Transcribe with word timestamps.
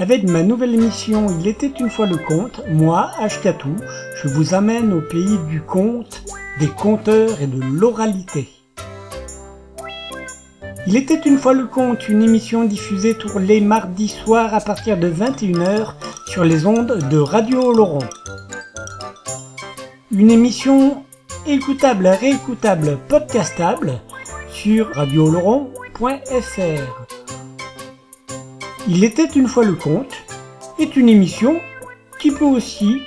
Avec 0.00 0.24
ma 0.24 0.42
nouvelle 0.42 0.74
émission 0.74 1.26
Il 1.38 1.46
était 1.46 1.72
une 1.78 1.90
fois 1.90 2.06
le 2.06 2.16
conte, 2.16 2.62
moi, 2.70 3.10
Ashkatou, 3.18 3.76
je 4.16 4.28
vous 4.28 4.54
amène 4.54 4.94
au 4.94 5.02
pays 5.02 5.36
du 5.46 5.60
conte, 5.60 6.24
des 6.58 6.68
conteurs 6.68 7.42
et 7.42 7.46
de 7.46 7.62
l'oralité. 7.62 8.48
Il 10.86 10.96
était 10.96 11.20
une 11.26 11.36
fois 11.36 11.52
le 11.52 11.66
conte, 11.66 12.08
une 12.08 12.22
émission 12.22 12.64
diffusée 12.64 13.12
tous 13.12 13.38
les 13.38 13.60
mardis 13.60 14.08
soirs 14.08 14.54
à 14.54 14.60
partir 14.60 14.96
de 14.96 15.10
21h 15.10 15.92
sur 16.28 16.44
les 16.44 16.64
ondes 16.64 16.98
de 17.10 17.18
Radio 17.18 17.70
Laurent. 17.70 18.08
Une 20.10 20.30
émission 20.30 21.04
écoutable, 21.46 22.06
réécoutable, 22.06 22.98
podcastable 23.06 24.00
sur 24.48 24.94
radioloron.fr. 24.94 27.19
Il 28.92 29.04
était 29.04 29.28
une 29.36 29.46
fois 29.46 29.64
le 29.64 29.74
conte 29.74 30.12
est 30.80 30.96
une 30.96 31.08
émission 31.08 31.60
qui 32.18 32.32
peut 32.32 32.44
aussi 32.44 33.02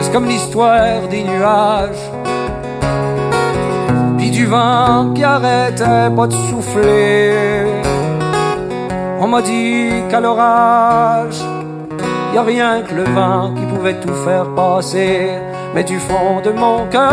C'est 0.00 0.12
comme 0.12 0.26
l'histoire 0.26 1.08
des 1.10 1.22
nuages, 1.22 2.10
puis 4.18 4.30
du 4.30 4.46
vent 4.46 5.12
qui 5.14 5.24
arrêtait 5.24 6.10
pas 6.14 6.26
de 6.26 6.34
souffler. 6.48 7.66
On 9.20 9.28
m'a 9.28 9.40
dit 9.40 9.90
qu'à 10.10 10.20
l'orage, 10.20 11.40
y 12.34 12.36
a 12.36 12.42
rien 12.42 12.82
que 12.82 12.94
le 12.94 13.04
vent 13.04 13.54
qui 13.54 13.64
pouvait 13.74 13.98
tout 14.00 14.14
faire 14.26 14.54
passer. 14.54 15.30
Mais 15.74 15.82
du 15.82 15.98
fond 15.98 16.40
de 16.40 16.50
mon 16.52 16.88
cœur, 16.88 17.10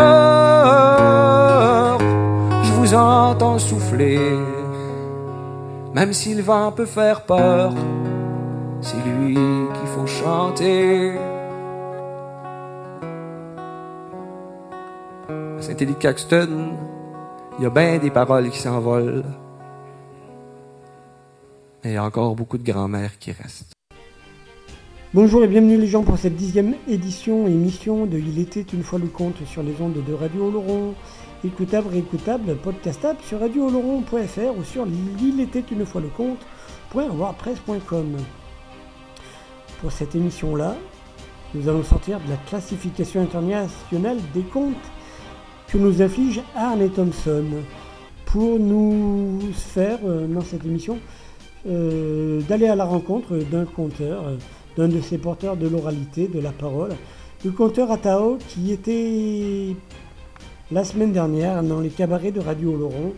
je 2.62 2.72
vous 2.74 2.94
entends 2.94 3.58
souffler. 3.58 4.38
Même 5.92 6.12
si 6.12 6.32
le 6.34 6.42
vent 6.42 6.70
peut 6.70 6.86
faire 6.86 7.22
peur, 7.22 7.72
c'est 8.80 9.02
lui 9.04 9.34
qu'il 9.34 9.88
faut 9.88 10.06
chanter. 10.06 11.18
À 15.28 15.60
Saint-Élie-Caxton, 15.60 16.76
il 17.58 17.64
y 17.64 17.66
a 17.66 17.70
bien 17.70 17.98
des 17.98 18.10
paroles 18.10 18.48
qui 18.50 18.60
s'envolent. 18.60 19.24
Et 21.82 21.94
y 21.94 21.96
a 21.96 22.04
encore 22.04 22.36
beaucoup 22.36 22.58
de 22.58 22.64
grand-mères 22.64 23.18
qui 23.18 23.32
restent. 23.32 23.72
Bonjour 25.14 25.44
et 25.44 25.46
bienvenue 25.46 25.76
les 25.76 25.88
gens 25.88 26.04
pour 26.04 26.16
cette 26.16 26.36
dixième 26.36 26.74
édition 26.88 27.46
et 27.46 27.50
émission 27.50 28.06
de 28.06 28.16
Il 28.16 28.38
était 28.38 28.62
une 28.62 28.82
fois 28.82 28.98
le 28.98 29.08
conte 29.08 29.44
sur 29.44 29.62
les 29.62 29.74
ondes 29.78 30.02
de 30.02 30.12
Radio 30.14 30.46
Oloron, 30.46 30.94
écoutable, 31.44 31.88
réécoutable, 31.88 32.56
podcastable 32.56 33.18
sur 33.22 33.40
radiooloron.fr 33.40 34.58
ou 34.58 34.64
sur 34.64 34.86
l'il 34.86 35.38
était 35.42 35.64
une 35.70 35.84
fois 35.84 36.00
le 36.00 36.08
compte.wordpress.com. 36.08 38.16
Pour 39.82 39.92
cette 39.92 40.14
émission-là, 40.14 40.76
nous 41.52 41.68
allons 41.68 41.84
sortir 41.84 42.18
de 42.18 42.30
la 42.30 42.38
classification 42.48 43.20
internationale 43.20 44.16
des 44.32 44.44
comptes 44.44 44.72
que 45.68 45.76
nous 45.76 46.00
inflige 46.00 46.40
Arne 46.56 46.88
Thompson 46.88 47.44
pour 48.24 48.58
nous 48.58 49.40
faire 49.52 49.98
euh, 50.06 50.26
dans 50.26 50.40
cette 50.40 50.64
émission 50.64 50.98
euh, 51.68 52.40
d'aller 52.48 52.66
à 52.66 52.76
la 52.76 52.86
rencontre 52.86 53.36
d'un 53.36 53.66
conteur. 53.66 54.26
Euh, 54.26 54.38
d'un 54.76 54.88
de 54.88 55.00
ces 55.00 55.18
porteurs 55.18 55.56
de 55.56 55.68
l'oralité, 55.68 56.28
de 56.28 56.40
la 56.40 56.52
parole, 56.52 56.92
le 57.44 57.50
conteur 57.50 57.90
Atao, 57.90 58.38
qui 58.48 58.72
était 58.72 59.74
la 60.70 60.84
semaine 60.84 61.12
dernière 61.12 61.62
dans 61.62 61.80
les 61.80 61.90
cabarets 61.90 62.32
de 62.32 62.40
Radio 62.40 62.76
Laurent 62.76 63.12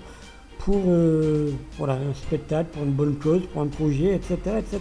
pour 0.58 0.80
euh, 0.86 1.50
un 1.80 2.14
spectacle, 2.14 2.70
pour 2.72 2.84
une 2.84 2.92
bonne 2.92 3.16
cause, 3.16 3.42
pour 3.52 3.62
un 3.62 3.66
projet, 3.66 4.14
etc. 4.14 4.38
etc. 4.58 4.80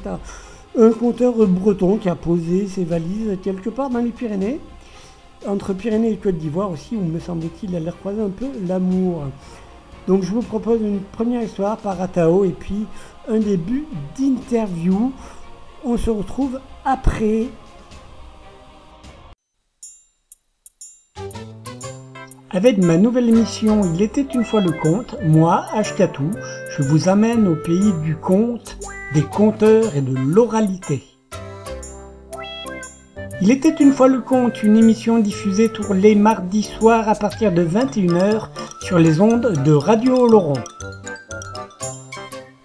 Un 0.78 0.92
conteur 0.92 1.34
breton 1.46 1.98
qui 1.98 2.10
a 2.10 2.16
posé 2.16 2.68
ses 2.68 2.86
valises 2.86 3.38
quelque 3.44 3.70
part 3.70 3.90
dans 3.90 4.00
les 4.00 4.12
Pyrénées, 4.12 4.60
entre 5.46 5.74
Pyrénées 5.74 6.14
et 6.14 6.18
Côte 6.18 6.38
d'Ivoire 6.38 6.72
aussi, 6.72 6.96
où 6.96 7.04
me 7.04 7.20
semble-t-il 7.20 7.76
elle 7.76 7.88
a 7.88 7.92
croisé 7.92 8.22
un 8.22 8.30
peu 8.30 8.48
l'amour. 8.66 9.26
Donc 10.08 10.24
je 10.24 10.32
vous 10.32 10.42
propose 10.42 10.82
une 10.82 11.00
première 11.00 11.44
histoire 11.44 11.78
par 11.78 12.02
Atao 12.02 12.46
et 12.46 12.56
puis 12.58 12.86
un 13.28 13.40
début 13.40 13.86
d'interview 14.18 15.12
on 15.86 15.98
se 15.98 16.10
retrouve 16.10 16.60
après. 16.86 17.48
Avec 22.52 22.78
ma 22.78 22.98
nouvelle 22.98 23.30
émission 23.30 23.82
Il 23.94 24.02
était 24.02 24.28
une 24.34 24.46
fois 24.46 24.62
le 24.62 24.72
conte, 24.72 25.16
moi, 25.24 25.66
Ashkatou, 25.74 26.30
je 26.78 26.84
vous 26.84 27.10
amène 27.10 27.48
au 27.48 27.56
pays 27.56 27.94
du 28.04 28.16
conte, 28.16 28.78
des 29.14 29.24
conteurs 29.24 29.96
et 29.96 30.02
de 30.02 30.16
l'oralité. 30.16 31.04
Il 33.42 33.52
était 33.52 33.76
une 33.80 33.92
fois 33.92 34.08
le 34.08 34.22
conte, 34.22 34.64
une 34.64 34.78
émission 34.78 35.20
diffusée 35.20 35.70
tous 35.70 35.92
les 35.94 36.16
mardis 36.16 36.64
soirs 36.64 37.10
à 37.10 37.16
partir 37.16 37.52
de 37.52 37.66
21h 37.66 38.50
sur 38.82 39.00
les 39.00 39.20
ondes 39.20 39.64
de 39.66 39.74
Radio 39.74 40.28
Laurent. 40.28 40.64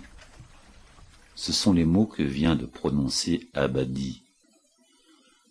Ce 1.35 1.53
sont 1.53 1.73
les 1.73 1.87
mots 1.87 2.06
que 2.06 2.23
vient 2.23 2.55
de 2.55 2.67
prononcer 2.67 3.49
Abadi. 3.55 4.23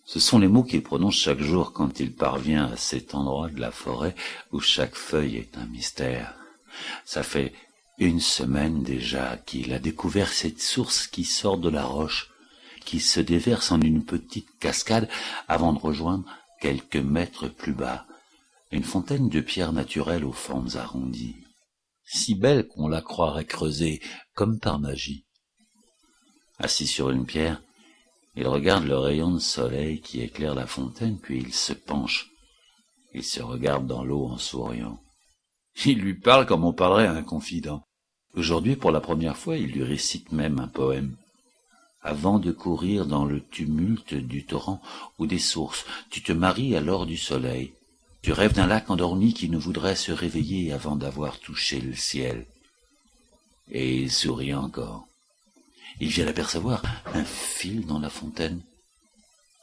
Ce 0.06 0.20
sont 0.20 0.38
les 0.38 0.48
mots 0.48 0.64
qu'il 0.64 0.84
prononce 0.84 1.16
chaque 1.16 1.42
jour 1.42 1.74
quand 1.74 2.00
il 2.00 2.14
parvient 2.14 2.72
à 2.72 2.78
cet 2.78 3.16
endroit 3.16 3.50
de 3.50 3.60
la 3.60 3.72
forêt 3.72 4.14
où 4.52 4.60
chaque 4.60 4.96
feuille 4.96 5.38
est 5.38 5.58
un 5.58 5.66
mystère. 5.66 6.36
Ça 7.04 7.24
fait 7.24 7.54
une 8.00 8.20
semaine 8.20 8.84
déjà 8.84 9.38
qu'il 9.38 9.74
a 9.74 9.80
découvert 9.80 10.32
cette 10.32 10.62
source 10.62 11.08
qui 11.08 11.26
sort 11.26 11.58
de 11.58 11.70
la 11.70 11.86
roche, 11.86 12.32
qui 12.86 13.00
se 13.00 13.20
déverse 13.20 13.72
en 13.72 13.82
une 13.82 14.06
petite 14.06 14.58
cascade 14.60 15.10
avant 15.48 15.74
de 15.74 15.80
rejoindre 15.80 16.26
quelques 16.62 16.96
mètres 16.96 17.48
plus 17.48 17.74
bas 17.74 18.06
une 18.72 18.84
fontaine 18.84 19.30
de 19.30 19.42
pierre 19.42 19.74
naturelle 19.74 20.24
aux 20.24 20.32
formes 20.32 20.70
arrondies, 20.76 21.38
si 22.06 22.36
belle 22.36 22.68
qu'on 22.68 22.88
la 22.88 23.02
croirait 23.02 23.46
creusée 23.46 24.00
comme 24.36 24.60
par 24.60 24.80
magie. 24.80 25.26
Assis 26.60 26.88
sur 26.88 27.10
une 27.10 27.26
pierre, 27.26 27.64
il 28.36 28.48
regarde 28.48 28.86
le 28.86 28.98
rayon 28.98 29.32
de 29.32 29.40
soleil 29.40 30.02
qui 30.02 30.22
éclaire 30.22 30.54
la 30.54 30.68
fontaine, 30.68 31.18
puis 31.20 31.40
il 31.40 31.54
se 31.54 31.74
penche. 31.74 32.30
Il 33.14 33.24
se 33.24 33.42
regarde 33.42 33.88
dans 33.88 34.04
l'eau 34.04 34.28
en 34.28 34.38
souriant. 34.38 35.02
Il 35.86 36.00
lui 36.00 36.14
parle 36.14 36.46
comme 36.46 36.64
on 36.64 36.74
parlerait 36.74 37.08
à 37.08 37.14
un 37.14 37.24
confident. 37.24 37.84
Aujourd'hui, 38.36 38.76
pour 38.76 38.92
la 38.92 39.02
première 39.02 39.38
fois, 39.38 39.58
il 39.58 39.72
lui 39.72 39.84
récite 39.84 40.32
même 40.32 40.60
un 40.60 40.68
poème. 40.68 41.16
Avant 42.02 42.40
de 42.40 42.52
courir 42.52 43.06
dans 43.06 43.26
le 43.26 43.42
tumulte 43.42 44.14
du 44.14 44.46
torrent 44.46 44.82
ou 45.18 45.28
des 45.28 45.40
sources, 45.40 45.86
tu 46.10 46.22
te 46.22 46.32
maries 46.32 46.76
alors 46.76 47.06
du 47.06 47.18
soleil. 47.18 47.74
Tu 48.22 48.32
rêves 48.32 48.54
d'un 48.54 48.68
lac 48.68 48.90
endormi 48.90 49.34
qui 49.34 49.50
ne 49.50 49.58
voudrait 49.58 49.96
se 49.96 50.12
réveiller 50.12 50.72
avant 50.72 50.96
d'avoir 50.96 51.40
touché 51.40 51.82
le 51.82 51.96
ciel. 51.96 52.46
Et 53.72 53.98
il 53.98 54.12
sourit 54.12 54.54
encore. 54.54 55.08
Il 56.00 56.10
vient 56.10 56.26
d'apercevoir 56.26 56.82
un 57.14 57.26
fil 57.26 57.86
dans 57.86 58.00
la 58.00 58.10
fontaine. 58.10 58.62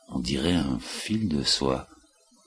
On 0.08 0.18
dirait 0.18 0.54
un 0.54 0.78
fil 0.78 1.28
de 1.28 1.42
soie. 1.42 1.88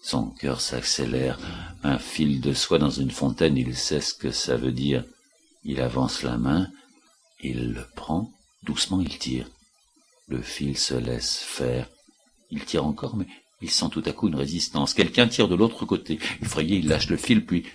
Son 0.02 0.28
cœur 0.28 0.62
s'accélère. 0.62 1.40
Un 1.84 1.98
fil 1.98 2.42
de 2.42 2.54
soie 2.54 2.80
dans 2.80 2.90
une 2.90 3.12
fontaine, 3.12 3.58
il 3.58 3.76
sait 3.76 4.02
ce 4.02 4.14
que 4.14 4.32
ça 4.32 4.56
veut 4.56 4.72
dire. 4.72 5.04
Il 5.64 5.82
avance 5.82 6.24
la 6.24 6.38
main, 6.38 6.68
il 7.42 7.74
le 7.74 7.86
prend, 7.96 8.32
doucement 8.64 9.02
il 9.02 9.18
tire. 9.18 9.50
Le 10.28 10.42
fil 10.42 10.78
se 10.78 10.94
laisse 10.94 11.38
faire. 11.38 11.90
Il 12.52 12.66
tire 12.66 12.86
encore, 12.86 13.16
mais 13.16 13.26
il 13.62 13.70
sent 13.70 13.90
tout 13.92 14.04
à 14.06 14.14
coup 14.14 14.28
une 14.28 14.36
résistance. 14.36 14.94
Quelqu'un 14.94 15.28
tire 15.28 15.48
de 15.48 15.56
l'autre 15.56 15.86
côté. 15.86 16.20
Effrayé, 16.42 16.78
il 16.78 16.88
lâche 16.88 17.10
le 17.10 17.18
fil, 17.18 17.46
puis... 17.46 17.66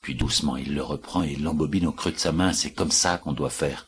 Puis 0.00 0.16
doucement, 0.16 0.56
il 0.56 0.74
le 0.74 0.82
reprend 0.82 1.22
et 1.22 1.36
l'embobine 1.36 1.86
au 1.86 1.92
creux 1.92 2.10
de 2.10 2.18
sa 2.18 2.32
main. 2.32 2.52
C'est 2.52 2.72
comme 2.72 2.90
ça 2.90 3.18
qu'on 3.18 3.32
doit 3.32 3.50
faire. 3.50 3.86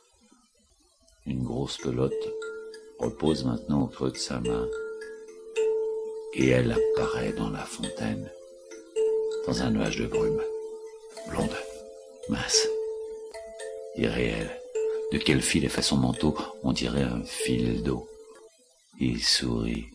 Une 1.27 1.43
grosse 1.43 1.77
pelote 1.79 2.13
repose 3.01 3.45
maintenant 3.45 3.83
au 3.83 3.87
creux 3.89 4.13
de 4.13 4.17
sa 4.17 4.39
main. 4.39 4.69
Et 6.35 6.49
elle 6.49 6.73
apparaît 6.73 7.33
dans 7.33 7.51
la 7.51 7.65
fontaine, 7.65 8.31
dans 9.47 9.63
un 9.63 9.71
nuage 9.71 9.99
de 9.99 10.07
brume. 10.07 10.41
Blonde, 11.29 11.57
mince, 12.29 12.69
irréelle. 13.97 14.59
De 15.13 15.19
quel 15.19 15.43
fil 15.43 15.65
est 15.65 15.69
fait 15.69 15.83
son 15.83 15.97
manteau 15.97 16.37
On 16.63 16.73
dirait 16.73 17.03
un 17.03 17.23
fil 17.23 17.83
d'eau. 17.83 18.09
Il 18.99 19.23
sourit. 19.23 19.87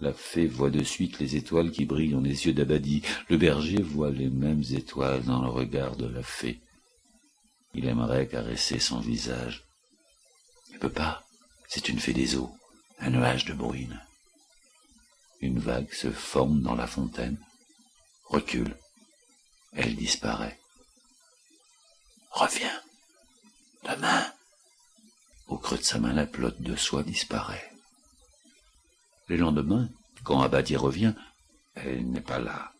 La 0.00 0.12
fée 0.12 0.46
voit 0.46 0.70
de 0.70 0.82
suite 0.82 1.18
les 1.18 1.36
étoiles 1.36 1.70
qui 1.70 1.84
brillent 1.84 2.12
dans 2.12 2.20
les 2.20 2.46
yeux 2.46 2.52
d'Abadi. 2.52 3.02
Le 3.28 3.36
berger 3.36 3.82
voit 3.82 4.10
les 4.10 4.30
mêmes 4.30 4.64
étoiles 4.72 5.22
dans 5.24 5.42
le 5.42 5.50
regard 5.50 5.96
de 5.96 6.06
la 6.06 6.22
fée. 6.22 6.60
Il 7.74 7.86
aimerait 7.86 8.26
caresser 8.26 8.78
son 8.78 9.00
visage. 9.00 9.64
Il 10.70 10.78
peut 10.78 10.90
pas. 10.90 11.22
C'est 11.68 11.88
une 11.88 12.00
fée 12.00 12.12
des 12.12 12.36
eaux, 12.36 12.50
un 12.98 13.10
nuage 13.10 13.44
de 13.44 13.52
bruine. 13.52 14.00
Une 15.40 15.58
vague 15.58 15.92
se 15.92 16.10
forme 16.10 16.62
dans 16.62 16.74
la 16.74 16.86
fontaine, 16.86 17.38
recule, 18.24 18.76
elle 19.72 19.94
disparaît. 19.94 20.58
Reviens. 22.32 22.80
Demain. 23.84 24.26
Au 25.48 25.56
creux 25.56 25.78
de 25.78 25.82
sa 25.82 25.98
main, 25.98 26.12
la 26.12 26.26
pelote 26.26 26.60
de 26.60 26.76
soie 26.76 27.02
disparaît. 27.02 27.70
Le 29.28 29.36
lendemain, 29.36 29.88
quand 30.24 30.40
Abadi 30.40 30.76
revient, 30.76 31.14
elle 31.74 32.10
n'est 32.10 32.20
pas 32.20 32.38
là. 32.38 32.72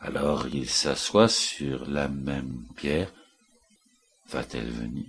Alors 0.00 0.46
il 0.48 0.68
s'assoit 0.68 1.28
sur 1.28 1.88
la 1.88 2.08
même 2.08 2.66
pierre. 2.76 3.12
Va-t-elle 4.30 4.70
venir? 4.70 5.06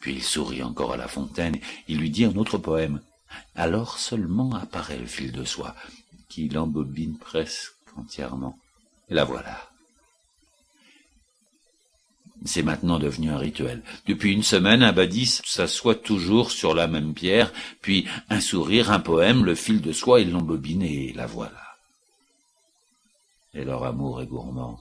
Puis 0.00 0.14
il 0.14 0.22
sourit 0.22 0.62
encore 0.62 0.92
à 0.92 0.96
la 0.96 1.08
fontaine, 1.08 1.58
il 1.88 1.98
lui 1.98 2.10
dit 2.10 2.24
un 2.24 2.36
autre 2.36 2.58
poème. 2.58 3.02
Alors 3.54 3.98
seulement 3.98 4.54
apparaît 4.54 4.98
le 4.98 5.06
fil 5.06 5.32
de 5.32 5.44
soie, 5.44 5.74
qui 6.28 6.48
l'embobine 6.48 7.18
presque 7.18 7.72
entièrement. 7.96 8.58
Et 9.08 9.14
la 9.14 9.24
voilà. 9.24 9.71
C'est 12.44 12.62
maintenant 12.62 12.98
devenu 12.98 13.30
un 13.30 13.38
rituel. 13.38 13.82
Depuis 14.06 14.32
une 14.32 14.42
semaine, 14.42 14.82
Abadi 14.82 15.26
s'assoit 15.26 15.94
toujours 15.94 16.50
sur 16.50 16.74
la 16.74 16.88
même 16.88 17.14
pierre, 17.14 17.52
puis 17.80 18.06
un 18.30 18.40
sourire, 18.40 18.90
un 18.90 19.00
poème, 19.00 19.44
le 19.44 19.54
fil 19.54 19.80
de 19.80 19.92
soie, 19.92 20.20
il 20.20 20.32
l'embobine 20.32 20.82
et 20.82 21.12
la 21.12 21.26
voilà. 21.26 21.76
Et 23.54 23.64
leur 23.64 23.84
amour 23.84 24.22
est 24.22 24.26
gourmand. 24.26 24.80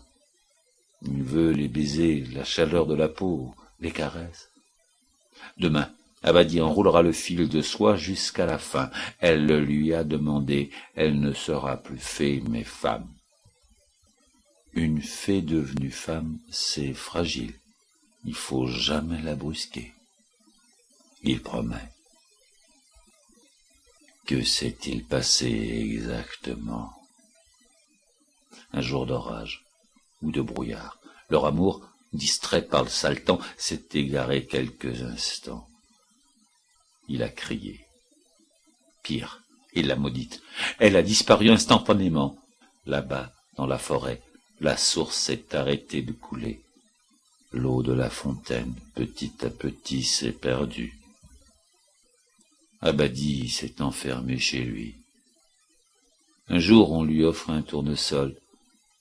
Il 1.04 1.24
veut 1.24 1.52
les 1.52 1.68
baisers, 1.68 2.24
la 2.34 2.44
chaleur 2.44 2.86
de 2.86 2.96
la 2.96 3.10
peau, 3.10 3.54
les 3.80 3.92
caresses. 3.92 4.50
Demain, 5.58 5.90
Abadi 6.24 6.62
enroulera 6.62 7.02
le 7.02 7.12
fil 7.12 7.50
de 7.50 7.62
soie 7.62 7.96
jusqu'à 7.96 8.46
la 8.46 8.58
fin. 8.58 8.92
Elle 9.20 9.46
le 9.46 9.60
lui 9.60 9.94
a 9.94 10.04
demandé. 10.04 10.70
Elle 10.96 11.20
ne 11.20 11.34
sera 11.34 11.78
plus 11.78 11.98
fée, 11.98 12.44
mais 12.48 12.64
femme. 12.64 13.08
Une 14.74 15.02
fée 15.02 15.42
devenue 15.42 15.92
femme, 15.92 16.40
c'est 16.50 16.94
fragile. 16.94 17.54
Il 18.24 18.36
faut 18.36 18.68
jamais 18.68 19.22
la 19.22 19.36
brusquer. 19.36 19.94
Il 21.24 21.42
promet. 21.42 21.90
Que 24.26 24.44
s'est-il 24.44 25.06
passé 25.06 25.48
exactement? 25.48 26.94
Un 28.72 28.82
jour 28.82 29.06
d'orage 29.06 29.66
ou 30.22 30.32
de 30.32 30.42
brouillard. 30.42 31.00
Leur 31.30 31.46
amour, 31.46 31.86
distrait 32.14 32.66
par 32.66 32.84
le 32.84 32.90
sale 32.90 33.22
s'est 33.58 33.84
égaré 33.94 34.46
quelques 34.46 35.02
instants. 35.02 35.68
Il 37.10 37.24
a 37.24 37.30
crié. 37.30 37.86
Pire, 39.04 39.42
il 39.74 39.88
l'a 39.88 39.96
maudite. 39.96 40.42
Elle 40.80 40.96
a 40.96 41.04
disparu 41.04 41.50
instantanément. 41.50 42.38
Là-bas, 42.86 43.32
dans 43.58 43.68
la 43.68 43.78
forêt, 43.78 44.22
la 44.62 44.78
source 44.78 45.18
s'est 45.18 45.56
arrêtée 45.56 46.04
de 46.04 46.12
couler. 46.12 46.62
L'eau 47.52 47.82
de 47.82 47.94
la 47.94 48.12
fontaine, 48.12 48.76
petit 48.94 49.34
à 49.42 49.50
petit, 49.50 50.04
s'est 50.04 50.32
perdue. 50.32 50.98
Abadi 52.80 53.50
s'est 53.50 53.82
enfermé 53.82 54.38
chez 54.38 54.64
lui. 54.64 54.96
Un 56.48 56.60
jour, 56.60 56.92
on 56.92 57.04
lui 57.04 57.24
offre 57.24 57.50
un 57.50 57.64
tournesol. 57.64 58.36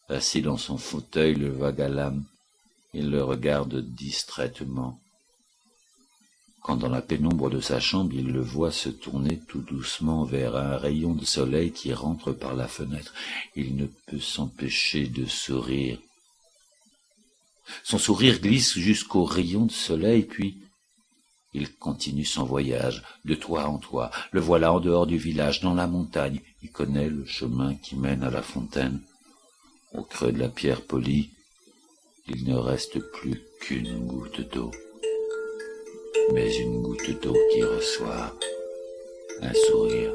Assis 0.08 0.40
dans 0.40 0.56
son 0.56 0.78
fauteuil, 0.78 1.34
le 1.34 1.54
l'âme, 1.88 2.24
il 2.94 3.10
le 3.10 3.22
regarde 3.22 3.80
distraitement. 3.80 4.98
Quand 6.62 6.76
dans 6.76 6.88
la 6.88 7.00
pénombre 7.00 7.48
de 7.48 7.60
sa 7.60 7.80
chambre 7.80 8.12
il 8.14 8.28
le 8.28 8.42
voit 8.42 8.72
se 8.72 8.90
tourner 8.90 9.40
tout 9.48 9.62
doucement 9.62 10.24
vers 10.24 10.56
un 10.56 10.76
rayon 10.76 11.14
de 11.14 11.24
soleil 11.24 11.72
qui 11.72 11.92
rentre 11.94 12.32
par 12.32 12.54
la 12.54 12.68
fenêtre, 12.68 13.14
il 13.56 13.76
ne 13.76 13.86
peut 14.06 14.20
s'empêcher 14.20 15.06
de 15.06 15.26
sourire. 15.26 15.98
Son 17.84 17.98
sourire 17.98 18.40
glisse 18.40 18.78
jusqu'au 18.78 19.24
rayon 19.24 19.66
de 19.66 19.72
soleil, 19.72 20.24
puis 20.24 20.58
il 21.52 21.72
continue 21.74 22.24
son 22.24 22.44
voyage, 22.44 23.02
de 23.24 23.34
toit 23.34 23.66
en 23.66 23.78
toit, 23.78 24.10
le 24.30 24.40
voilà 24.40 24.72
en 24.72 24.80
dehors 24.80 25.06
du 25.06 25.18
village, 25.18 25.60
dans 25.60 25.74
la 25.74 25.86
montagne, 25.86 26.40
Il 26.62 26.70
connaît 26.70 27.08
le 27.08 27.24
chemin 27.24 27.74
qui 27.74 27.96
mène 27.96 28.22
à 28.22 28.30
la 28.30 28.42
fontaine. 28.42 29.00
Au 29.92 30.02
creux 30.02 30.30
de 30.30 30.38
la 30.38 30.48
pierre 30.48 30.82
polie, 30.82 31.30
il 32.28 32.44
ne 32.44 32.54
reste 32.54 33.00
plus 33.12 33.40
qu'une 33.60 34.06
goutte 34.06 34.40
d'eau. 34.52 34.70
Mais 36.32 36.54
une 36.56 36.82
goutte 36.82 37.22
d'eau 37.22 37.36
qui 37.52 37.62
reçoit 37.62 38.32
un 39.42 39.52
sourire. 39.52 40.12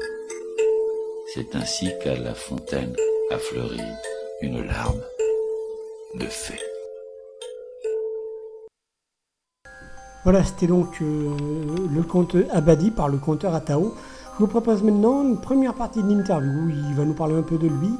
C'est 1.34 1.54
ainsi 1.54 1.90
qu'à 2.02 2.16
la 2.16 2.34
fontaine 2.34 2.94
a 3.30 3.38
fleuri 3.38 3.80
une 4.42 4.64
larme 4.66 5.00
de 6.14 6.26
fée. 6.26 6.60
Voilà, 10.24 10.42
c'était 10.42 10.66
donc 10.66 11.00
euh, 11.02 11.36
le 11.94 12.02
conte 12.02 12.36
Abadi 12.52 12.90
par 12.90 13.08
le 13.08 13.18
conteur 13.18 13.54
Atao. 13.54 13.94
Je 14.34 14.38
vous 14.40 14.48
propose 14.48 14.82
maintenant 14.82 15.22
une 15.22 15.40
première 15.40 15.74
partie 15.74 16.02
de 16.02 16.08
l'interview 16.08 16.68
il 16.68 16.94
va 16.94 17.04
nous 17.04 17.14
parler 17.14 17.36
un 17.36 17.42
peu 17.42 17.58
de 17.58 17.68
lui. 17.68 17.90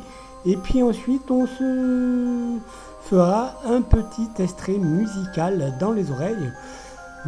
Et 0.45 0.57
puis 0.57 0.83
ensuite, 0.83 1.31
on 1.31 1.47
se 1.47 2.59
fera 3.03 3.61
un 3.65 3.81
petit 3.81 4.29
extrait 4.39 4.79
musical 4.79 5.75
dans 5.81 5.93
les 5.93 6.11
oreilles. 6.11 6.53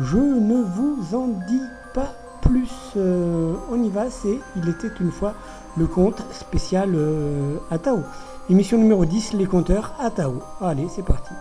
Je 0.00 0.16
ne 0.16 0.62
vous 0.62 1.16
en 1.16 1.26
dis 1.26 1.62
pas 1.92 2.12
plus. 2.40 2.70
Euh, 2.96 3.54
on 3.68 3.82
y 3.82 3.90
va, 3.90 4.10
c'est 4.10 4.38
Il 4.54 4.68
était 4.68 4.90
une 5.00 5.10
fois 5.10 5.34
le 5.76 5.88
conte 5.88 6.22
spécial 6.32 6.92
euh, 6.94 7.56
Atao. 7.70 8.02
Émission 8.48 8.78
numéro 8.78 9.04
10, 9.04 9.32
les 9.32 9.46
compteurs 9.46 9.94
Atao. 9.98 10.40
Allez, 10.60 10.86
c'est 10.88 11.04
parti. 11.04 11.32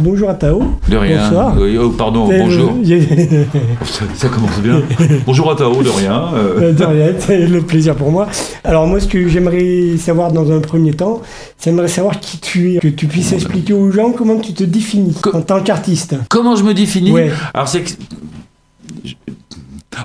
Bonjour 0.00 0.30
Atao. 0.30 0.62
De 0.88 0.96
rien. 0.96 1.24
Bonsoir. 1.28 1.56
Oh, 1.80 1.90
pardon, 1.90 2.28
bonjour. 2.28 2.72
Ça, 3.84 4.04
ça 4.14 4.28
commence 4.28 4.60
bien. 4.60 4.80
bonjour 5.26 5.50
à 5.50 5.56
Tao, 5.56 5.82
de 5.82 5.88
rien. 5.88 6.22
euh, 6.34 6.60
Euh, 6.68 6.72
De 6.72 6.84
rien, 6.84 7.06
c'est 7.18 7.46
le 7.48 7.62
plaisir 7.62 7.96
pour 7.96 8.12
moi. 8.12 8.28
Alors 8.62 8.86
moi, 8.86 9.00
ce 9.00 9.08
que 9.08 9.26
j'aimerais 9.26 9.96
savoir 9.98 10.30
dans 10.30 10.52
un 10.52 10.60
premier 10.60 10.92
temps, 10.92 11.20
j'aimerais 11.60 11.88
savoir 11.88 12.20
qui 12.20 12.38
tu 12.38 12.74
es, 12.74 12.78
que 12.78 12.86
tu 12.86 13.08
puisses 13.08 13.32
expliquer 13.32 13.72
aux 13.72 13.90
gens 13.90 14.12
comment 14.12 14.38
tu 14.38 14.52
te 14.54 14.62
définis 14.62 15.14
Co- 15.20 15.34
en 15.34 15.40
tant 15.42 15.60
qu'artiste. 15.64 16.14
comment 16.28 16.54
je 16.54 16.62
me 16.62 16.74
définis 16.74 17.10
Ouais. 17.10 17.32
Alors 17.52 17.66
c'est 17.66 17.80
que... 17.82 17.90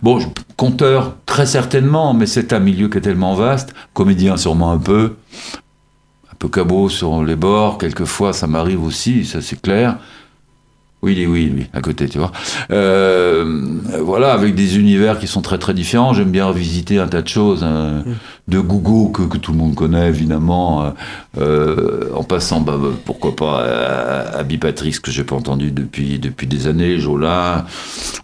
Bon, 0.02 0.18
je- 0.20 0.26
conteur, 0.58 1.18
très 1.28 1.46
certainement, 1.46 2.16
mais 2.16 2.26
c'est 2.26 2.52
un 2.52 2.60
milieu 2.60 2.88
qui 2.90 2.98
est 2.98 3.02
tellement 3.02 3.36
vaste. 3.36 3.76
Comédien, 3.94 4.38
sûrement 4.38 4.72
un 4.72 4.80
peu. 4.80 5.14
Peu 6.44 6.50
cabot 6.50 6.90
sur 6.90 7.24
les 7.24 7.38
bords, 7.38 7.78
quelquefois, 7.78 8.34
ça 8.34 8.48
m'arrive 8.48 8.84
aussi, 8.84 9.24
ça 9.24 9.40
c'est 9.42 9.62
clair. 9.62 9.96
Oui, 11.02 11.26
oui, 11.26 11.50
oui, 11.56 11.68
à 11.74 11.80
côté, 11.80 12.10
tu 12.10 12.18
vois. 12.18 12.34
Euh, 12.70 13.62
voilà, 14.02 14.34
avec 14.34 14.54
des 14.54 14.78
univers 14.78 15.20
qui 15.20 15.28
sont 15.28 15.42
très 15.42 15.58
très 15.58 15.74
différents. 15.74 16.14
J'aime 16.14 16.32
bien 16.32 16.46
revisiter 16.46 17.00
un 17.00 17.08
tas 17.08 17.22
de 17.22 17.28
choses. 17.30 17.64
hein. 17.64 18.04
De 18.50 18.60
Google, 18.60 19.14
que, 19.14 19.22
que 19.24 19.38
tout 19.38 19.54
le 19.54 19.58
monde 19.58 19.74
connaît, 19.76 20.10
évidemment. 20.10 20.84
euh, 20.84 20.90
euh, 21.38 22.10
en 22.14 22.24
passant, 22.26 22.60
bah, 22.60 22.78
bah, 22.78 22.90
pourquoi 23.06 23.36
pas, 23.38 23.64
à, 23.64 24.40
à 24.40 24.44
Bipatrix, 24.44 24.98
que 25.02 25.12
j'ai 25.12 25.24
pas 25.24 25.36
entendu 25.38 25.72
depuis, 25.72 26.20
depuis 26.20 26.48
des 26.48 26.68
années, 26.68 27.00
Jola. 27.00 27.66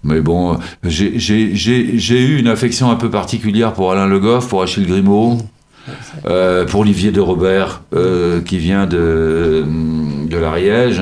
Mais 0.03 0.19
bon, 0.19 0.57
j'ai 0.83 1.07
eu 1.15 2.37
une 2.37 2.47
affection 2.49 2.91
un 2.91 2.95
peu 2.97 3.09
particulière 3.09 3.71
pour 3.73 3.93
Alain 3.93 4.07
Le 4.07 4.19
Goff, 4.19 4.49
pour 4.49 4.61
Achille 4.61 4.85
Grimaud. 4.87 5.37
Euh, 6.25 6.65
pour 6.65 6.81
Olivier 6.81 7.11
de 7.11 7.21
Robert, 7.21 7.81
euh, 7.95 8.41
qui 8.41 8.57
vient 8.57 8.85
de, 8.87 9.63
de 10.27 10.37
l'Ariège. 10.37 11.01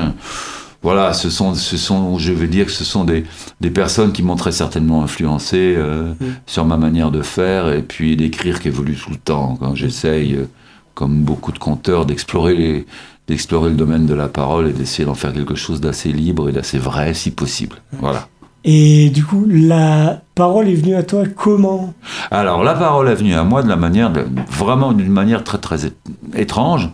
Voilà, 0.84 1.12
ce 1.13 1.29
sont, 1.29 1.55
ce 1.55 1.75
sont, 1.75 2.17
je 2.19 2.31
veux 2.31 2.48
dire 2.48 2.65
que 2.67 2.72
ce 2.72 2.84
sont 2.86 3.03
des, 3.03 3.25
des 3.62 3.72
personnes 3.72 4.12
qui 4.13 4.22
m'ont 4.24 4.36
très 4.36 4.51
certainement 4.51 5.03
influencé 5.03 5.74
euh, 5.75 6.13
sur 6.46 6.65
ma 6.65 6.77
manière 6.77 7.12
de 7.12 7.22
faire 7.24 7.69
et 7.74 7.81
puis 7.81 8.15
d'écrire 8.15 8.60
qui 8.60 8.67
évolue 8.69 8.96
tout 8.96 9.10
le 9.10 9.17
temps. 9.17 9.57
Quand 9.60 9.74
j'essaye, 9.75 10.38
comme 10.93 11.22
beaucoup 11.24 11.51
de 11.51 11.60
conteurs, 11.60 12.05
d'explorer 12.05 12.55
les- 12.55 12.86
d'explorer 13.27 13.69
le 13.72 13.75
domaine 13.75 14.05
de 14.05 14.13
la 14.13 14.29
parole 14.29 14.69
et 14.69 14.72
d'essayer 14.72 15.03
d'en 15.03 15.13
faire 15.13 15.34
quelque 15.34 15.55
chose 15.55 15.81
d'assez 15.81 16.13
libre 16.13 16.48
et 16.48 16.53
d'assez 16.53 16.77
vrai, 16.77 17.13
si 17.13 17.31
possible. 17.31 17.75
Voilà. 18.00 18.29
Et 18.69 19.09
du 19.12 19.24
coup, 19.24 19.45
la 19.50 20.21
parole 20.36 20.67
est 20.67 20.74
venue 20.75 20.95
à 20.95 21.03
toi 21.03 21.24
comment? 21.36 21.93
Alors, 22.31 22.63
la 22.65 22.74
parole 22.74 23.07
est 23.07 23.15
venue 23.15 23.33
à 23.33 23.43
moi 23.45 23.63
de 23.63 23.69
la 23.69 23.77
manière, 23.77 24.12
de- 24.12 24.25
vraiment 24.51 24.91
d'une 24.91 25.09
manière 25.12 25.43
très 25.45 25.57
très 25.57 25.79
étrange. 26.36 26.89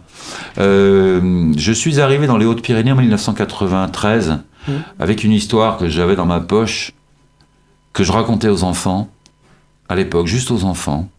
Euh, 0.60 1.52
je 1.58 1.72
suis 1.72 2.00
arrivé 2.00 2.28
dans 2.28 2.38
les 2.38 2.46
Hautes-Pyrénées 2.46 2.92
en 2.92 2.96
1993 2.98 4.40
Mmh. 4.66 4.72
avec 5.00 5.24
une 5.26 5.34
histoire 5.34 5.78
que 5.78 5.90
j'avais 5.90 6.16
dans 6.16 6.26
ma 6.26 6.40
poche, 6.40 6.94
que 7.92 8.06
je 8.06 8.14
racontais 8.14 8.48
aux 8.48 8.64
enfants, 8.64 9.10
à 9.90 9.96
l'époque, 9.96 10.28
juste 10.28 10.52
aux 10.52 10.64
enfants, 10.64 11.10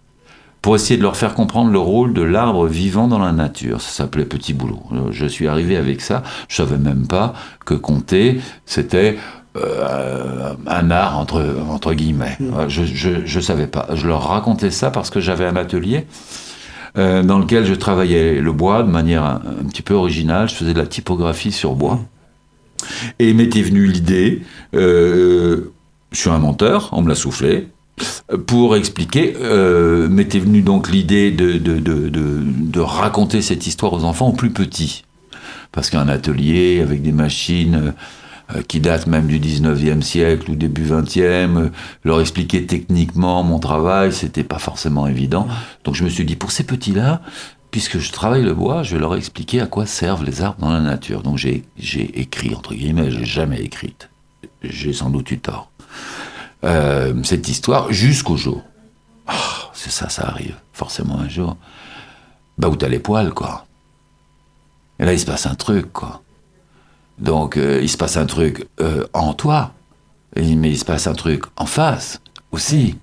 pour 0.63 0.77
essayer 0.77 0.97
de 0.97 1.03
leur 1.03 1.15
faire 1.19 1.35
comprendre 1.35 1.71
le 1.71 1.79
rôle 1.79 2.15
de 2.15 2.23
l'arbre 2.23 2.67
vivant 2.67 3.07
dans 3.07 3.19
la 3.19 3.33
nature. 3.33 3.83
Ça 3.83 3.91
s'appelait 3.91 4.25
Petit 4.25 4.55
Boulot. 4.55 4.83
Euh, 4.93 4.97
Je 5.11 5.27
suis 5.27 5.47
arrivé 5.47 5.77
avec 5.77 6.01
ça. 6.01 6.23
Je 6.49 6.57
savais 6.57 6.79
même 6.79 7.07
pas 7.07 7.35
que 7.67 7.75
compter, 7.75 8.41
c'était 8.65 9.19
euh, 9.57 10.55
un 10.67 10.91
art 10.91 11.19
entre, 11.19 11.45
entre 11.71 11.95
guillemets. 11.95 12.37
Euh, 12.41 12.69
Je, 12.69 12.85
je, 12.85 13.11
je 13.25 13.41
savais 13.41 13.67
pas. 13.67 13.89
Je 13.95 14.07
leur 14.07 14.29
racontais 14.29 14.71
ça 14.71 14.91
parce 14.91 15.11
que 15.11 15.21
j'avais 15.21 15.47
un 15.47 15.57
atelier 15.57 16.07
euh, 16.97 17.23
dans 17.23 17.39
lequel 17.39 17.65
je 17.65 17.75
travaillais 17.75 18.41
le 18.41 18.53
bois 18.53 18.83
de 18.83 18.91
manière 18.91 19.25
un, 19.25 19.43
un 19.61 19.65
petit 19.69 19.83
peu 19.83 19.95
originale. 19.95 20.49
Je 20.49 20.55
faisais 20.55 20.75
de 20.75 20.79
la 20.79 20.87
typographie 20.87 21.53
sur 21.53 21.75
bois. 21.75 22.01
Et 23.19 23.31
il 23.31 23.37
m'était 23.37 23.63
venu 23.63 23.87
l'idée, 23.87 24.43
euh, 24.75 25.73
je 26.13 26.19
suis 26.19 26.31
un 26.31 26.39
menteur, 26.39 26.91
on 26.93 27.01
me 27.01 27.09
l'a 27.09 27.15
soufflé, 27.15 27.69
pour 28.47 28.77
expliquer, 28.77 29.35
m'était 30.11 30.41
venue 30.41 30.61
donc 30.63 30.91
l'idée 30.91 31.31
de, 31.31 31.53
de, 31.53 31.79
de, 31.79 32.09
de, 32.09 32.43
de 32.45 32.81
raconter 32.81 33.41
cette 33.41 33.67
histoire 33.67 33.93
aux 33.93 34.05
enfants 34.05 34.29
aux 34.29 34.33
plus 34.33 34.51
petits. 34.51 35.05
Parce 35.73 35.91
qu'un 35.91 36.09
atelier 36.09 36.81
avec 36.83 37.03
des 37.03 37.13
machines 37.13 37.95
qui 38.69 38.81
datent 38.81 39.07
même 39.07 39.27
du 39.27 39.41
19e 39.41 40.03
siècle 40.03 40.51
ou 40.51 40.55
début 40.55 40.85
20e, 40.87 41.57
euh, 41.57 41.71
leur 42.05 42.21
expliquer 42.21 42.67
techniquement 42.67 43.43
mon 43.43 43.59
travail, 43.59 44.13
c'était 44.13 44.45
pas 44.45 44.59
forcément 44.59 45.07
évident. 45.07 45.49
Donc 45.85 45.95
je 45.95 46.05
me 46.05 46.09
suis 46.09 46.25
dit, 46.25 46.37
pour 46.37 46.53
ces 46.53 46.65
petits-là, 46.65 47.23
puisque 47.71 47.99
je 47.99 48.13
travaille 48.13 48.43
le 48.43 48.55
bois, 48.55 48.83
je 48.83 48.95
vais 48.95 49.01
leur 49.01 49.17
expliquer 49.17 49.61
à 49.61 49.67
quoi 49.67 49.87
servent 49.87 50.25
les 50.25 50.43
arbres 50.43 50.61
dans 50.61 50.73
la 50.73 50.81
nature. 50.81 51.23
Donc 51.23 51.39
j'ai 51.39 51.65
j'ai 51.77 52.21
écrit, 52.21 52.55
entre 52.55 52.75
guillemets, 52.75 53.11
j'ai 53.11 53.25
jamais 53.25 53.61
écrite. 53.61 54.11
J'ai 54.63 54.93
sans 54.93 55.11
doute 55.11 55.31
eu 55.31 55.39
tort. 55.39 55.71
Euh, 56.65 57.15
cette 57.25 57.49
histoire 57.49 57.93
jusqu'au 57.93 58.37
jour. 58.37 58.63
Ah, 59.27 59.71
c'est 59.73 59.91
ça, 59.91 60.09
ça 60.09 60.27
arrive, 60.27 60.57
forcément 60.73 61.19
un 61.19 61.29
jour. 61.29 61.57
Bah 62.59 62.69
où 62.69 62.77
t'as 62.77 62.89
les 62.89 62.99
poils, 62.99 63.33
quoi. 63.33 63.67
Et 64.99 65.05
là, 65.05 65.13
il 65.13 65.19
se 65.19 65.27
passe 65.27 65.47
un 65.47 65.55
truc, 65.55 65.93
quoi. 65.93 66.23
Donc, 67.19 67.57
euh, 67.57 67.81
il 67.83 67.89
se 67.89 67.97
passe 67.97 68.17
un 68.17 68.27
truc 68.27 68.67
euh, 68.81 69.07
en 69.13 69.35
toi, 69.35 69.73
mais 70.37 70.71
il 70.71 70.79
se 70.79 70.85
passe 70.85 71.07
un 71.07 71.15
truc 71.15 71.45
en 71.57 71.67
face 71.67 72.21
aussi. 72.51 72.97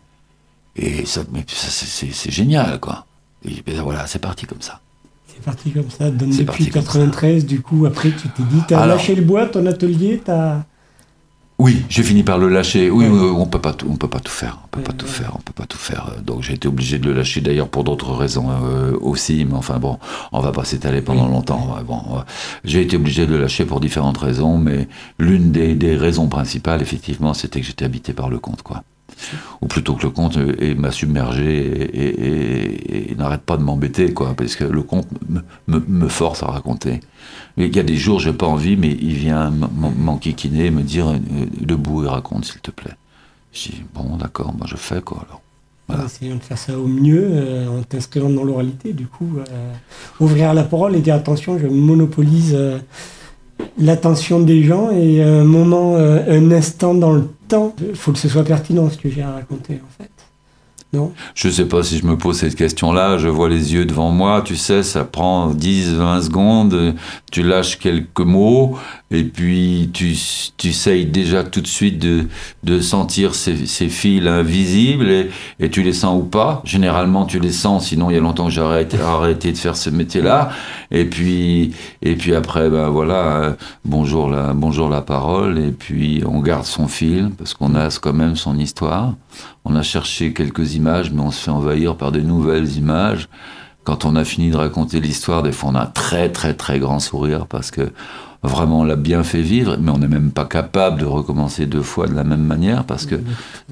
Et 0.76 1.06
ça, 1.06 1.22
c'est- 1.48 2.32
génial, 2.32 2.80
quoi. 2.80 3.06
Et 3.46 3.62
ben 3.66 3.82
voilà, 3.82 4.08
c'est 4.08 4.20
parti 4.20 4.46
comme 4.46 4.62
ça. 4.62 4.80
C'est 5.28 5.44
parti 5.44 5.72
comme 5.72 5.90
ça, 5.90 6.10
donc 6.12 6.30
depuis 6.30 6.46
parti 6.46 6.70
comme 6.70 6.82
ça. 6.84 6.88
93, 6.90 7.46
du 7.46 7.62
coup, 7.62 7.86
après 7.86 8.12
tu 8.12 8.28
t'es 8.30 8.44
dit, 8.44 8.62
t'as 8.68 8.86
lâché 8.86 9.16
le 9.16 9.24
bois, 9.24 9.48
ton 9.48 9.66
atelier, 9.66 10.22
t'as... 10.24 10.64
Oui, 11.62 11.86
j'ai 11.90 12.02
fini 12.02 12.24
par 12.24 12.40
le 12.40 12.50
lâcher. 12.50 12.90
Oui, 12.90 13.06
oui, 13.08 13.20
on 13.20 13.46
peut 13.46 13.62
pas 13.62 13.74
tout, 13.74 13.86
on 13.88 13.96
peut 13.96 14.08
pas 14.08 14.20
tout 14.20 14.32
faire. 14.32 14.58
On 14.64 14.68
peut 14.70 14.82
pas 14.82 14.94
tout 14.94 15.06
faire. 15.06 15.34
On 15.36 15.42
peut 15.42 15.54
pas 15.54 15.68
tout 15.68 15.78
faire. 15.78 16.08
Donc 16.26 16.42
j'ai 16.42 16.54
été 16.54 16.68
obligé 16.68 16.98
de 16.98 17.06
le 17.06 17.14
lâcher 17.14 17.40
d'ailleurs 17.40 17.70
pour 17.70 17.84
d'autres 17.84 18.14
raisons 18.14 18.48
euh, 18.50 18.98
aussi. 19.00 19.46
Mais 19.46 19.54
enfin 19.54 19.78
bon, 19.78 20.00
on 20.32 20.40
va 20.40 20.52
pas 20.54 20.66
s'étaler 20.66 21.04
pendant 21.04 21.28
longtemps. 21.28 21.78
Bon, 21.86 22.02
j'ai 22.64 22.82
été 22.82 22.96
obligé 22.96 23.28
de 23.28 23.34
le 23.34 23.42
lâcher 23.42 23.66
pour 23.66 23.80
différentes 23.80 24.18
raisons, 24.18 24.58
mais 24.58 24.88
l'une 25.20 25.52
des, 25.52 25.76
des 25.76 25.96
raisons 25.96 26.28
principales, 26.28 26.82
effectivement, 26.82 27.36
c'était 27.36 27.62
que 27.62 27.68
j'étais 27.68 27.86
habité 27.86 28.14
par 28.14 28.32
le 28.32 28.40
conte, 28.40 28.64
quoi. 28.64 28.82
Ou 29.62 29.68
plutôt 29.68 29.96
que 29.96 30.04
le 30.04 30.10
conte 30.10 30.38
m'a 30.78 30.92
submergé 30.92 31.46
et, 31.56 33.12
et- 33.12 33.16
n'arrête 33.16 33.42
pas 33.42 33.58
de 33.58 33.64
m'embêter, 33.64 34.14
quoi, 34.14 34.34
parce 34.36 34.56
que 34.56 34.64
le 34.64 34.82
conte 34.84 35.08
me, 35.68 36.08
force 36.08 36.42
à 36.44 36.48
raconter. 36.48 37.00
Mais 37.58 37.68
Il 37.68 37.76
y 37.76 37.80
a 37.80 37.84
des 37.84 37.98
jours, 37.98 38.20
j'ai 38.20 38.34
pas 38.34 38.48
envie, 38.48 38.76
mais 38.78 38.90
il 38.90 39.14
vient 39.14 39.52
m'enquiquiner, 39.98 40.72
me 40.72 40.82
dire 40.82 41.10
euh, 41.10 41.18
debout 41.60 42.04
et 42.04 42.08
raconte, 42.08 42.46
s'il 42.46 42.62
te 42.62 42.72
plaît. 42.72 42.96
Je 43.54 43.70
dis 43.70 43.84
bon, 43.94 44.16
d'accord, 44.18 44.54
moi 44.58 44.66
je 44.68 44.76
fais 44.78 45.02
quoi 45.02 45.24
alors. 45.28 45.42
Voilà. 45.88 46.06
Essayons 46.06 46.38
de 46.38 46.42
faire 46.42 46.58
ça 46.58 46.80
au 46.80 46.88
mieux, 46.88 47.28
euh, 47.32 47.80
en 47.80 47.84
t'inscrivant 47.84 48.30
dans 48.30 48.44
l'oralité, 48.46 48.94
du 48.94 49.06
coup. 49.08 49.30
euh, 49.38 49.74
ouvrir 50.20 50.54
la 50.54 50.64
parole 50.64 50.96
et 50.96 51.02
dire 51.02 51.16
attention, 51.16 51.60
je 51.60 51.68
monopolise 51.68 52.58
l'attention 53.78 54.40
des 54.40 54.64
gens 54.64 54.92
et 54.92 55.22
un 55.22 55.44
moment, 55.44 55.96
euh, 55.96 56.20
un 56.28 56.52
instant 56.52 56.94
dans 56.94 57.12
le 57.12 57.28
temps, 57.48 57.76
il 57.88 57.96
faut 57.96 58.12
que 58.12 58.20
ce 58.20 58.30
soit 58.30 58.44
pertinent 58.44 58.90
ce 58.90 58.98
que 58.98 59.10
j'ai 59.10 59.22
à 59.22 59.32
raconter, 59.32 59.76
en 59.76 60.04
fait. 60.04 60.10
Non? 60.94 61.14
Je 61.36 61.48
sais 61.48 61.66
pas 61.66 61.84
si 61.84 61.98
je 61.98 62.06
me 62.06 62.18
pose 62.18 62.38
cette 62.38 62.56
question-là, 62.56 63.18
je 63.18 63.30
vois 63.30 63.48
les 63.48 63.74
yeux 63.74 63.86
devant 63.86 64.12
moi, 64.12 64.42
tu 64.44 64.58
sais, 64.58 64.84
ça 64.84 65.06
prend 65.06 65.50
10, 65.52 65.94
20 65.94 66.22
secondes, 66.24 66.96
tu 67.32 67.44
lâches 67.44 67.80
quelques 67.80 68.20
mots, 68.20 68.78
et 69.12 69.24
puis 69.24 69.90
tu, 69.94 70.16
tu 70.58 70.70
essayes 70.70 71.06
déjà 71.06 71.44
tout 71.44 71.62
de 71.62 71.68
suite 71.68 72.00
de, 72.00 72.28
de 72.64 72.80
sentir 72.80 73.36
ces, 73.36 73.68
ces 73.68 73.90
fils 73.90 74.26
invisibles 74.26 75.10
et, 75.10 75.30
et, 75.60 75.70
tu 75.70 75.84
les 75.84 75.94
sens 75.94 76.22
ou 76.22 76.26
pas. 76.26 76.62
Généralement 76.64 77.26
tu 77.26 77.40
les 77.40 77.52
sens, 77.52 77.88
sinon 77.88 78.10
il 78.10 78.16
y 78.16 78.18
a 78.18 78.22
longtemps 78.22 78.46
que 78.46 78.52
j'ai 78.52 78.62
arrêté, 78.62 79.00
arrêté 79.00 79.52
de 79.52 79.58
faire 79.58 79.76
ce 79.76 79.90
métier-là. 79.90 80.52
Et 80.92 81.06
puis, 81.06 81.74
et 82.02 82.16
puis 82.16 82.34
après, 82.34 82.70
ben 82.70 82.90
voilà, 82.90 83.36
euh, 83.38 83.54
bonjour 83.84 84.30
la, 84.30 84.54
bonjour 84.54 84.90
la 84.90 85.02
parole, 85.02 85.60
et 85.60 85.72
puis 85.72 86.24
on 86.26 86.40
garde 86.40 86.66
son 86.66 86.88
fil 86.88 87.32
parce 87.38 87.54
qu'on 87.54 87.76
a 87.76 87.90
quand 88.02 88.14
même 88.14 88.36
son 88.36 88.58
histoire. 88.58 89.16
On 89.66 89.76
a 89.76 89.84
cherché 89.84 90.34
quelques 90.34 90.76
images, 90.76 91.12
mais 91.12 91.22
on 91.22 91.32
se 91.32 91.44
fait 91.44 91.52
envahir 91.52 91.96
par 91.96 92.12
de 92.12 92.22
nouvelles 92.22 92.78
images. 92.78 93.28
Quand 93.84 94.06
on 94.06 94.16
a 94.16 94.24
fini 94.24 94.52
de 94.52 94.58
raconter 94.58 95.00
l'histoire, 95.00 95.44
des 95.44 95.52
fois 95.52 95.72
on 95.72 95.76
a 95.76 95.82
un 95.82 95.86
très 95.88 96.30
très 96.30 96.54
très 96.54 96.80
grand 96.80 97.00
sourire 97.00 97.48
parce 97.48 97.72
que 97.72 97.92
vraiment 98.44 98.82
on 98.82 98.84
l'a 98.84 98.96
bien 98.96 99.24
fait 99.24 99.42
vivre, 99.42 99.78
mais 99.80 99.92
on 99.92 100.00
n'est 100.00 100.08
même 100.08 100.32
pas 100.32 100.46
capable 100.46 101.00
de 101.00 101.06
recommencer 101.06 101.66
deux 101.66 101.84
fois 101.84 102.08
de 102.08 102.14
la 102.14 102.24
même 102.24 102.44
manière 102.44 102.86
parce 102.86 103.06
que 103.06 103.16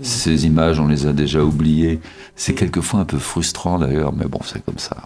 ces 0.01 0.45
images, 0.45 0.79
on 0.79 0.87
les 0.87 1.07
a 1.07 1.13
déjà 1.13 1.43
oubliées. 1.43 1.99
C'est 2.35 2.53
quelquefois 2.53 3.01
un 3.01 3.05
peu 3.05 3.17
frustrant 3.17 3.79
d'ailleurs, 3.79 4.13
mais 4.13 4.25
bon, 4.25 4.39
c'est 4.43 4.63
comme 4.63 4.79
ça. 4.79 4.97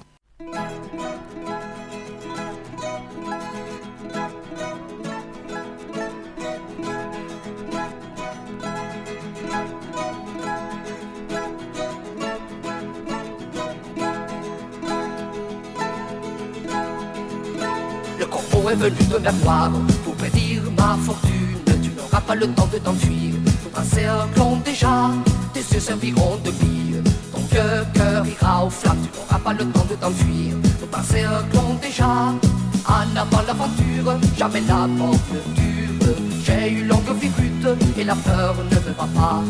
Est 18.74 18.76
venu 18.76 19.08
de 19.12 19.20
me 19.20 19.32
voir 19.44 19.72
pour 20.04 20.16
prédire 20.16 20.64
ma 20.78 20.98
fortune. 21.06 21.60
Tu 21.84 21.92
n'auras 21.96 22.22
pas 22.22 22.36
le 22.36 22.48
temps 22.48 22.70
de 22.74 22.80
t'enfuir. 22.80 23.34
Un 23.76 24.28
clon 24.34 24.58
déjà, 24.66 25.12
tes 25.54 25.60
yeux 25.60 25.80
serviront 25.80 26.38
de 26.44 26.52
bille. 26.52 27.02
Ton 27.32 27.42
cœur, 27.52 27.86
cœur 27.94 28.26
ira 28.26 28.66
au 28.66 28.70
flamme. 28.70 28.98
Tu 29.04 29.20
n'auras 29.20 29.40
pas 29.40 29.54
le 29.54 29.66
temps 29.66 29.86
de 29.90 29.96
t'enfuir. 29.96 30.56
Un 30.92 31.44
clon 31.52 31.76
déjà. 31.82 32.08
En 32.86 33.16
avant 33.16 33.44
l'aventure, 33.48 34.20
jamais 34.38 34.62
la 34.68 34.88
mort 34.88 35.16
ne 35.32 35.40
dure. 35.56 36.16
J'ai 36.44 36.72
eu 36.72 36.84
longue 36.86 37.14
vie 37.22 37.32
et 37.98 38.04
la 38.04 38.16
peur 38.16 38.56
ne 38.72 38.76
me 38.76 38.94
va 39.00 39.08
pas. 39.16 39.42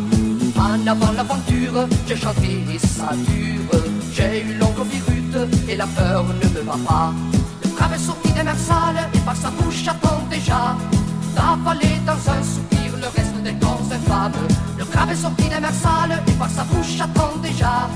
En 0.62 0.88
avant 0.88 1.12
l'aventure, 1.14 1.88
j'ai 2.08 2.16
chanté 2.16 2.64
et 2.74 2.80
ça 2.80 3.10
dure. 3.28 3.82
J'ai 4.14 4.42
eu 4.42 4.54
longue 4.60 4.86
vie 4.92 5.02
et 5.70 5.76
la 5.76 5.88
peur 5.88 6.26
ne 6.26 6.50
me 6.50 6.66
va 6.66 6.78
pas 6.88 7.14
sales 8.58 9.10
et 9.14 9.20
par 9.20 9.36
sa 9.36 9.50
bouche 9.52 9.88
attend 9.88 10.22
déjà 10.30 10.76
d'avaler 11.36 12.00
dans 12.06 12.14
un 12.32 12.44
soupir 12.44 12.98
le 12.98 13.08
reste 13.08 13.38
des 13.44 13.54
corps 13.54 13.82
infâmes. 13.92 14.34
Le 14.78 14.86
crabe 14.86 15.12
est 15.12 15.16
sorti 15.16 15.44
des 15.44 15.60
mers 15.60 15.74
sales 15.74 16.22
et 16.28 16.32
par 16.34 16.50
sa 16.50 16.64
bouche 16.64 17.00
attend 17.00 17.36
déjà 17.42 17.88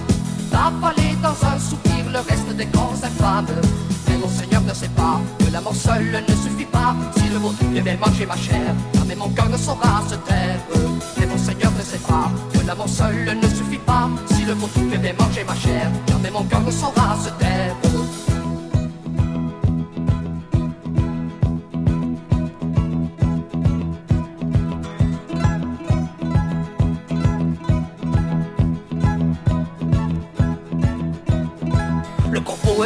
d'avaler 0.51 1.15
dans 1.21 1.37
un 1.47 1.59
soupir 1.59 2.03
le 2.11 2.19
reste 2.19 2.55
des 2.55 2.65
corps 2.67 2.95
infâmes. 3.03 3.47
Mais 4.07 4.17
mon 4.17 4.29
Seigneur 4.29 4.61
ne 4.61 4.73
sait 4.73 4.89
pas 4.89 5.19
que 5.39 5.51
la 5.51 5.61
mort 5.61 5.73
ne 5.73 6.35
suffit 6.35 6.65
pas. 6.65 6.95
Si 7.17 7.29
le 7.29 7.39
vautour 7.39 7.69
devait 7.75 7.97
manger 7.97 8.25
ma 8.25 8.37
chair, 8.37 8.73
jamais 8.95 9.15
mon 9.15 9.29
cœur 9.29 9.49
ne 9.49 9.57
saura 9.57 10.03
se 10.09 10.15
taire. 10.27 10.59
Mais 11.19 11.25
mon 11.25 11.37
Seigneur 11.37 11.71
ne 11.77 11.83
sait 11.83 12.03
pas 12.07 12.31
que 12.53 12.65
la 12.65 12.75
mort 12.75 12.87
ne 12.87 13.47
suffit 13.49 13.83
pas. 13.85 14.09
Si 14.31 14.45
le 14.45 14.53
vautour 14.53 14.83
devait 14.91 15.15
manger 15.19 15.43
ma 15.45 15.55
chair, 15.55 15.91
jamais 16.07 16.31
mon 16.31 16.43
cœur 16.43 16.61
ne 16.61 16.71
saura 16.71 17.17
se 17.23 17.29
taire. 17.41 17.75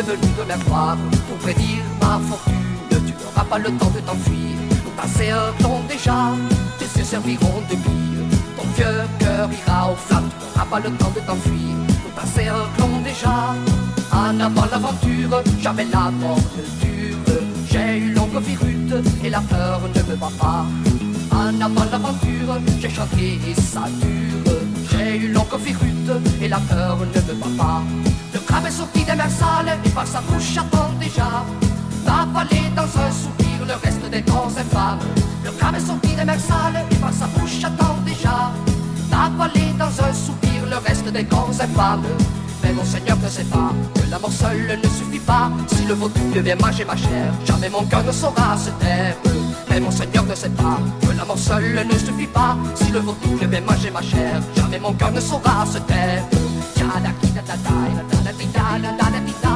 De 0.03 0.70
voir 0.70 0.98
pour 1.27 1.38
prédire 1.38 1.84
ma 2.01 2.20
fortune. 2.27 2.55
Tu 2.90 3.14
n'auras 3.24 3.46
pas 3.46 3.59
le 3.59 3.70
temps 3.77 3.92
de 3.96 4.00
t'enfuir. 4.00 4.57
Passer 4.98 5.29
un 5.29 5.51
temps 5.61 5.81
déjà, 5.87 6.31
tes 6.79 6.85
yeux 6.98 7.05
serviront 7.05 7.61
de 7.70 7.75
bille. 7.75 8.25
Ton 8.57 8.64
cœur, 8.75 9.05
cœur 9.20 9.50
ira 9.51 9.92
au 9.92 9.96
flammes. 9.96 10.29
Tu 10.40 10.46
n'auras 10.46 10.66
pas 10.70 10.79
le 10.79 10.92
temps 10.98 11.11
de 11.16 11.20
t'enfuir. 11.22 11.75
Passer 12.16 12.48
un 12.48 12.66
temps 12.77 13.01
déjà, 13.03 13.55
en 14.11 14.40
avant 14.40 14.66
l'aventure, 14.72 15.44
jamais 15.61 15.85
la 15.85 16.11
mort 16.11 16.40
ne 16.57 16.85
dure. 16.85 17.18
J'ai 17.70 17.98
eu 18.00 18.14
longue 18.14 18.42
vie 18.42 18.57
et 19.24 19.29
la 19.29 19.42
peur 19.42 19.81
ne 19.96 20.01
me 20.11 20.16
va 20.16 20.29
pas. 20.40 20.66
En 21.31 21.61
avant 21.61 21.85
l'aventure, 21.92 22.59
j'ai 22.79 22.90
chanté 22.90 23.40
et 23.48 23.53
ça 23.53 23.83
dure. 24.01 24.53
J'ai 24.90 25.18
eu 25.18 25.31
longue 25.31 25.59
vie 25.64 25.75
et 26.42 26.48
la 26.48 26.59
peur 26.59 26.98
ne 27.00 27.22
me 27.22 27.40
va 27.40 27.64
pas 27.64 28.10
sorti 28.72 29.03
des 29.03 29.16
mers 29.16 29.29
sales 29.29 29.77
et 29.85 29.90
par 29.90 30.07
sa 30.07 30.22
bouche 30.22 30.57
attend 30.57 30.92
déjà 31.00 31.46
d'avaler 32.05 32.64
dans 32.75 32.83
un 32.83 33.11
soupir 33.11 33.66
le 33.68 33.74
reste 33.74 34.09
des 34.09 34.22
corps 34.24 34.51
infâmes. 34.57 35.00
Le 35.44 35.79
sorti 35.79 36.16
des 36.16 36.25
mers 36.25 36.40
sales 36.40 36.85
et 36.90 36.96
par 36.96 37.14
sa 37.14 37.27
bouche 37.27 37.64
attend 37.64 37.98
déjà 38.05 38.51
d'avaler 39.09 39.74
dans 39.77 39.94
un 40.05 40.14
soupir 40.14 40.66
le 40.70 40.77
reste 40.77 41.07
des 41.11 41.25
corps 41.25 41.51
infâmes. 41.59 42.03
Mais 42.64 42.74
mon 42.74 42.85
Seigneur 42.85 43.18
ne 43.18 43.29
sait 43.29 43.44
pas 43.44 43.72
que 43.96 44.09
la 44.09 44.20
mort 44.20 44.31
seule 44.31 44.79
ne 44.83 44.90
suffit 44.90 45.20
pas. 45.20 45.51
Si 45.68 45.85
le 45.85 45.94
vautour 45.94 46.31
devient 46.33 46.57
manger 46.61 46.85
ma 46.85 46.96
chair, 46.96 47.33
jamais 47.46 47.70
mon 47.70 47.83
cœur 47.85 48.03
ne 48.03 48.11
saura 48.11 48.57
se 48.57 48.70
taire. 48.83 49.16
Mais 49.70 49.79
mon 49.79 49.92
Seigneur 49.92 50.25
ne 50.25 50.35
sait 50.35 50.50
pas 50.50 50.79
que 51.01 51.18
la 51.18 51.25
mort 51.25 51.40
seule 51.40 51.85
ne 51.85 51.98
suffit 51.98 52.27
pas. 52.27 52.55
Si 52.75 52.92
le 52.92 53.00
vautour 53.00 53.37
devient 53.42 53.61
manger 53.68 53.92
ma 53.92 54.01
chair, 54.01 54.42
jamais 54.55 54.79
mon 54.79 54.94
cœur 54.94 55.11
ne 55.11 55.20
saura 55.20 55.66
se 55.66 55.79
taire. 55.79 56.24
Voilà. 58.48 59.50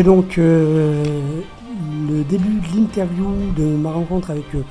C'était 0.00 0.08
donc 0.08 0.38
euh, 0.38 1.04
le 2.08 2.24
début 2.24 2.58
de 2.58 2.74
l'interview 2.74 3.52
de 3.54 3.64
ma 3.64 3.92
rencontre 3.92 4.30
avec 4.30 4.46
euh, 4.54 4.62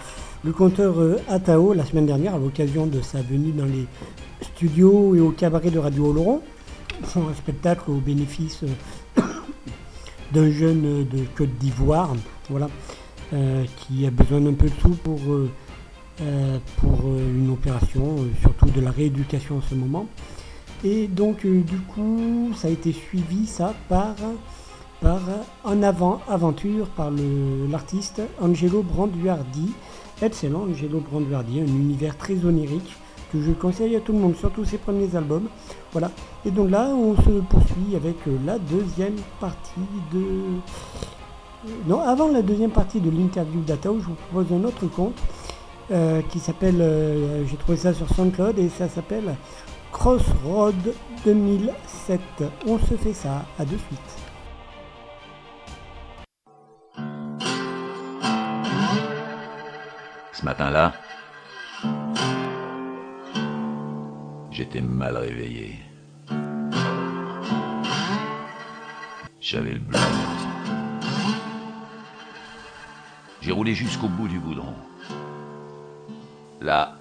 le 0.44 0.52
conteur 0.52 1.00
euh, 1.00 1.18
Atao 1.30 1.74
la 1.74 1.86
semaine 1.86 2.08
dernière 2.08 2.34
à 2.34 2.40
l'occasion 2.40 2.88
de 2.88 3.00
sa 3.02 3.22
venue 3.22 3.52
dans 3.52 3.66
les 3.66 3.86
studios 4.42 5.14
et 5.14 5.20
au 5.20 5.30
cabaret 5.30 5.70
de 5.70 5.78
Radio 5.78 6.08
Oloron. 6.08 6.42
Un 7.16 7.34
spectacle 7.36 7.92
au 7.92 7.98
bénéfice 7.98 8.64
d'un 10.34 10.50
jeune 10.50 11.06
de 11.08 11.26
Côte 11.38 11.56
d'Ivoire, 11.60 12.16
voilà, 12.50 12.68
qui 13.30 14.08
a 14.08 14.10
besoin 14.10 14.42
d'un 14.42 14.54
peu 14.54 14.66
de 14.66 14.82
sous 14.82 14.96
pour, 14.96 15.20
pour 16.78 17.04
une 17.06 17.52
opération, 17.52 18.16
surtout 18.42 18.72
de 18.72 18.82
la 18.82 18.90
rééducation 18.90 19.58
en 19.58 19.62
ce 19.62 19.76
moment. 19.76 20.08
Et 20.84 21.08
donc, 21.08 21.46
du 21.46 21.78
coup, 21.94 22.52
ça 22.56 22.68
a 22.68 22.72
été 22.72 22.92
suivi, 22.92 23.46
ça, 23.46 23.76
par, 23.88 24.16
par 25.02 25.22
En 25.64 25.82
avant 25.84 26.22
aventure, 26.28 26.88
par 26.88 27.12
l'artiste 27.70 28.22
Angelo 28.42 28.84
Branduardi, 28.84 29.72
excellent, 30.22 30.64
Angelo 30.70 31.00
Branduardi, 31.00 31.62
un 31.62 31.66
univers 31.66 32.18
très 32.18 32.44
onirique 32.46 32.96
que 33.32 33.42
je 33.42 33.52
conseille 33.52 33.96
à 33.96 34.00
tout 34.00 34.14
le 34.14 34.20
monde, 34.20 34.36
surtout 34.36 34.66
ses 34.66 34.78
premiers 34.78 35.16
albums. 35.16 35.48
Voilà. 35.92 36.12
Et 36.46 36.52
donc 36.52 36.70
là, 36.70 36.88
on 36.88 37.16
se 37.16 37.42
poursuit 37.42 37.96
avec 37.96 38.16
euh, 38.28 38.38
la 38.46 38.58
deuxième 38.58 39.16
partie 39.40 39.80
de. 40.12 40.20
Euh, 40.20 41.70
non, 41.88 42.02
avant 42.02 42.30
la 42.30 42.42
deuxième 42.42 42.72
partie 42.72 43.00
de 43.00 43.10
l'interview 43.10 43.62
d'Atao, 43.62 44.00
je 44.00 44.06
vous 44.06 44.16
propose 44.32 44.58
un 44.58 44.64
autre 44.64 44.88
conte 44.88 45.16
euh, 45.92 46.22
qui 46.30 46.40
s'appelle. 46.40 46.84
J'ai 47.50 47.58
trouvé 47.58 47.78
ça 47.78 47.94
sur 47.94 48.10
SoundCloud 48.10 48.58
et 48.58 48.70
ça 48.70 48.88
s'appelle 48.88 49.36
Crossroad 49.92 50.94
2007. 51.26 52.20
On 52.66 52.80
se 52.80 52.96
fait 52.96 53.14
ça. 53.14 53.46
À 53.58 53.66
de 53.66 53.78
suite. 53.78 54.19
Ce 60.40 60.46
matin-là, 60.46 60.94
j'étais 64.52 64.80
mal 64.80 65.18
réveillé. 65.18 65.78
J'avais 69.42 69.74
le 69.74 69.80
blues. 69.80 70.00
J'ai 73.42 73.52
roulé 73.52 73.74
jusqu'au 73.74 74.08
bout 74.08 74.30
du 74.30 74.40
goudron. 74.40 74.76
Là, 76.62 76.94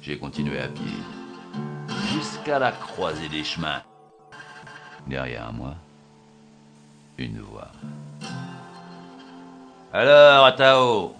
j'ai 0.00 0.16
continué 0.16 0.60
à 0.60 0.68
pied. 0.68 0.94
Jusqu'à 2.12 2.60
la 2.60 2.70
croisée 2.70 3.28
des 3.28 3.42
chemins. 3.42 3.82
Derrière 5.08 5.52
moi, 5.52 5.74
une 7.18 7.40
voix. 7.40 7.72
Alors, 9.92 10.44
Atao, 10.44 11.19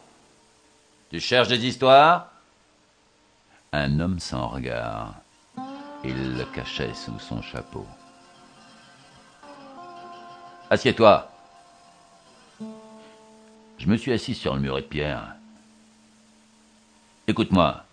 tu 1.11 1.20
cherches 1.20 1.49
des 1.49 1.66
histoires? 1.66 2.29
Un 3.73 4.01
homme 4.01 4.18
sans 4.18 4.49
regard. 4.49 5.14
Il 6.05 6.37
le 6.37 6.44
cachait 6.46 6.94
sous 6.94 7.18
son 7.18 7.42
chapeau. 7.42 7.87
Assieds-toi. 10.70 11.31
Je 13.79 13.87
me 13.87 13.96
suis 13.96 14.12
assis 14.12 14.35
sur 14.35 14.55
le 14.55 14.61
muret 14.61 14.83
de 14.83 14.87
pierre. 14.87 15.35
Écoute-moi. 17.27 17.85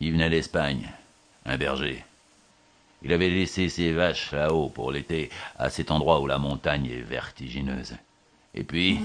Il 0.00 0.12
venait 0.12 0.30
d'Espagne, 0.30 0.90
un 1.44 1.56
berger. 1.56 2.04
Il 3.02 3.12
avait 3.12 3.28
laissé 3.28 3.68
ses 3.68 3.92
vaches 3.92 4.32
là-haut 4.32 4.70
pour 4.70 4.90
l'été, 4.90 5.30
à 5.58 5.68
cet 5.68 5.90
endroit 5.90 6.20
où 6.20 6.26
la 6.26 6.38
montagne 6.38 6.86
est 6.86 7.02
vertigineuse. 7.02 7.94
Et 8.54 8.64
puis, 8.64 9.00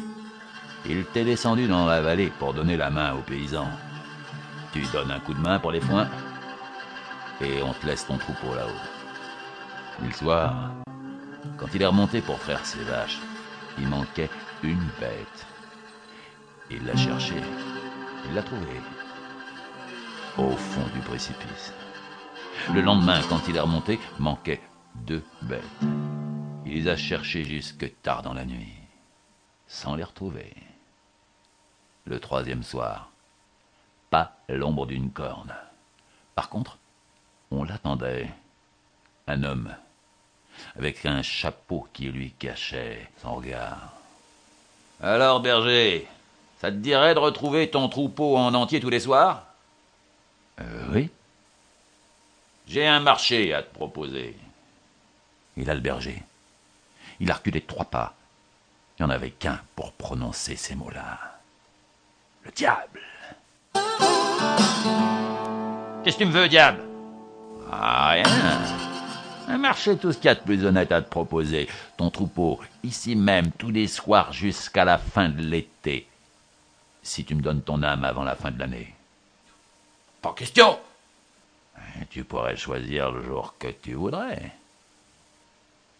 il 0.85 1.05
t'est 1.05 1.25
descendu 1.25 1.67
dans 1.67 1.85
la 1.85 2.01
vallée 2.01 2.31
pour 2.39 2.53
donner 2.53 2.77
la 2.77 2.89
main 2.89 3.13
aux 3.13 3.21
paysans. 3.21 3.69
Tu 4.71 4.81
donnes 4.93 5.11
un 5.11 5.19
coup 5.19 5.33
de 5.33 5.39
main 5.39 5.59
pour 5.59 5.71
les 5.71 5.81
foins 5.81 6.07
et 7.41 7.61
on 7.61 7.73
te 7.73 7.85
laisse 7.85 8.05
ton 8.05 8.17
troupeau 8.17 8.53
là-haut. 8.55 10.05
Le 10.05 10.11
soir, 10.11 10.71
quand 11.57 11.67
il 11.73 11.81
est 11.81 11.85
remonté 11.85 12.21
pour 12.21 12.39
faire 12.39 12.65
ses 12.65 12.83
vaches, 12.83 13.19
il 13.77 13.87
manquait 13.87 14.29
une 14.63 14.87
bête. 14.99 15.47
Il 16.71 16.85
l'a 16.85 16.95
cherchée, 16.95 17.41
il 18.27 18.33
l'a 18.33 18.43
trouvée, 18.43 18.81
au 20.37 20.51
fond 20.51 20.85
du 20.93 20.99
précipice. 20.99 21.73
Le 22.73 22.81
lendemain, 22.81 23.21
quand 23.29 23.47
il 23.47 23.55
est 23.55 23.61
remonté, 23.61 23.99
manquait 24.19 24.61
deux 24.95 25.23
bêtes. 25.41 25.63
Il 26.65 26.73
les 26.73 26.87
a 26.87 26.95
cherchées 26.95 27.43
jusque 27.43 27.91
tard 28.01 28.21
dans 28.21 28.33
la 28.33 28.45
nuit, 28.45 28.73
sans 29.67 29.95
les 29.95 30.03
retrouver 30.03 30.53
le 32.05 32.19
troisième 32.19 32.63
soir. 32.63 33.09
Pas 34.09 34.37
l'ombre 34.47 34.85
d'une 34.85 35.11
corne. 35.11 35.53
Par 36.35 36.49
contre, 36.49 36.77
on 37.51 37.63
l'attendait. 37.63 38.29
Un 39.27 39.43
homme, 39.43 39.75
avec 40.75 41.05
un 41.05 41.21
chapeau 41.21 41.87
qui 41.93 42.05
lui 42.05 42.31
cachait 42.31 43.07
son 43.21 43.35
regard. 43.35 43.93
Alors, 45.01 45.39
berger, 45.39 46.07
ça 46.59 46.71
te 46.71 46.77
dirait 46.77 47.13
de 47.13 47.19
retrouver 47.19 47.69
ton 47.69 47.89
troupeau 47.89 48.35
en 48.37 48.55
entier 48.55 48.79
tous 48.79 48.89
les 48.89 48.99
soirs? 48.99 49.45
Euh, 50.59 50.87
Oui. 50.91 51.11
J'ai 52.67 52.87
un 52.87 52.99
marché 52.99 53.53
à 53.53 53.61
te 53.63 53.73
proposer. 53.73 54.35
Il 55.57 55.69
a 55.69 55.75
le 55.75 55.79
berger. 55.79 56.23
Il 57.19 57.29
a 57.31 57.35
reculé 57.35 57.61
trois 57.61 57.85
pas. 57.85 58.13
Il 58.97 59.05
n'y 59.05 59.11
en 59.11 59.13
avait 59.13 59.31
qu'un 59.31 59.61
pour 59.75 59.91
prononcer 59.93 60.55
ces 60.55 60.75
mots-là 60.75 61.38
diable. 62.55 62.99
Qu'est-ce 66.03 66.17
que 66.17 66.23
tu 66.23 66.25
me 66.25 66.31
veux, 66.31 66.47
diable? 66.47 66.81
Ah, 67.71 68.09
rien. 68.11 68.23
Un 69.47 69.57
marché, 69.57 69.97
tout 69.97 70.11
ce 70.11 70.17
qu'il 70.17 70.25
y 70.25 70.29
a 70.29 70.35
de 70.35 70.41
plus 70.41 70.63
honnête 70.65 70.91
à 70.91 71.01
te 71.01 71.09
proposer. 71.09 71.67
Ton 71.97 72.09
troupeau, 72.09 72.59
ici 72.83 73.15
même, 73.15 73.51
tous 73.51 73.71
les 73.71 73.87
soirs 73.87 74.31
jusqu'à 74.31 74.85
la 74.85 74.97
fin 74.97 75.29
de 75.29 75.41
l'été. 75.41 76.07
Si 77.01 77.25
tu 77.25 77.35
me 77.35 77.41
donnes 77.41 77.61
ton 77.61 77.81
âme 77.81 78.03
avant 78.03 78.23
la 78.23 78.35
fin 78.35 78.51
de 78.51 78.59
l'année. 78.59 78.93
Pas 80.21 80.33
question 80.33 80.77
Tu 82.09 82.23
pourrais 82.23 82.57
choisir 82.57 83.11
le 83.11 83.23
jour 83.23 83.55
que 83.57 83.69
tu 83.69 83.93
voudrais. 83.93 84.51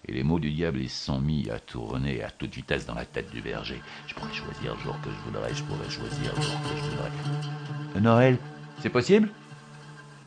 Et 0.07 0.13
les 0.13 0.23
mots 0.23 0.39
du 0.39 0.51
diable, 0.51 0.79
ils 0.79 0.89
sont 0.89 1.19
mis 1.19 1.49
à 1.49 1.59
tourner 1.59 2.23
à 2.23 2.31
toute 2.31 2.55
vitesse 2.55 2.85
dans 2.85 2.95
la 2.95 3.05
tête 3.05 3.29
du 3.31 3.41
berger. 3.41 3.81
Je 4.07 4.15
pourrais 4.15 4.33
choisir 4.33 4.75
le 4.75 4.81
jour 4.81 4.95
que 5.01 5.09
je 5.09 5.25
voudrais, 5.25 5.53
je 5.53 5.63
pourrais 5.63 5.89
choisir 5.89 6.33
le 6.35 6.41
jour 6.41 6.61
que 6.61 6.77
je 6.77 6.83
voudrais. 6.89 8.01
Noël, 8.01 8.37
c'est 8.81 8.89
possible? 8.89 9.29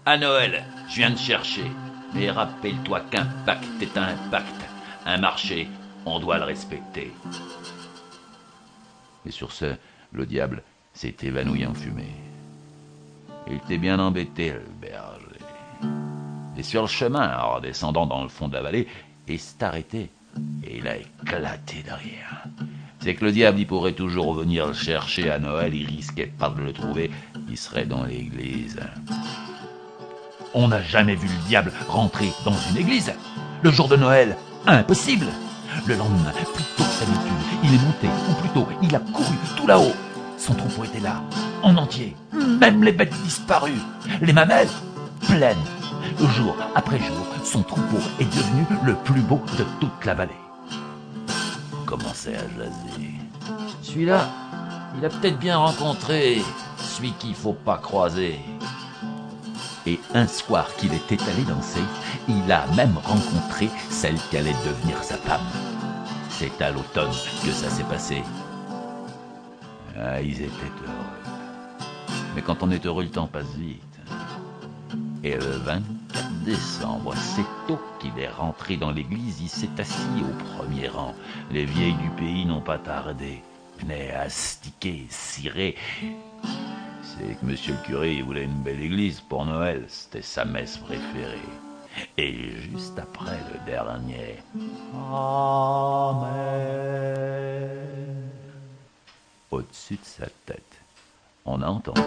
À 0.04 0.18
Noël, 0.18 0.64
je 0.88 0.96
viens 0.96 1.11
de 1.11 1.16
chercher. 1.16 1.64
Mais 2.14 2.30
rappelle-toi 2.30 3.00
qu'un 3.11 3.24
pacte 3.46 3.64
est 3.80 3.96
un 3.96 4.14
pacte. 4.30 4.46
Un 5.06 5.18
marché, 5.18 5.68
on 6.04 6.20
doit 6.20 6.38
le 6.38 6.44
respecter. 6.44 7.12
Et 9.24 9.30
sur 9.30 9.52
ce, 9.52 9.74
le 10.12 10.26
diable 10.26 10.62
s'est 10.92 11.16
évanoui 11.22 11.64
en 11.64 11.74
fumée. 11.74 12.14
Il 13.46 13.54
était 13.54 13.78
bien 13.78 13.98
embêté, 13.98 14.52
le 14.52 14.64
berger. 14.80 15.22
Et 16.56 16.62
sur 16.62 16.82
le 16.82 16.88
chemin, 16.88 17.37
en 17.38 17.54
redescendant 17.54 18.06
dans 18.06 18.22
le 18.22 18.28
fond 18.28 18.48
de 18.48 18.54
la 18.54 18.62
vallée, 18.62 18.87
et 19.28 19.38
s'est 19.38 19.62
arrêté. 19.62 20.11
Et 20.64 20.78
il 20.78 20.88
a 20.88 20.96
éclaté 20.96 21.82
derrière. 21.85 22.44
C'est 23.00 23.14
que 23.14 23.24
le 23.24 23.32
diable, 23.32 23.58
il 23.58 23.66
pourrait 23.66 23.92
toujours 23.92 24.35
venir 24.35 24.68
le 24.68 24.74
chercher 24.74 25.30
à 25.30 25.38
Noël, 25.38 25.74
il 25.74 25.87
risquait 25.87 26.32
pas 26.38 26.50
de 26.50 26.62
le 26.62 26.72
trouver, 26.72 27.11
il 27.48 27.56
serait 27.56 27.85
dans 27.85 28.04
l'église. 28.04 28.78
On 30.54 30.68
n'a 30.68 30.82
jamais 30.82 31.16
vu 31.16 31.26
le 31.26 31.48
diable 31.48 31.72
rentrer 31.88 32.30
dans 32.44 32.54
une 32.70 32.76
église. 32.76 33.12
Le 33.62 33.70
jour 33.70 33.88
de 33.88 33.96
Noël, 33.96 34.37
impossible. 34.66 35.26
Le 35.87 35.96
lendemain, 35.96 36.32
plutôt 36.54 36.85
que 36.85 37.00
d'habitude, 37.00 37.32
il 37.64 37.74
est 37.74 37.85
monté, 37.85 38.06
ou 38.30 38.35
plutôt, 38.35 38.68
il 38.82 38.94
a 38.94 39.00
couru 39.00 39.35
tout 39.56 39.66
là-haut. 39.66 39.94
Son 40.38 40.54
troupeau 40.54 40.85
était 40.85 41.00
là, 41.00 41.22
en 41.62 41.76
entier, 41.76 42.14
même 42.32 42.85
les 42.85 42.92
bêtes 42.92 43.14
disparues, 43.24 43.80
les 44.20 44.32
mamelles 44.32 44.68
pleines 45.26 45.56
Jour 46.18 46.57
après 46.75 46.98
jour, 46.98 47.27
son 47.44 47.62
troupeau 47.62 47.98
est 48.20 48.25
devenu 48.25 48.66
le 48.85 48.94
plus 48.94 49.20
beau 49.20 49.40
de 49.59 49.64
toute 49.81 50.05
la 50.05 50.14
vallée. 50.14 50.31
Commençait 51.87 52.37
à 52.37 52.48
jaser. 52.57 53.11
Celui-là, 53.83 54.29
il 54.96 55.05
a 55.05 55.09
peut-être 55.09 55.38
bien 55.38 55.57
rencontré 55.57 56.42
celui 56.79 57.12
qu'il 57.12 57.35
faut 57.35 57.55
pas 57.55 57.79
croiser. 57.79 58.38
Et 59.87 59.98
un 60.14 60.27
soir 60.27 60.75
qu'il 60.77 60.94
était 60.94 61.20
allé 61.22 61.42
danser, 61.42 61.83
il 62.29 62.51
a 62.53 62.66
même 62.77 62.96
rencontré 63.03 63.68
celle 63.90 64.16
qui 64.31 64.37
allait 64.37 64.57
devenir 64.64 65.03
sa 65.03 65.16
femme. 65.16 65.40
C'est 66.31 66.62
à 66.62 66.70
l'automne 66.70 67.11
que 67.44 67.51
ça 67.51 67.68
s'est 67.68 67.85
passé. 67.85 68.22
Ah, 69.98 70.20
ils 70.20 70.40
étaient 70.42 70.72
heureux. 70.85 71.35
Mais 72.35 72.42
quand 72.42 72.62
on 72.62 72.70
est 72.70 72.87
heureux, 72.87 73.05
le 73.05 73.11
temps 73.11 73.27
passe 73.27 73.55
vite. 73.57 73.83
Et 75.25 75.35
le 75.35 75.57
24 75.64 75.83
décembre, 76.42 77.14
c'est 77.16 77.46
tôt 77.66 77.78
qu'il 77.98 78.18
est 78.18 78.28
rentré 78.28 78.76
dans 78.76 78.90
l'église, 78.90 79.40
il 79.40 79.48
s'est 79.48 79.68
assis 79.78 80.20
au 80.20 80.33
premier 80.57 80.88
rang. 80.88 81.14
Les 81.50 81.64
vieilles 81.64 81.94
du 81.94 82.11
pays 82.11 82.44
n'ont 82.44 82.61
pas 82.61 82.78
tardé, 82.78 83.42
venaient 83.78 84.12
astiquer, 84.12 85.07
cirer. 85.09 85.76
C'est 87.02 87.38
que 87.38 87.44
monsieur 87.44 87.74
le 87.74 87.87
curé 87.87 88.22
voulait 88.22 88.44
une 88.44 88.62
belle 88.62 88.81
église 88.81 89.20
pour 89.20 89.44
Noël, 89.44 89.85
c'était 89.88 90.22
sa 90.22 90.44
messe 90.44 90.76
préférée. 90.78 91.38
Et 92.16 92.50
juste 92.70 92.98
après 92.98 93.38
le 93.52 93.59
dernier 93.66 94.38
Amen, 95.12 96.33
au-dessus 99.50 99.94
de 99.94 100.05
sa 100.05 100.26
tête, 100.46 100.81
on 101.44 101.61
a 101.61 101.66
entendu 101.66 102.00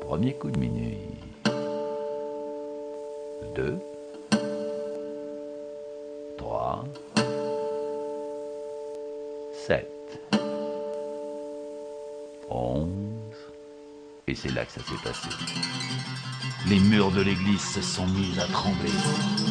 Premier 0.00 0.34
coup 0.34 0.50
de 0.50 0.58
minuit. 0.58 1.09
Deux. 3.54 3.78
Trois. 6.38 6.84
Sept. 9.66 9.88
11. 12.48 12.88
Et 14.28 14.34
c'est 14.34 14.52
là 14.52 14.64
que 14.64 14.72
ça 14.72 14.80
s'est 14.80 15.02
passé. 15.02 15.28
Les 16.68 16.78
murs 16.78 17.10
de 17.10 17.22
l'église 17.22 17.60
se 17.60 17.80
sont 17.80 18.06
mis 18.06 18.38
à 18.38 18.44
trembler. 18.52 18.90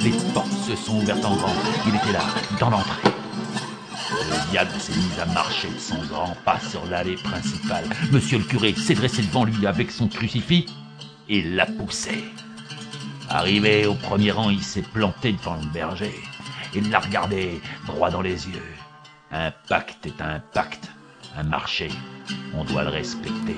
Les 0.01 0.11
portes 0.33 0.47
se 0.67 0.75
sont 0.75 0.97
ouvertes 0.97 1.25
en 1.25 1.35
grand. 1.35 1.53
Il 1.87 1.95
était 1.95 2.13
là, 2.13 2.23
dans 2.59 2.69
l'entrée. 2.69 3.09
Le 4.11 4.51
diable 4.51 4.71
s'est 4.79 4.95
mis 4.95 5.19
à 5.19 5.25
marcher 5.25 5.69
de 5.69 5.79
son 5.79 6.01
grand 6.05 6.35
pas 6.45 6.59
sur 6.59 6.85
l'allée 6.85 7.15
principale. 7.15 7.85
Monsieur 8.11 8.37
le 8.37 8.45
curé 8.45 8.73
s'est 8.75 8.95
dressé 8.95 9.23
devant 9.23 9.43
lui 9.43 9.67
avec 9.67 9.91
son 9.91 10.07
crucifix 10.07 10.67
et 11.27 11.41
l'a 11.41 11.65
poussé. 11.65 12.23
Arrivé 13.31 13.85
au 13.85 13.93
premier 13.93 14.31
rang, 14.31 14.49
il 14.49 14.63
s'est 14.63 14.81
planté 14.81 15.33
devant 15.33 15.55
le 15.55 15.67
berger. 15.67 16.15
Il 16.73 16.89
l'a 16.89 16.99
regardé 16.99 17.61
droit 17.85 18.09
dans 18.09 18.23
les 18.23 18.47
yeux. 18.49 18.73
Un 19.31 19.51
pacte 19.67 20.07
est 20.07 20.19
un 20.19 20.39
pacte, 20.39 20.89
un 21.37 21.43
marché. 21.43 21.89
On 22.55 22.63
doit 22.63 22.83
le 22.83 22.89
respecter. 22.89 23.57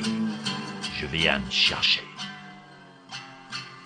Je 0.94 1.06
viens 1.06 1.40
me 1.40 1.50
chercher. 1.50 2.04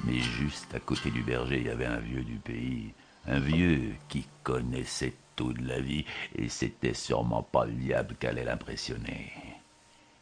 Mais 0.06 0.20
juste 0.20 0.74
à 0.74 0.80
côté 0.80 1.12
du 1.12 1.22
berger, 1.22 1.60
il 1.60 1.68
y 1.68 1.70
avait 1.70 1.86
un 1.86 2.00
vieux 2.00 2.24
du 2.24 2.38
pays. 2.38 2.92
Un 3.28 3.40
vieux 3.40 3.94
qui 4.10 4.26
connaissait 4.42 5.14
tout 5.36 5.54
de 5.54 5.68
la 5.68 5.80
vie 5.80 6.06
et 6.36 6.50
c'était 6.50 6.96
sûrement 6.96 7.44
pas 7.44 7.66
le 7.66 7.74
diable 7.74 8.16
qui 8.20 8.26
allait 8.26 8.44
l'impressionner. 8.44 9.32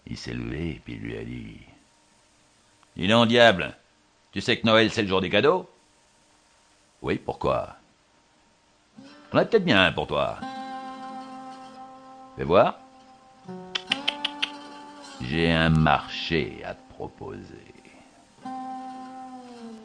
Il 0.07 0.17
s'est 0.17 0.33
levé 0.33 0.71
et 0.71 0.81
puis 0.83 0.95
lui 0.95 1.17
a 1.17 1.23
dit 1.23 1.57
Dis 2.97 3.07
donc, 3.07 3.29
diable, 3.29 3.75
tu 4.33 4.41
sais 4.41 4.57
que 4.57 4.65
Noël 4.65 4.91
c'est 4.91 5.03
le 5.03 5.07
jour 5.07 5.21
des 5.21 5.29
cadeaux? 5.29 5.69
Oui, 7.01 7.17
pourquoi? 7.17 7.77
On 9.31 9.37
a 9.37 9.45
peut-être 9.45 9.65
bien 9.65 9.91
pour 9.91 10.07
toi. 10.07 10.37
Fais 12.35 12.43
voir. 12.43 12.79
J'ai 15.21 15.51
un 15.51 15.69
marché 15.69 16.61
à 16.65 16.73
te 16.73 16.93
proposer. 16.93 17.73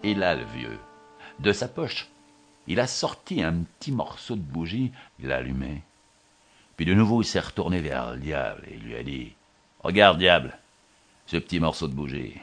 Et 0.03 0.15
là, 0.15 0.35
le 0.35 0.45
vieux, 0.45 0.79
de 1.41 1.53
sa 1.53 1.69
poche, 1.69 2.09
il 2.67 2.81
a 2.81 2.87
sorti 2.87 3.43
un 3.43 3.65
petit 3.79 3.93
morceau 3.93 4.37
de 4.37 4.41
bougie, 4.41 4.93
il 5.19 5.29
l'a 5.29 5.37
allumé. 5.37 5.83
Puis 6.77 6.87
de 6.87 6.95
nouveau, 6.95 7.23
il 7.23 7.25
s'est 7.25 7.41
retourné 7.41 7.81
vers 7.81 8.13
le 8.13 8.19
diable 8.19 8.63
et 8.69 8.75
il 8.75 8.83
lui 8.83 8.97
a 8.97 9.03
dit 9.03 9.33
Regarde, 9.81 10.19
diable, 10.19 10.59
ce 11.27 11.37
petit 11.37 11.61
morceau 11.61 11.89
de 11.89 11.95
bougie. 11.95 12.35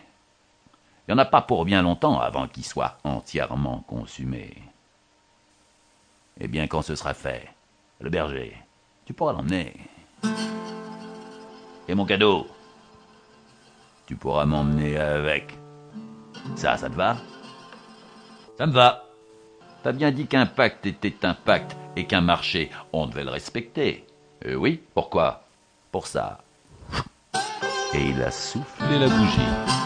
Il 1.08 1.14
n'y 1.14 1.20
en 1.20 1.24
a 1.24 1.26
pas 1.26 1.42
pour 1.42 1.66
bien 1.66 1.82
longtemps 1.82 2.20
avant 2.20 2.48
qu'il 2.48 2.66
soit 2.66 2.98
entièrement 3.04 3.84
consumé. 3.88 4.56
Eh 6.40 6.48
bien, 6.48 6.68
quand 6.68 6.82
ce 6.82 6.96
sera 6.96 7.14
fait, 7.14 7.48
le 8.00 8.10
berger, 8.10 8.58
tu 9.06 9.14
pourras 9.14 9.34
l'emmener. 9.34 9.74
Et 11.88 11.94
mon 11.94 12.06
cadeau, 12.06 12.48
tu 14.08 14.16
pourras 14.16 14.46
m'emmener 14.46 14.98
avec. 14.98 15.58
Ça, 16.56 16.78
ça 16.78 16.90
te 16.90 16.96
va? 16.96 17.18
Ça 18.58 18.66
me 18.66 18.74
va. 18.74 19.06
T'as 19.84 19.92
bien 19.92 20.12
dit 20.12 20.26
qu'un 20.26 20.48
pacte 20.48 20.88
était 20.88 21.24
un 21.24 21.36
pacte 21.36 21.78
et 21.96 22.06
qu'un 22.08 22.22
marché, 22.22 22.72
on 22.92 23.06
devait 23.06 23.24
le 23.24 23.30
respecter. 23.30 24.08
Euh, 24.46 24.56
oui, 24.56 24.82
pourquoi? 24.96 25.44
Pour 25.92 26.08
ça. 26.08 26.40
Et 27.94 28.10
il 28.10 28.22
a 28.24 28.32
soufflé 28.32 28.98
la 28.98 29.08
bougie. 29.08 29.85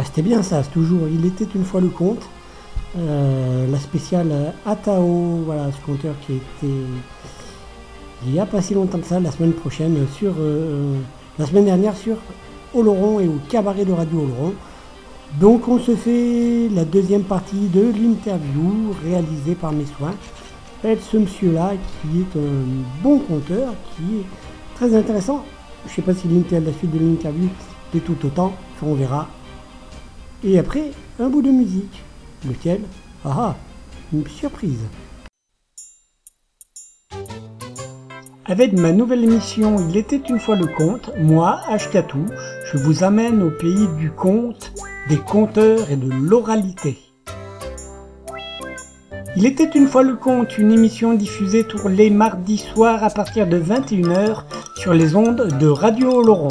Bah, 0.00 0.06
C'était 0.06 0.22
bien 0.22 0.42
ça, 0.42 0.62
toujours. 0.62 1.08
Il 1.12 1.26
était 1.26 1.46
une 1.54 1.62
fois 1.62 1.82
le 1.82 1.88
conte. 1.88 2.26
Euh, 2.96 3.70
la 3.70 3.78
spéciale 3.78 4.28
euh, 4.32 4.50
Atao, 4.64 5.42
voilà, 5.44 5.70
ce 5.72 5.84
conteur 5.84 6.14
qui 6.26 6.36
été. 6.36 6.72
Il 8.24 8.32
n'y 8.32 8.40
a 8.40 8.46
pas 8.46 8.62
si 8.62 8.72
longtemps 8.72 8.98
que 8.98 9.06
ça, 9.06 9.20
la 9.20 9.30
semaine 9.30 9.52
prochaine, 9.52 10.06
sur. 10.16 10.32
euh, 10.38 10.94
la 11.38 11.44
semaine 11.44 11.66
dernière 11.66 11.94
sur 11.94 12.16
Oloron 12.72 13.20
et 13.20 13.28
au 13.28 13.36
cabaret 13.50 13.84
de 13.84 13.92
Radio 13.92 14.20
Oloron. 14.20 14.54
Donc 15.38 15.68
on 15.68 15.78
se 15.78 15.94
fait 15.94 16.70
la 16.74 16.86
deuxième 16.86 17.24
partie 17.24 17.68
de 17.68 17.92
l'interview 17.92 18.94
réalisée 19.04 19.54
par 19.54 19.72
mes 19.72 19.84
soins. 19.98 20.14
Avec 20.82 21.00
ce 21.02 21.18
monsieur-là 21.18 21.72
qui 22.00 22.20
est 22.20 22.38
un 22.38 23.02
bon 23.02 23.18
conteur, 23.18 23.74
qui 23.94 24.20
est 24.20 24.24
très 24.76 24.94
intéressant. 24.96 25.44
Je 25.84 25.90
ne 25.90 25.94
sais 25.96 26.02
pas 26.02 26.14
si 26.14 26.26
la 26.26 26.72
suite 26.72 26.90
de 26.90 26.98
l'interview 26.98 27.50
est 27.94 28.00
tout 28.00 28.16
autant, 28.24 28.54
on 28.82 28.94
verra. 28.94 29.28
Et 30.42 30.58
après, 30.58 30.92
un 31.18 31.28
bout 31.28 31.42
de 31.42 31.50
musique. 31.50 32.02
Lequel? 32.48 32.80
Ah 33.26 33.36
ah, 33.36 33.56
une 34.10 34.26
surprise. 34.26 34.80
Avec 38.46 38.72
ma 38.72 38.92
nouvelle 38.92 39.22
émission 39.22 39.76
Il 39.90 39.98
était 39.98 40.22
une 40.30 40.40
fois 40.40 40.56
le 40.56 40.66
conte, 40.66 41.10
moi, 41.18 41.60
Ashkatou, 41.68 42.24
je 42.72 42.78
vous 42.78 43.04
amène 43.04 43.42
au 43.42 43.50
pays 43.50 43.86
du 43.98 44.10
conte, 44.10 44.72
des 45.10 45.18
conteurs 45.18 45.90
et 45.90 45.96
de 45.96 46.10
l'oralité. 46.10 46.98
Il 49.36 49.44
était 49.44 49.70
une 49.74 49.86
fois 49.86 50.02
le 50.02 50.16
conte, 50.16 50.56
une 50.56 50.72
émission 50.72 51.12
diffusée 51.12 51.64
tous 51.64 51.86
les 51.86 52.08
mardis 52.08 52.58
soirs 52.58 53.04
à 53.04 53.10
partir 53.10 53.46
de 53.46 53.60
21h 53.60 54.44
sur 54.76 54.94
les 54.94 55.14
ondes 55.14 55.48
de 55.60 55.66
Radio 55.66 56.10
Oloron. 56.10 56.48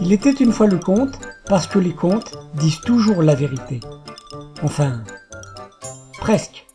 Il 0.00 0.12
était 0.12 0.30
une 0.30 0.52
fois 0.52 0.66
le 0.66 0.78
conte 0.78 1.18
parce 1.48 1.66
que 1.66 1.78
les 1.78 1.94
contes 1.94 2.36
disent 2.54 2.80
toujours 2.80 3.22
la 3.22 3.34
vérité. 3.34 3.80
Enfin, 4.62 5.00
presque. 6.20 6.66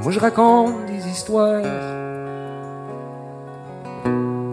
Moi 0.00 0.12
je 0.12 0.20
raconte 0.20 0.86
des 0.86 1.08
histoires, 1.08 1.62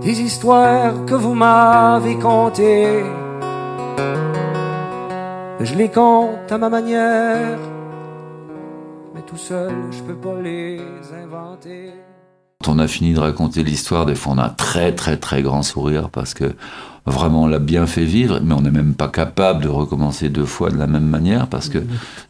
des 0.01 0.21
histoires 0.21 1.05
que 1.05 1.15
vous 1.15 1.35
m'avez 1.35 2.17
contées. 2.17 3.03
Je 5.59 5.75
les 5.75 5.89
compte 5.89 6.51
à 6.51 6.57
ma 6.57 6.69
manière, 6.69 7.59
mais 9.13 9.21
tout 9.21 9.37
seul 9.37 9.73
je 9.91 10.01
peux 10.01 10.15
pas 10.15 10.41
les 10.41 10.79
inventer. 11.23 11.93
On 12.69 12.79
a 12.79 12.87
fini 12.87 13.13
de 13.13 13.19
raconter 13.19 13.63
l'histoire, 13.63 14.05
des 14.05 14.15
fois 14.15 14.33
on 14.33 14.37
a 14.37 14.45
un 14.45 14.49
très 14.49 14.93
très 14.93 15.17
très 15.17 15.41
grand 15.41 15.63
sourire 15.63 16.09
parce 16.09 16.33
que 16.33 16.55
vraiment 17.05 17.43
on 17.43 17.47
l'a 17.47 17.59
bien 17.59 17.87
fait 17.87 18.05
vivre, 18.05 18.39
mais 18.43 18.53
on 18.53 18.61
n'est 18.61 18.71
même 18.71 18.93
pas 18.93 19.07
capable 19.07 19.63
de 19.63 19.69
recommencer 19.69 20.29
deux 20.29 20.45
fois 20.45 20.69
de 20.69 20.77
la 20.77 20.87
même 20.87 21.07
manière 21.07 21.47
parce 21.47 21.67
que 21.67 21.79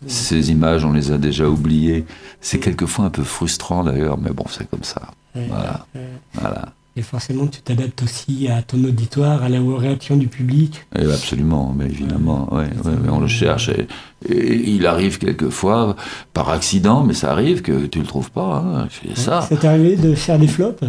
ces 0.08 0.52
images 0.52 0.86
on 0.86 0.94
les 0.94 1.12
a 1.12 1.18
déjà 1.18 1.48
oubliées. 1.48 2.06
C'est 2.40 2.60
quelquefois 2.60 3.06
un 3.06 3.10
peu 3.10 3.24
frustrant 3.24 3.84
d'ailleurs, 3.84 4.18
mais 4.18 4.32
bon 4.32 4.46
c'est 4.50 4.70
comme 4.70 4.84
ça. 4.84 5.02
Voilà. 5.36 5.86
voilà. 6.34 6.74
Et 7.00 7.02
forcément, 7.02 7.48
tu 7.48 7.62
t'adaptes 7.62 8.04
aussi 8.04 8.50
à 8.50 8.62
ton 8.62 8.84
auditoire, 8.84 9.42
à 9.42 9.48
la 9.48 9.60
réaction 9.78 10.18
du 10.18 10.28
public. 10.28 10.86
Et 10.98 11.06
absolument, 11.06 11.74
mais 11.74 11.86
évidemment, 11.86 12.54
ouais, 12.54 12.66
ouais, 12.84 12.92
ouais, 12.92 13.10
on 13.10 13.22
le 13.22 13.28
cherche. 13.28 13.70
Et, 13.70 13.88
et 14.30 14.70
il 14.72 14.86
arrive 14.86 15.18
quelquefois, 15.18 15.96
par 16.34 16.50
accident, 16.50 17.06
mais 17.06 17.14
ça 17.14 17.32
arrive 17.32 17.62
que 17.62 17.86
tu 17.86 18.00
le 18.00 18.06
trouves 18.06 18.32
pas. 18.32 18.58
Hein, 18.58 18.90
c'est 18.92 19.18
ça. 19.18 19.46
C'est 19.48 19.64
arrivé 19.64 19.96
de 19.96 20.14
faire 20.14 20.38
des 20.38 20.50
flops? 20.50 20.84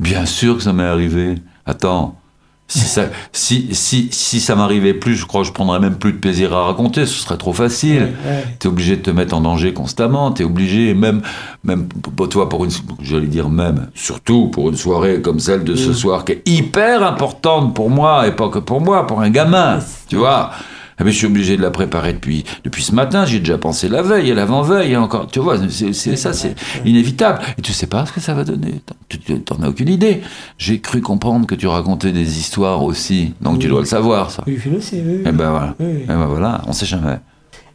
Bien 0.00 0.24
sûr 0.24 0.56
que 0.56 0.62
ça 0.62 0.72
m'est 0.72 0.82
arrivé. 0.82 1.34
Attends, 1.66 2.18
si 2.66 2.80
ça, 2.80 3.04
si, 3.32 3.68
si, 3.72 4.08
si 4.10 4.40
ça 4.40 4.56
m'arrivait 4.56 4.94
plus, 4.94 5.14
je 5.16 5.26
crois 5.26 5.42
que 5.42 5.46
je 5.46 5.52
prendrais 5.52 5.80
même 5.80 5.96
plus 5.96 6.12
de 6.12 6.18
plaisir 6.18 6.54
à 6.54 6.64
raconter, 6.64 7.06
ce 7.06 7.14
serait 7.14 7.36
trop 7.36 7.52
facile. 7.52 8.14
Ouais, 8.24 8.30
ouais. 8.30 8.44
T'es 8.58 8.68
obligé 8.68 8.96
de 8.96 9.02
te 9.02 9.10
mettre 9.10 9.34
en 9.34 9.40
danger 9.42 9.74
constamment, 9.74 10.32
t'es 10.32 10.44
obligé, 10.44 10.94
même, 10.94 11.20
même 11.62 11.86
pour 11.86 12.28
toi, 12.28 12.48
pour 12.48 12.64
une, 12.64 12.70
j'allais 13.00 13.26
dire 13.26 13.50
même, 13.50 13.88
surtout 13.94 14.48
pour 14.48 14.70
une 14.70 14.76
soirée 14.76 15.20
comme 15.20 15.40
celle 15.40 15.62
de 15.64 15.76
ce 15.76 15.92
soir, 15.92 16.24
qui 16.24 16.32
est 16.32 16.42
hyper 16.46 17.06
importante 17.06 17.74
pour 17.74 17.90
moi, 17.90 18.26
et 18.26 18.32
pas 18.32 18.48
que 18.48 18.58
pour 18.58 18.80
moi, 18.80 19.06
pour 19.06 19.20
un 19.20 19.30
gamin, 19.30 19.78
tu 20.08 20.16
vois. 20.16 20.50
Bien, 20.98 21.10
je 21.10 21.16
suis 21.16 21.26
obligé 21.26 21.56
de 21.56 21.62
la 21.62 21.70
préparer 21.70 22.12
depuis, 22.12 22.44
depuis 22.64 22.82
ce 22.82 22.94
matin. 22.94 23.26
J'ai 23.26 23.40
déjà 23.40 23.58
pensé 23.58 23.88
la 23.88 24.02
veille 24.02 24.30
et 24.30 24.34
l'avant-veille 24.34 24.92
et 24.92 24.96
encore. 24.96 25.26
Tu 25.26 25.40
vois, 25.40 25.58
c'est 25.68 26.16
ça, 26.16 26.32
c'est 26.32 26.54
inévitable. 26.84 27.40
Et 27.58 27.62
tu 27.62 27.72
sais 27.72 27.86
pas 27.86 28.06
ce 28.06 28.12
que 28.12 28.20
ça 28.20 28.34
va 28.34 28.44
donner. 28.44 28.80
Tu 29.08 29.18
t'en 29.18 29.62
as 29.62 29.68
aucune 29.68 29.88
idée. 29.88 30.22
J'ai 30.58 30.80
cru 30.80 31.00
comprendre 31.00 31.46
que 31.46 31.54
tu 31.54 31.66
racontais 31.66 32.12
des 32.12 32.38
histoires 32.38 32.82
aussi. 32.82 33.34
Donc 33.40 33.58
tu 33.58 33.68
dois 33.68 33.80
le 33.80 33.86
savoir, 33.86 34.30
ça. 34.30 34.44
Oui, 34.46 34.58
je 34.62 34.70
le 34.70 34.80
sais, 34.80 35.02
oui. 35.04 35.16
oui. 35.16 35.22
Eh 35.26 35.32
ben 35.32 35.50
voilà. 35.50 35.74
Oui, 35.80 35.86
oui. 35.86 36.00
Eh 36.04 36.06
ben 36.06 36.26
voilà, 36.26 36.62
on 36.66 36.72
sait 36.72 36.86
jamais. 36.86 37.18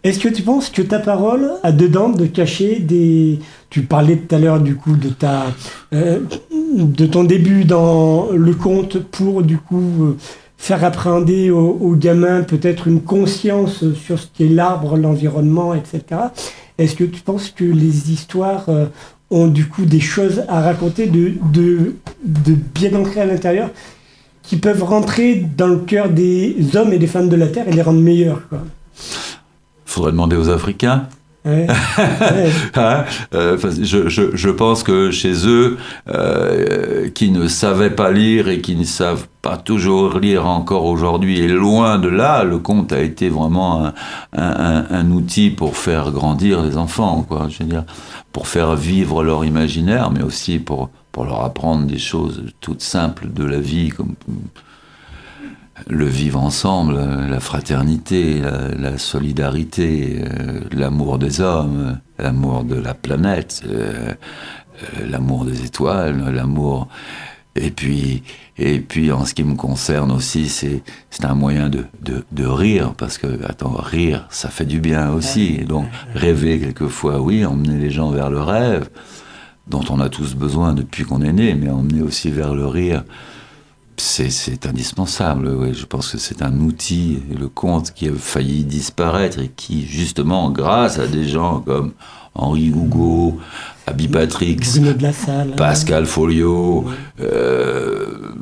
Est-ce 0.03 0.19
que 0.19 0.29
tu 0.29 0.43
penses 0.43 0.69
que 0.69 0.81
ta 0.81 0.99
parole 0.99 1.51
a 1.61 1.73
dedans 1.73 2.07
de 2.07 2.25
cacher 2.25 2.79
des... 2.79 3.39
Tu 3.69 3.81
parlais 3.81 4.15
tout 4.15 4.33
à 4.33 4.39
l'heure 4.39 4.61
du 4.61 4.75
coup 4.75 4.95
de 4.95 5.09
ta 5.09 5.47
euh, 5.93 6.19
de 6.73 7.05
ton 7.05 7.23
début 7.25 7.65
dans 7.65 8.29
le 8.31 8.53
conte 8.53 8.97
pour 8.97 9.43
du 9.43 9.57
coup 9.57 10.05
euh, 10.05 10.17
faire 10.59 10.83
appréhender 10.83 11.49
aux, 11.49 11.95
gamins 11.95 12.43
peut-être 12.43 12.87
une 12.87 13.01
conscience 13.01 13.93
sur 13.93 14.19
ce 14.19 14.27
qu'est 14.37 14.49
l'arbre, 14.49 14.97
l'environnement, 14.97 15.73
etc. 15.73 16.03
Est-ce 16.77 16.95
que 16.95 17.05
tu 17.05 17.21
penses 17.21 17.49
que 17.49 17.63
les 17.63 18.11
histoires 18.11 18.65
euh, 18.67 18.85
ont 19.31 19.47
du 19.47 19.67
coup 19.67 19.85
des 19.85 20.01
choses 20.01 20.43
à 20.49 20.61
raconter 20.61 21.07
de, 21.07 21.33
de, 21.51 21.95
de 22.23 22.53
bien 22.75 22.93
ancrées 22.93 23.21
à 23.21 23.25
l'intérieur 23.25 23.69
qui 24.43 24.57
peuvent 24.57 24.83
rentrer 24.83 25.35
dans 25.57 25.67
le 25.67 25.77
cœur 25.77 26.09
des 26.09 26.57
hommes 26.75 26.91
et 26.91 26.99
des 26.99 27.07
femmes 27.07 27.29
de 27.29 27.37
la 27.37 27.47
Terre 27.47 27.67
et 27.69 27.71
les 27.71 27.81
rendre 27.81 28.01
meilleurs 28.01 28.47
quoi? 28.49 28.59
Faudrait 29.85 30.11
demander 30.11 30.35
aux 30.35 30.49
Africains. 30.49 31.07
Ouais. 31.45 31.67
Hein 32.75 33.05
Euh, 33.33 33.57
je, 33.81 34.09
je, 34.09 34.35
je 34.35 34.49
pense 34.49 34.83
que 34.83 35.09
chez 35.09 35.47
eux, 35.47 35.77
euh, 36.09 37.09
qui 37.09 37.31
ne 37.31 37.47
savaient 37.47 37.89
pas 37.95 38.11
lire 38.11 38.49
et 38.49 38.59
qui 38.59 38.75
ne 38.75 38.83
savent 38.83 39.27
pas 39.41 39.55
toujours 39.55 40.19
lire 40.19 40.45
encore 40.47 40.83
aujourd'hui, 40.85 41.39
et 41.39 41.47
loin 41.47 41.97
de 41.97 42.09
là, 42.09 42.43
le 42.43 42.57
conte 42.57 42.91
a 42.91 42.99
été 43.01 43.29
vraiment 43.29 43.85
un, 43.85 43.93
un, 44.33 44.51
un- 44.81 44.85
un 44.91 45.11
outil 45.11 45.49
pour 45.49 45.77
faire 45.77 46.11
grandir 46.11 46.61
les 46.61 46.75
enfants, 46.75 47.23
quoi. 47.27 47.47
Je 47.49 47.63
veux 47.63 47.69
dire, 47.69 47.85
pour 48.33 48.47
faire 48.47 48.75
vivre 48.75 49.23
leur 49.23 49.45
imaginaire, 49.45 50.11
mais 50.11 50.23
aussi 50.23 50.59
pour, 50.59 50.89
pour 51.13 51.23
leur 51.23 51.43
apprendre 51.45 51.85
des 51.85 51.97
choses 51.99 52.43
toutes 52.59 52.81
simples 52.81 53.29
de 53.33 53.45
la 53.45 53.59
vie, 53.59 53.89
comme 53.89 54.13
le 55.87 56.05
vivre 56.05 56.39
ensemble, 56.39 56.99
la 57.29 57.39
fraternité, 57.39 58.39
la, 58.39 58.69
la 58.69 58.97
solidarité, 58.97 60.21
euh, 60.23 60.61
l'amour 60.71 61.17
des 61.19 61.41
hommes, 61.41 61.99
l'amour 62.17 62.63
de 62.63 62.75
la 62.75 62.93
planète, 62.93 63.61
euh, 63.67 64.13
euh, 64.13 65.07
l'amour 65.09 65.45
des 65.45 65.63
étoiles, 65.65 66.33
l'amour. 66.33 66.87
Et 67.55 67.71
puis, 67.71 68.23
et 68.57 68.79
puis, 68.79 69.11
en 69.11 69.25
ce 69.25 69.33
qui 69.33 69.43
me 69.43 69.55
concerne 69.55 70.11
aussi, 70.11 70.49
c'est 70.49 70.83
c'est 71.09 71.25
un 71.25 71.33
moyen 71.33 71.69
de, 71.69 71.85
de, 72.01 72.23
de 72.31 72.45
rire, 72.45 72.93
parce 72.97 73.17
que, 73.17 73.27
attends, 73.45 73.75
rire, 73.75 74.27
ça 74.29 74.49
fait 74.49 74.65
du 74.65 74.79
bien 74.79 75.11
aussi. 75.11 75.57
Et 75.59 75.65
donc, 75.65 75.87
rêver 76.13 76.59
quelquefois, 76.59 77.19
oui, 77.21 77.45
emmener 77.45 77.77
les 77.77 77.89
gens 77.89 78.11
vers 78.11 78.29
le 78.29 78.41
rêve, 78.41 78.89
dont 79.67 79.83
on 79.89 79.99
a 79.99 80.09
tous 80.09 80.35
besoin 80.35 80.73
depuis 80.73 81.03
qu'on 81.03 81.21
est 81.21 81.33
né, 81.33 81.55
mais 81.55 81.69
emmener 81.69 82.01
aussi 82.01 82.29
vers 82.31 82.53
le 82.53 82.67
rire 82.67 83.03
c'est, 84.01 84.65
indispensable. 84.65 85.47
Oui. 85.49 85.73
Je 85.73 85.85
pense 85.85 86.11
que 86.11 86.17
c'est 86.17 86.41
un 86.41 86.59
outil, 86.59 87.19
le 87.37 87.47
conte 87.47 87.91
qui 87.93 88.07
a 88.07 88.13
failli 88.13 88.63
disparaître 88.63 89.39
et 89.39 89.51
qui, 89.55 89.85
justement, 89.85 90.49
grâce 90.51 90.99
à 90.99 91.07
des 91.07 91.27
gens 91.27 91.61
comme 91.61 91.93
Henri 92.35 92.67
Hugo, 92.67 93.39
Abby 93.87 94.09
Salle. 95.13 95.55
Pascal 95.55 96.05
Folio, 96.05 96.85
euh, 97.19 98.33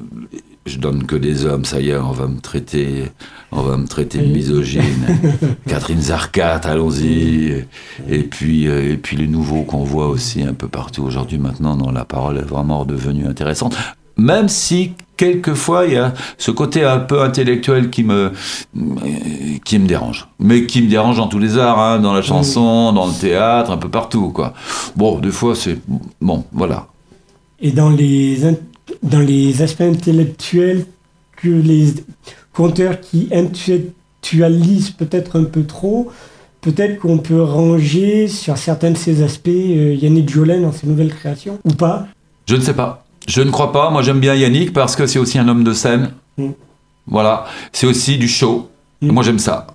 je 0.65 0.77
donne 0.77 1.05
que 1.05 1.15
des 1.15 1.45
hommes, 1.45 1.65
ça 1.65 1.79
y 1.79 1.89
est, 1.89 1.97
on 1.97 2.11
va 2.11 2.27
me 2.27 2.39
traiter, 2.39 3.05
on 3.51 3.61
va 3.61 3.77
me 3.77 3.87
traiter 3.87 4.19
de 4.19 4.25
misogyne. 4.25 4.83
Catherine 5.67 6.01
Zarcat, 6.01 6.61
allons-y. 6.65 7.65
Et 8.09 8.23
puis, 8.23 8.67
euh, 8.67 8.93
et 8.93 8.97
puis 8.97 9.15
les 9.15 9.27
nouveaux 9.27 9.63
qu'on 9.63 9.83
voit 9.83 10.07
aussi 10.07 10.43
un 10.43 10.53
peu 10.53 10.67
partout 10.67 11.03
aujourd'hui 11.03 11.37
maintenant, 11.37 11.75
dont 11.75 11.91
la 11.91 12.05
parole 12.05 12.37
est 12.37 12.41
vraiment 12.41 12.81
redevenue 12.81 13.25
intéressante. 13.25 13.75
Même 14.17 14.49
si 14.49 14.93
quelquefois 15.17 15.85
il 15.85 15.93
y 15.93 15.97
a 15.97 16.13
ce 16.37 16.51
côté 16.51 16.83
un 16.83 16.99
peu 16.99 17.21
intellectuel 17.21 17.89
qui 17.89 18.03
me 18.03 18.31
qui 19.65 19.79
me 19.79 19.87
dérange, 19.87 20.27
mais 20.39 20.65
qui 20.65 20.81
me 20.81 20.89
dérange 20.89 21.17
dans 21.17 21.27
tous 21.27 21.39
les 21.39 21.57
arts, 21.57 21.79
hein, 21.79 21.99
dans 21.99 22.13
la 22.13 22.21
chanson, 22.21 22.93
dans 22.93 23.07
le 23.07 23.13
théâtre, 23.13 23.71
un 23.71 23.77
peu 23.77 23.89
partout 23.89 24.29
quoi. 24.29 24.53
Bon, 24.95 25.19
des 25.19 25.31
fois 25.31 25.55
c'est 25.55 25.77
bon, 26.21 26.45
voilà. 26.53 26.87
Et 27.59 27.71
dans 27.71 27.89
les, 27.89 28.37
dans 29.01 29.19
les 29.19 29.61
aspects 29.63 29.81
intellectuels 29.81 30.85
que 31.35 31.49
les 31.49 31.93
conteurs 32.53 33.01
qui 33.01 33.29
intellectualisent 33.31 34.91
peut-être 34.91 35.39
un 35.39 35.43
peu 35.43 35.63
trop, 35.63 36.11
peut-être 36.61 36.99
qu'on 36.99 37.17
peut 37.17 37.41
ranger 37.41 38.27
sur 38.27 38.57
certains 38.57 38.91
de 38.91 38.97
ces 38.97 39.23
aspects 39.23 39.47
euh, 39.47 39.95
Yannick 39.95 40.29
Jolin 40.29 40.61
dans 40.61 40.71
ses 40.71 40.87
nouvelles 40.87 41.13
créations, 41.13 41.59
ou 41.65 41.73
pas? 41.73 42.07
Je 42.45 42.55
ne 42.55 42.61
sais 42.61 42.73
pas. 42.73 43.06
Je 43.27 43.41
ne 43.41 43.51
crois 43.51 43.71
pas. 43.71 43.89
Moi, 43.89 44.01
j'aime 44.01 44.19
bien 44.19 44.33
Yannick 44.33 44.73
parce 44.73 44.95
que 44.95 45.05
c'est 45.05 45.19
aussi 45.19 45.37
un 45.37 45.47
homme 45.47 45.63
de 45.63 45.73
scène. 45.73 46.11
Mm. 46.37 46.51
Voilà. 47.07 47.45
C'est 47.71 47.85
aussi 47.85 48.17
du 48.17 48.27
show. 48.27 48.69
Mm. 49.01 49.11
Moi, 49.11 49.23
j'aime 49.23 49.39
ça. 49.39 49.67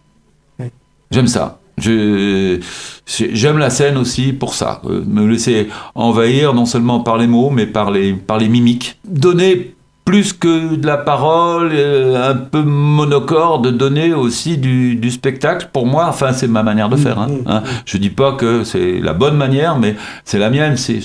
Ouais. 0.58 0.70
J'aime 1.10 1.28
ça. 1.28 1.58
J'aime 1.78 3.58
la 3.58 3.70
scène 3.70 3.96
aussi 3.96 4.32
pour 4.32 4.54
ça. 4.54 4.80
Euh, 4.84 5.04
Me 5.06 5.26
laisser 5.26 5.68
envahir 5.94 6.54
non 6.54 6.66
seulement 6.66 7.00
par 7.00 7.18
les 7.18 7.26
mots, 7.26 7.50
mais 7.50 7.66
par 7.66 7.90
les, 7.90 8.12
par 8.14 8.38
les 8.38 8.48
mimiques. 8.48 8.98
Donner 9.04 9.74
plus 10.12 10.35
que 10.35 10.75
de 10.77 10.87
la 10.87 10.98
parole, 10.98 11.70
euh, 11.72 12.31
un 12.33 12.35
peu 12.35 12.61
monocorde, 12.62 13.68
donner 13.75 14.12
aussi 14.12 14.59
du, 14.59 14.94
du 14.96 15.11
spectacle. 15.11 15.70
Pour 15.72 15.87
moi, 15.87 16.05
enfin, 16.07 16.35
c'est 16.35 16.48
ma 16.48 16.62
manière 16.62 16.90
de 16.90 16.96
faire. 16.96 17.18
hein, 17.18 17.29
mm, 17.29 17.48
hein. 17.48 17.62
Je 17.87 17.96
dis 17.96 18.11
pas 18.11 18.33
que 18.33 18.62
c'est 18.62 19.01
la 19.01 19.14
bonne 19.14 19.38
manière, 19.38 19.79
mais 19.79 19.96
c'est 20.27 20.38
la 20.38 20.51
mienne, 20.51 20.77
c'est 20.77 21.01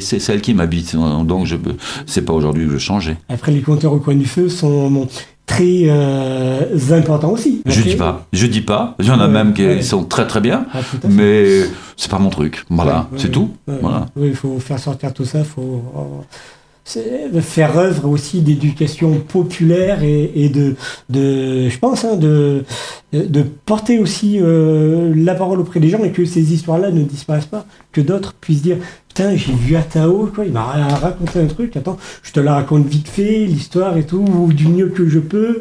celle 0.00 0.40
qui 0.40 0.54
m'habite. 0.54 0.94
Donc, 0.94 1.46
je 1.46 1.56
c'est 2.06 2.22
pas 2.24 2.32
aujourd'hui 2.34 2.62
que 2.62 2.68
je 2.68 2.74
vais 2.74 2.78
changer. 2.80 3.16
Après, 3.28 3.50
les 3.50 3.62
conteurs 3.62 3.94
au 3.94 3.98
coin 3.98 4.14
du 4.14 4.26
feu 4.26 4.48
sont 4.48 5.08
très 5.44 5.86
euh, 5.86 6.60
importants 6.92 7.32
aussi. 7.32 7.62
Je 7.66 7.80
dis 7.82 7.96
pas, 7.96 8.26
je 8.32 8.46
dis 8.46 8.60
pas. 8.60 8.94
Il 9.00 9.06
y 9.06 9.10
en 9.10 9.18
a 9.18 9.26
Ouais, 9.26 9.32
même 9.32 9.54
qui 9.54 9.66
ouais. 9.66 9.82
sont 9.82 10.04
très 10.04 10.28
très 10.28 10.40
bien, 10.40 10.66
Ah, 10.72 10.78
mais 11.10 11.64
c'est 11.96 12.08
pas 12.12 12.20
mon 12.20 12.30
truc. 12.30 12.64
Voilà, 12.70 13.08
Ouais, 13.10 13.18
c'est 13.18 13.32
tout. 13.32 13.50
Voilà. 13.66 14.06
Oui, 14.14 14.28
il 14.28 14.36
faut 14.36 14.60
faire 14.60 14.78
sortir 14.78 15.12
tout 15.12 15.24
ça, 15.24 15.42
faut 15.42 15.82
euh, 15.96 16.22
faire 16.84 17.78
œuvre 17.78 18.08
aussi 18.08 18.40
d'éducation 18.40 19.18
populaire 19.20 20.02
et, 20.02 20.48
de, 20.48 20.74
de, 21.08 21.68
je 21.68 21.78
pense, 21.78 22.04
hein, 22.04 22.16
de, 22.16 22.64
de 23.12 23.42
porter 23.42 23.98
aussi 23.98 24.38
euh, 24.40 25.12
la 25.16 25.34
parole 25.34 25.60
auprès 25.60 25.80
des 25.80 25.88
gens 25.88 26.02
et 26.02 26.10
que 26.10 26.24
ces 26.24 26.52
histoires-là 26.52 26.90
ne 26.90 27.02
disparaissent 27.02 27.46
pas, 27.46 27.66
que 27.92 28.00
d'autres 28.00 28.34
puissent 28.34 28.62
dire 28.62 28.78
Putain, 29.08 29.36
j'ai 29.36 29.52
vu 29.52 29.76
à 29.76 29.82
Tao, 29.82 30.30
quoi, 30.34 30.46
il 30.46 30.52
m'a 30.52 30.64
raconté 30.64 31.38
un 31.38 31.46
truc, 31.46 31.76
attends, 31.76 31.98
je 32.22 32.32
te 32.32 32.40
la 32.40 32.54
raconte 32.54 32.86
vite 32.86 33.08
fait, 33.08 33.44
l'histoire 33.44 33.98
et 33.98 34.04
tout, 34.04 34.24
ou 34.24 34.52
du 34.52 34.66
mieux 34.68 34.88
que 34.88 35.06
je 35.06 35.18
peux. 35.18 35.60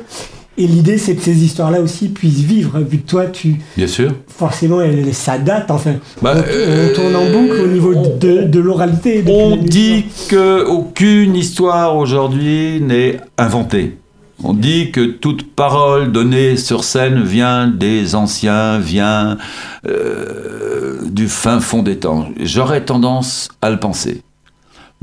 Et 0.58 0.68
l'idée, 0.68 0.98
c'est 0.98 1.16
que 1.16 1.22
ces 1.22 1.44
histoires-là 1.44 1.82
aussi 1.82 2.10
puissent 2.10 2.42
vivre, 2.42 2.80
vu 2.82 2.98
que 3.00 3.08
toi, 3.10 3.26
tu, 3.28 3.56
Bien 3.78 3.88
sûr. 3.88 4.12
forcément, 4.28 4.82
elle, 4.82 5.14
ça 5.14 5.38
date, 5.38 5.72
enfin, 5.72 5.94
Bah, 6.22 6.34
on, 6.36 6.42
euh, 6.46 6.90
on 6.92 6.96
tourne 6.96 7.16
en 7.16 7.32
boucle 7.32 7.62
au 7.62 7.68
niveau 7.68 7.96
de, 7.96 8.44
de 8.44 8.60
l'oralité. 8.60 9.24
On 9.28 9.56
dit 9.56 10.04
naissance. 10.06 10.28
que 10.28 10.66
aucune 10.66 11.36
histoire 11.36 11.96
aujourd'hui 11.96 12.82
n'est 12.82 13.20
inventée. 13.38 13.98
On 14.44 14.54
dit 14.54 14.92
que 14.92 15.06
toute 15.06 15.56
parole 15.56 16.12
donnée 16.12 16.58
sur 16.58 16.84
scène 16.84 17.24
vient 17.24 17.68
des 17.68 18.16
anciens, 18.16 18.80
vient 18.80 19.38
euh, 19.88 20.98
du 21.06 21.28
fin 21.28 21.60
fond 21.60 21.84
des 21.84 21.98
temps. 21.98 22.28
J'aurais 22.42 22.84
tendance 22.84 23.50
à 23.62 23.70
le 23.70 23.78
penser. 23.80 24.22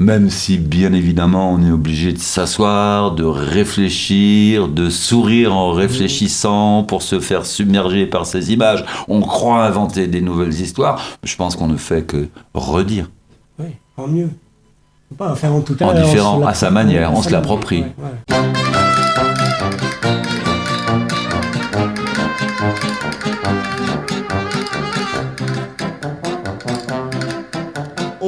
Même 0.01 0.31
si, 0.31 0.59
bien 0.59 0.93
évidemment, 0.93 1.53
on 1.53 1.61
est 1.67 1.73
obligé 1.73 2.13
de 2.13 2.19
s'asseoir, 2.19 3.11
de 3.17 3.25
réfléchir, 3.25 4.69
de 4.69 4.91
sourire 4.91 5.53
en 5.53 5.73
réfléchissant 5.73 6.85
pour 6.85 7.03
se 7.03 7.19
faire 7.19 7.45
submerger 7.45 8.07
par 8.07 8.25
ces 8.25 8.53
images. 8.53 8.85
On 9.09 9.21
croit 9.21 9.65
inventer 9.65 10.07
des 10.07 10.21
nouvelles 10.21 10.55
histoires. 10.55 11.03
Je 11.25 11.35
pense 11.35 11.57
qu'on 11.57 11.67
ne 11.67 11.77
fait 11.77 12.03
que 12.03 12.29
redire. 12.55 13.11
Oui, 13.59 13.71
en 13.97 14.07
mieux. 14.07 14.31
Pas, 15.17 15.33
enfin, 15.33 15.51
en 15.51 15.63
tout 15.63 15.75
cas, 15.75 15.87
En 15.87 15.95
différent, 15.95 16.47
à 16.47 16.55
sa 16.55 16.71
manière, 16.71 17.13
on 17.13 17.23
se 17.23 17.31
l'approprie. 17.31 17.81
manière, 17.81 17.95
ouais, 17.99 18.37
ouais. 18.37 18.98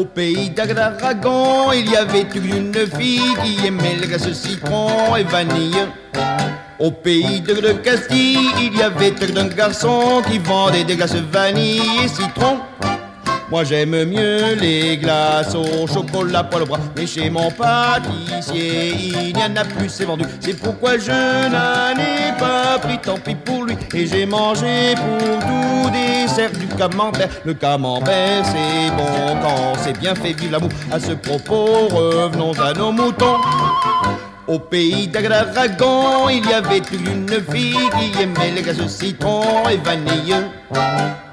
Au 0.00 0.06
pays 0.06 0.48
d'Aragon, 0.48 1.72
il 1.72 1.90
y 1.90 1.94
avait 1.94 2.26
une 2.34 2.72
fille 2.98 3.20
qui 3.44 3.66
aimait 3.66 3.96
les 4.00 4.06
glaces 4.06 4.32
citron 4.32 5.14
et 5.14 5.24
vanille. 5.24 5.76
Au 6.78 6.90
pays 6.90 7.42
de, 7.42 7.52
de 7.52 7.72
Castille, 7.72 8.48
il 8.62 8.78
y 8.78 8.82
avait 8.82 9.12
un 9.38 9.48
garçon 9.48 10.22
qui 10.26 10.38
vendait 10.38 10.84
des 10.84 10.96
glaces 10.96 11.16
vanille 11.16 11.82
et 12.02 12.08
citron. 12.08 12.60
Moi 13.50 13.64
j'aime 13.64 14.04
mieux 14.04 14.54
les 14.54 14.96
glaces 14.96 15.56
au 15.56 15.86
chocolat 15.86 16.44
poil 16.44 16.62
au 16.62 16.66
bras. 16.66 16.78
Mais 16.96 17.06
chez 17.06 17.28
mon 17.28 17.50
pâtissier 17.50 18.94
il 18.94 19.34
n'y 19.34 19.42
en 19.42 19.56
a 19.56 19.64
plus 19.64 19.88
c'est 19.88 20.04
vendu. 20.04 20.24
C'est 20.38 20.54
pourquoi 20.54 20.98
je 20.98 21.10
n'en 21.10 21.98
ai 21.98 22.38
pas 22.38 22.78
pris. 22.78 22.98
Tant 22.98 23.18
pis 23.18 23.34
pour 23.34 23.64
lui. 23.64 23.76
Et 23.92 24.06
j'ai 24.06 24.24
mangé 24.24 24.94
pour 24.94 25.40
tout 25.40 25.90
dessert 25.90 26.52
du 26.52 26.66
camembert. 26.76 27.28
Le 27.44 27.54
camembert 27.54 28.44
c'est 28.44 28.90
bon 28.96 29.36
quand 29.42 29.74
c'est 29.82 29.98
bien 29.98 30.14
fait. 30.14 30.32
Vive 30.32 30.52
l'amour. 30.52 30.70
À 30.92 31.00
ce 31.00 31.12
propos 31.12 31.88
revenons 31.88 32.52
à 32.52 32.72
nos 32.72 32.92
moutons. 32.92 33.38
Au 34.46 34.58
pays 34.58 35.06
d'Aragon, 35.06 36.28
il 36.28 36.48
y 36.48 36.52
avait 36.52 36.82
une 36.92 37.28
fille 37.52 37.76
qui 37.98 38.22
aimait 38.22 38.52
les 38.52 38.62
glaces 38.62 38.86
citron 38.88 39.68
et 39.68 39.76
vanille. 39.76 40.34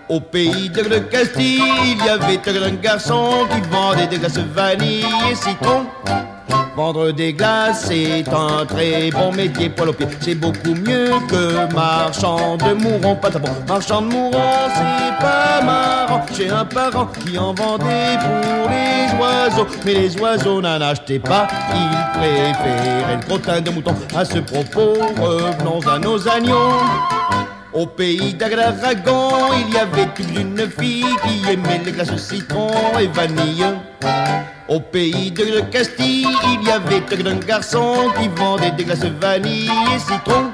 Au 0.09 0.21
pays 0.21 0.69
de 0.69 0.81
le 0.83 1.01
Castille, 1.01 1.61
il 1.83 2.05
y 2.05 2.09
avait 2.09 2.39
un 2.65 2.71
garçon 2.75 3.45
qui 3.51 3.69
vendait 3.69 4.07
des 4.07 4.17
glaces 4.17 4.37
vanille 4.37 5.05
et 5.29 5.35
citron. 5.35 5.85
Vendre 6.77 7.11
des 7.11 7.33
glaces 7.33 7.89
est 7.91 8.29
un 8.29 8.65
très 8.65 9.09
bon 9.11 9.33
métier 9.33 9.67
pour 9.67 9.87
le 9.87 9.91
pied. 9.91 10.07
C'est 10.21 10.35
beaucoup 10.35 10.75
mieux 10.75 11.09
que 11.27 11.73
marchand 11.73 12.55
de 12.55 12.73
mourons. 12.73 13.17
Pas 13.17 13.31
bon, 13.31 13.49
marchand 13.67 14.01
de 14.01 14.07
mourons, 14.07 14.69
c'est 14.75 15.19
pas 15.19 15.61
marrant. 15.61 16.25
J'ai 16.37 16.49
un 16.49 16.63
parent 16.63 17.07
qui 17.07 17.37
en 17.37 17.53
vendait 17.53 18.17
pour 18.21 18.69
les 18.69 19.19
oiseaux. 19.19 19.67
Mais 19.85 19.93
les 19.93 20.15
oiseaux 20.21 20.61
n'en 20.61 20.79
achetaient 20.79 21.19
pas. 21.19 21.47
Ils 21.73 22.19
préféraient 22.19 23.15
le 23.15 23.25
crottin 23.25 23.59
de 23.59 23.71
mouton. 23.71 23.93
À 24.15 24.23
ce 24.23 24.37
propos, 24.37 24.93
revenons 25.19 25.79
à 25.85 25.99
nos 25.99 26.27
agneaux. 26.29 26.79
Au 27.77 27.85
pays 27.85 28.33
d'Aragon, 28.33 29.53
il 29.53 29.71
y 29.71 29.77
avait 29.77 30.09
une 30.41 30.67
fille 30.67 31.05
qui 31.23 31.51
aimait 31.51 31.79
les 31.85 31.91
glaces 31.91 32.17
citron 32.17 32.71
et 32.99 33.05
vanille. 33.05 33.67
Au 34.67 34.79
pays 34.79 35.29
de 35.29 35.59
Castille, 35.69 36.25
il 36.53 36.67
y 36.67 36.71
avait 36.71 37.03
un 37.23 37.35
garçon 37.35 38.09
qui 38.19 38.29
vendait 38.29 38.71
des 38.71 38.83
glaces 38.83 39.05
vanille 39.21 39.69
et 39.93 39.99
citron. 39.99 40.51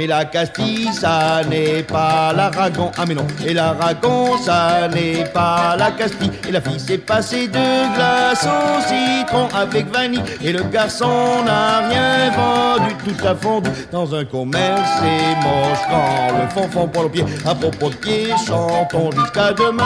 Mais 0.00 0.06
la 0.06 0.24
Castille, 0.24 0.90
ça 0.94 1.42
n'est 1.46 1.82
pas 1.82 2.32
l'Aragon. 2.32 2.90
Ah 2.96 3.04
mais 3.06 3.12
non, 3.12 3.26
et 3.46 3.52
l'Aragon, 3.52 4.38
ça 4.38 4.88
n'est 4.88 5.24
pas 5.24 5.76
la 5.76 5.90
Castille. 5.90 6.30
Et 6.48 6.52
la 6.52 6.62
fille 6.62 6.80
s'est 6.80 6.96
passée 6.96 7.48
de 7.48 7.94
glace 7.94 8.46
au 8.46 8.80
citron 8.80 9.48
avec 9.54 9.92
vanille. 9.92 10.22
Et 10.42 10.52
le 10.52 10.62
garçon 10.62 11.44
n'a 11.44 11.86
rien 11.86 12.30
vendu, 12.30 12.94
tout 13.04 13.26
a 13.26 13.34
fondu 13.34 13.68
dans 13.92 14.14
un 14.14 14.24
commerce. 14.24 14.80
C'est 15.00 15.36
moche 15.46 15.84
quand 15.90 16.38
le 16.38 16.48
fond 16.48 16.70
fond 16.70 16.88
pour 16.88 17.02
le 17.02 17.10
pied. 17.10 17.24
À 17.44 17.54
propos 17.54 17.90
de 17.90 17.96
pied, 17.96 18.28
chantons 18.46 19.10
jusqu'à 19.10 19.52
demain. 19.52 19.84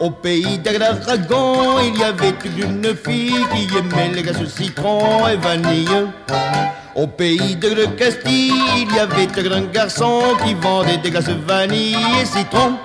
Au 0.00 0.10
pays 0.10 0.58
d'Aragon, 0.58 1.78
il 1.78 1.96
y 1.96 2.02
avait 2.02 2.34
une 2.58 2.92
fille 2.96 3.46
qui 3.54 3.68
aimait 3.78 4.16
les 4.16 4.22
glaces 4.24 4.44
citron 4.46 5.28
et 5.28 5.36
vanille. 5.36 6.08
Au 6.96 7.06
pays 7.06 7.54
de 7.54 7.86
Castille, 7.96 8.52
il 8.76 8.94
y 8.94 8.98
avait 8.98 9.28
un 9.52 9.62
garçon 9.66 10.22
qui 10.44 10.54
vendait 10.54 10.96
des 10.96 11.10
glaces 11.10 11.28
vanille 11.28 11.96
et 12.20 12.24
citron. 12.24 12.76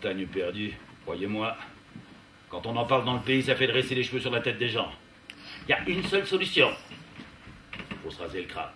Montagne 0.00 0.26
perdue, 0.28 0.72
croyez-moi. 1.02 1.54
Quand 2.48 2.64
on 2.64 2.74
en 2.74 2.86
parle 2.86 3.04
dans 3.04 3.12
le 3.12 3.20
pays, 3.20 3.42
ça 3.42 3.54
fait 3.54 3.66
dresser 3.66 3.94
les 3.94 4.02
cheveux 4.02 4.20
sur 4.20 4.30
la 4.30 4.40
tête 4.40 4.56
des 4.56 4.70
gens. 4.70 4.90
Il 5.68 5.72
y 5.72 5.74
a 5.74 5.86
une 5.86 6.02
seule 6.04 6.26
solution. 6.26 6.70
Faut 8.02 8.10
se 8.10 8.22
raser 8.22 8.40
le 8.40 8.48
crâne. 8.48 8.70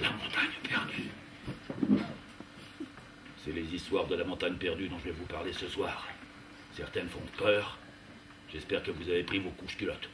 La 0.00 0.10
montagne 0.10 0.54
perdue. 0.62 1.10
C'est 3.44 3.50
les 3.50 3.74
histoires 3.74 4.06
de 4.06 4.14
la 4.14 4.22
montagne 4.22 4.54
perdue 4.54 4.86
dont 4.88 4.98
je 5.00 5.06
vais 5.06 5.16
vous 5.18 5.26
parler 5.26 5.52
ce 5.52 5.66
soir. 5.66 6.06
Certaines 6.76 7.08
font 7.08 7.26
peur. 7.36 7.78
J'espère 8.52 8.80
que 8.84 8.92
vous 8.92 9.10
avez 9.10 9.24
pris 9.24 9.40
vos 9.40 9.50
couches 9.50 9.76
culottes. 9.76 10.08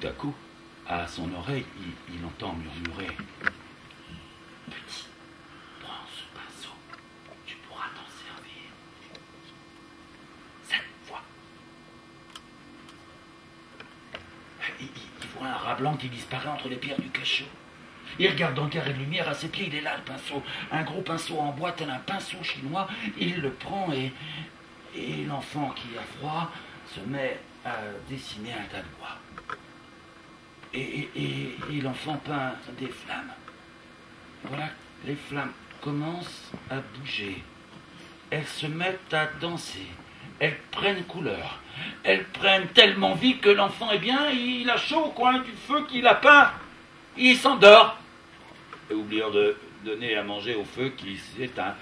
Tout 0.00 0.06
à 0.06 0.10
coup, 0.10 0.34
à 0.88 1.06
son 1.06 1.32
oreille, 1.34 1.66
il, 2.08 2.24
entend 2.24 2.54
murmurer 2.54 3.14
Petit, 4.66 5.06
prends 5.80 6.06
ce 6.14 6.22
pinceau, 6.36 6.74
tu 7.46 7.56
pourras 7.68 7.86
t'en 7.94 8.08
servir. 8.08 8.70
Cette 10.68 10.84
fois. 11.06 11.22
Il, 14.80 14.86
il- 14.86 14.90
il 15.22 15.28
voit 15.38 15.48
un 15.48 15.54
rat 15.54 15.74
blanc 15.76 15.96
qui 15.96 16.08
disparaît 16.08 16.48
entre 16.48 16.68
les 16.68 16.76
pierres 16.76 17.00
du 17.00 17.08
cachot. 17.10 17.44
Il 18.18 18.28
regarde 18.28 18.54
dans 18.54 18.64
le 18.64 18.70
carré 18.70 18.92
de 18.92 18.98
lumière 18.98 19.28
à 19.28 19.34
ses 19.34 19.48
pieds, 19.48 19.66
il 19.68 19.74
est 19.74 19.80
là 19.80 19.96
le 19.96 20.02
pinceau. 20.02 20.42
Un 20.70 20.82
gros 20.82 21.00
pinceau 21.00 21.38
en 21.38 21.52
bois, 21.52 21.72
tel 21.72 21.88
un 21.90 21.98
pinceau 21.98 22.42
chinois. 22.42 22.86
Il 23.18 23.40
le 23.40 23.50
prend 23.52 23.90
et, 23.92 24.12
et 24.94 25.24
l'enfant 25.24 25.70
qui 25.70 25.88
a 25.96 26.02
froid 26.18 26.50
se 26.94 27.00
met 27.00 27.40
à 27.64 27.76
dessiner 28.10 28.52
un 28.52 28.64
tas 28.70 28.80
de 28.82 28.88
bois. 28.98 29.16
Et, 30.74 31.08
l'enfant 31.82 32.16
peint 32.24 32.54
des 32.78 32.88
flammes. 32.88 33.32
Voilà, 34.44 34.68
les 35.04 35.14
flammes 35.14 35.52
commencent 35.80 36.50
à 36.70 36.76
bouger. 36.76 37.42
Elles 38.30 38.46
se 38.46 38.66
mettent 38.66 39.12
à 39.12 39.26
danser. 39.40 39.86
Elles 40.38 40.56
prennent 40.70 41.04
couleur. 41.04 41.60
Elles 42.02 42.24
prennent 42.24 42.68
tellement 42.68 43.14
vie 43.14 43.38
que 43.38 43.50
l'enfant, 43.50 43.88
eh 43.92 43.98
bien, 43.98 44.30
il 44.30 44.68
a 44.70 44.76
chaud 44.76 45.04
au 45.06 45.10
coin 45.10 45.40
du 45.40 45.52
feu 45.52 45.84
qu'il 45.86 46.06
a 46.06 46.14
peint. 46.14 46.50
Il 47.16 47.36
s'endort. 47.36 47.98
Et 48.90 48.94
oubliant 48.94 49.30
de 49.30 49.56
donner 49.84 50.16
à 50.16 50.22
manger 50.22 50.54
au 50.54 50.64
feu 50.64 50.90
qui 50.96 51.16
s'éteint. 51.16 51.74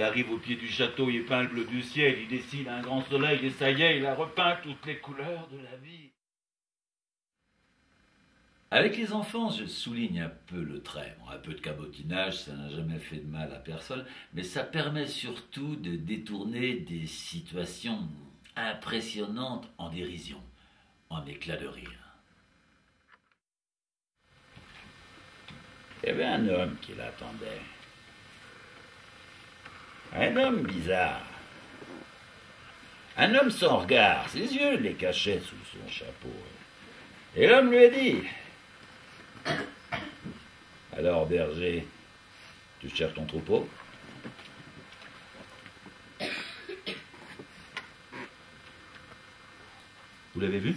Il 0.00 0.02
arrive 0.02 0.30
au 0.32 0.38
pied 0.38 0.56
du 0.56 0.66
château, 0.66 1.10
il 1.10 1.26
peint 1.26 1.42
le 1.42 1.48
bleu 1.48 1.66
du 1.66 1.82
ciel, 1.82 2.18
il 2.22 2.28
dessine 2.28 2.68
un 2.68 2.80
grand 2.80 3.02
soleil, 3.02 3.44
et 3.44 3.50
ça 3.50 3.70
y 3.70 3.82
est, 3.82 3.98
il 3.98 4.06
a 4.06 4.14
repeint 4.14 4.56
toutes 4.62 4.86
les 4.86 4.98
couleurs 4.98 5.46
de 5.48 5.58
la 5.58 5.76
vie. 5.76 6.12
Avec 8.70 8.96
les 8.96 9.12
enfants, 9.12 9.50
je 9.50 9.66
souligne 9.66 10.22
un 10.22 10.32
peu 10.46 10.62
le 10.62 10.82
trait. 10.82 11.18
Un 11.30 11.36
peu 11.36 11.52
de 11.52 11.60
cabotinage, 11.60 12.44
ça 12.44 12.54
n'a 12.54 12.70
jamais 12.70 12.98
fait 12.98 13.18
de 13.18 13.26
mal 13.26 13.52
à 13.52 13.58
personne, 13.58 14.06
mais 14.32 14.42
ça 14.42 14.64
permet 14.64 15.06
surtout 15.06 15.76
de 15.76 15.96
détourner 15.96 16.76
des 16.76 17.06
situations 17.06 18.08
impressionnantes 18.56 19.68
en 19.76 19.90
dérision, 19.90 20.42
en 21.10 21.26
éclat 21.26 21.58
de 21.58 21.66
rire. 21.66 21.90
Il 26.02 26.06
y 26.06 26.12
avait 26.12 26.24
un 26.24 26.48
homme 26.48 26.78
qui 26.80 26.94
l'attendait. 26.94 27.60
Un 30.14 30.36
homme 30.36 30.62
bizarre. 30.62 31.24
Un 33.16 33.34
homme 33.34 33.50
sans 33.50 33.78
regard, 33.78 34.28
ses 34.28 34.54
yeux 34.54 34.76
les 34.78 34.94
cachaient 34.94 35.40
sous 35.40 35.56
son 35.72 35.88
chapeau. 35.88 36.34
Et 37.36 37.46
l'homme 37.46 37.70
lui 37.70 37.84
a 37.84 37.88
dit 37.90 38.22
Alors, 40.96 41.26
berger, 41.26 41.86
tu 42.80 42.88
cherches 42.88 43.14
ton 43.14 43.24
troupeau? 43.24 43.68
Vous 50.34 50.40
l'avez 50.40 50.58
vu? 50.58 50.76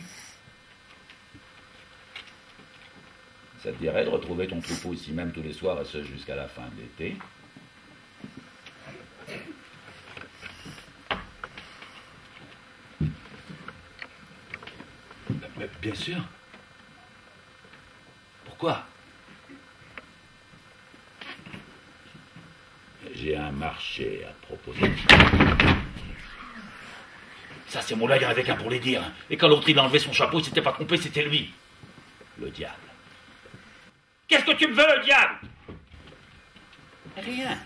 Ça 3.63 3.71
te 3.71 3.77
dirait 3.77 4.03
de 4.03 4.09
retrouver 4.09 4.47
ton 4.47 4.59
troupeau 4.59 4.93
ici 4.93 5.13
même 5.13 5.31
tous 5.31 5.41
les 5.41 5.53
soirs 5.53 5.79
et 5.81 5.85
ce 5.85 6.03
jusqu'à 6.03 6.35
la 6.35 6.49
fin 6.49 6.63
de 6.75 6.81
l'été 6.81 7.15
Mais 15.57 15.69
Bien 15.83 15.95
sûr. 15.95 16.17
Pourquoi? 18.45 18.85
J'ai 23.13 23.35
un 23.35 23.51
marché 23.51 24.25
à 24.25 24.31
proposer. 24.45 24.93
Ça, 27.67 27.81
c'est 27.81 27.97
mon 27.97 28.07
là, 28.07 28.15
avait 28.29 28.43
qu'un 28.43 28.55
pour 28.55 28.69
les 28.69 28.79
dire. 28.79 29.03
Et 29.29 29.35
quand 29.35 29.49
l'autre, 29.49 29.67
il 29.67 29.77
a 29.77 29.83
enlevé 29.83 29.99
son 29.99 30.13
chapeau, 30.13 30.39
il 30.39 30.45
s'était 30.45 30.61
pas 30.61 30.71
trompé, 30.71 30.95
c'était 30.95 31.23
lui. 31.23 31.51
Le 32.39 32.49
diable. 32.49 32.75
Qu'est-ce 34.29 34.45
que 34.45 34.53
tu 34.53 34.67
me 34.69 34.73
veux, 34.73 34.87
le 34.87 35.03
diable? 35.03 35.35
Rien. 37.17 37.57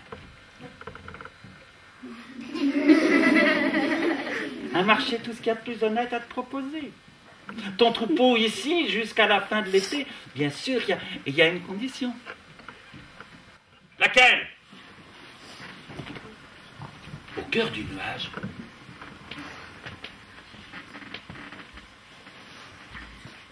Un 4.74 4.82
marché, 4.82 5.20
tout 5.20 5.32
ce 5.32 5.36
qu'il 5.36 5.46
y 5.46 5.50
a 5.50 5.54
de 5.54 5.60
plus 5.60 5.84
honnête 5.84 6.12
à 6.12 6.18
te 6.18 6.28
proposer 6.28 6.90
ton 7.76 7.92
troupeau 7.92 8.36
ici 8.36 8.88
jusqu'à 8.88 9.26
la 9.26 9.40
fin 9.40 9.62
de 9.62 9.70
l'été. 9.70 10.06
Bien 10.34 10.50
sûr, 10.50 10.80
il 11.26 11.34
y, 11.34 11.42
a, 11.42 11.48
une 11.48 11.60
condition. 11.62 12.12
Laquelle? 13.98 14.46
Au 17.36 17.42
cœur 17.42 17.70
du 17.70 17.84
nuage, 17.84 18.30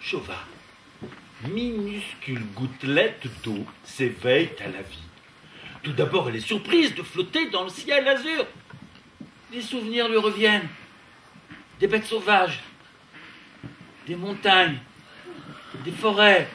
Chauva, 0.00 0.38
minuscule 1.48 2.44
gouttelette 2.54 3.26
d'eau 3.42 3.66
s'éveille 3.84 4.50
à 4.60 4.68
la 4.68 4.82
vie. 4.82 5.02
Tout 5.82 5.92
d'abord, 5.92 6.28
elle 6.28 6.36
est 6.36 6.40
surprise 6.40 6.94
de 6.94 7.02
flotter 7.02 7.50
dans 7.50 7.64
le 7.64 7.70
ciel 7.70 8.06
azur. 8.06 8.46
Des 9.52 9.62
souvenirs 9.62 10.08
lui 10.08 10.16
reviennent. 10.16 10.68
Des 11.78 11.86
bêtes 11.86 12.06
sauvages, 12.06 12.60
des 14.06 14.14
montagnes, 14.16 14.78
des 15.84 15.90
forêts, 15.90 16.48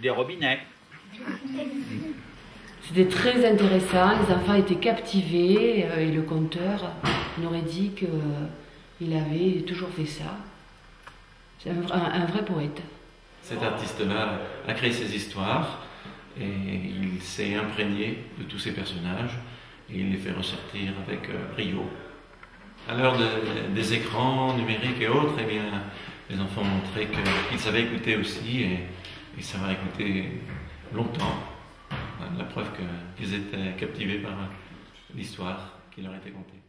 des 0.00 0.10
robinets. 0.10 0.60
C'était 2.82 3.08
très 3.08 3.44
intéressant, 3.46 4.12
les 4.22 4.32
enfants 4.34 4.54
étaient 4.54 4.76
captivés 4.76 5.84
euh, 5.86 6.00
et 6.00 6.10
le 6.10 6.22
conteur 6.22 6.92
n'aurait 7.38 7.62
dit 7.62 7.90
qu'il 7.90 9.12
avait 9.14 9.62
toujours 9.62 9.90
fait 9.90 10.06
ça. 10.06 10.36
C'est 11.58 11.70
un, 11.70 11.82
un, 11.92 12.22
un 12.22 12.26
vrai 12.26 12.44
poète. 12.44 12.80
Cet 13.42 13.62
artiste-là 13.62 14.38
a 14.66 14.74
créé 14.74 14.92
ses 14.92 15.14
histoires 15.14 15.84
et 16.40 16.44
il 16.44 17.20
s'est 17.20 17.56
imprégné 17.56 18.18
de 18.38 18.44
tous 18.44 18.58
ces 18.58 18.72
personnages 18.72 19.36
et 19.90 19.98
il 19.98 20.10
les 20.12 20.18
fait 20.18 20.32
ressortir 20.32 20.92
avec 21.06 21.28
euh, 21.28 21.52
brio. 21.54 21.84
À 22.88 22.94
l'heure 22.94 23.16
de- 23.18 23.74
des 23.74 23.92
écrans 23.94 24.54
numériques 24.56 25.00
et 25.00 25.08
autres, 25.08 25.34
eh 25.40 25.44
bien, 25.44 25.64
les 26.30 26.40
enfants 26.40 26.62
ont 26.62 26.64
montré 26.64 27.06
qu'ils 27.50 27.58
savaient 27.58 27.82
écouter 27.82 28.16
aussi 28.16 28.62
et, 28.62 29.42
ça 29.42 29.58
va 29.58 29.72
écouter 29.72 30.40
longtemps. 30.92 31.38
La 32.36 32.44
preuve 32.44 32.68
qu'ils 33.16 33.34
étaient 33.34 33.72
captivés 33.78 34.18
par 34.18 34.32
l'histoire 35.14 35.78
qui 35.94 36.02
leur 36.02 36.14
était 36.16 36.30
contée. 36.30 36.60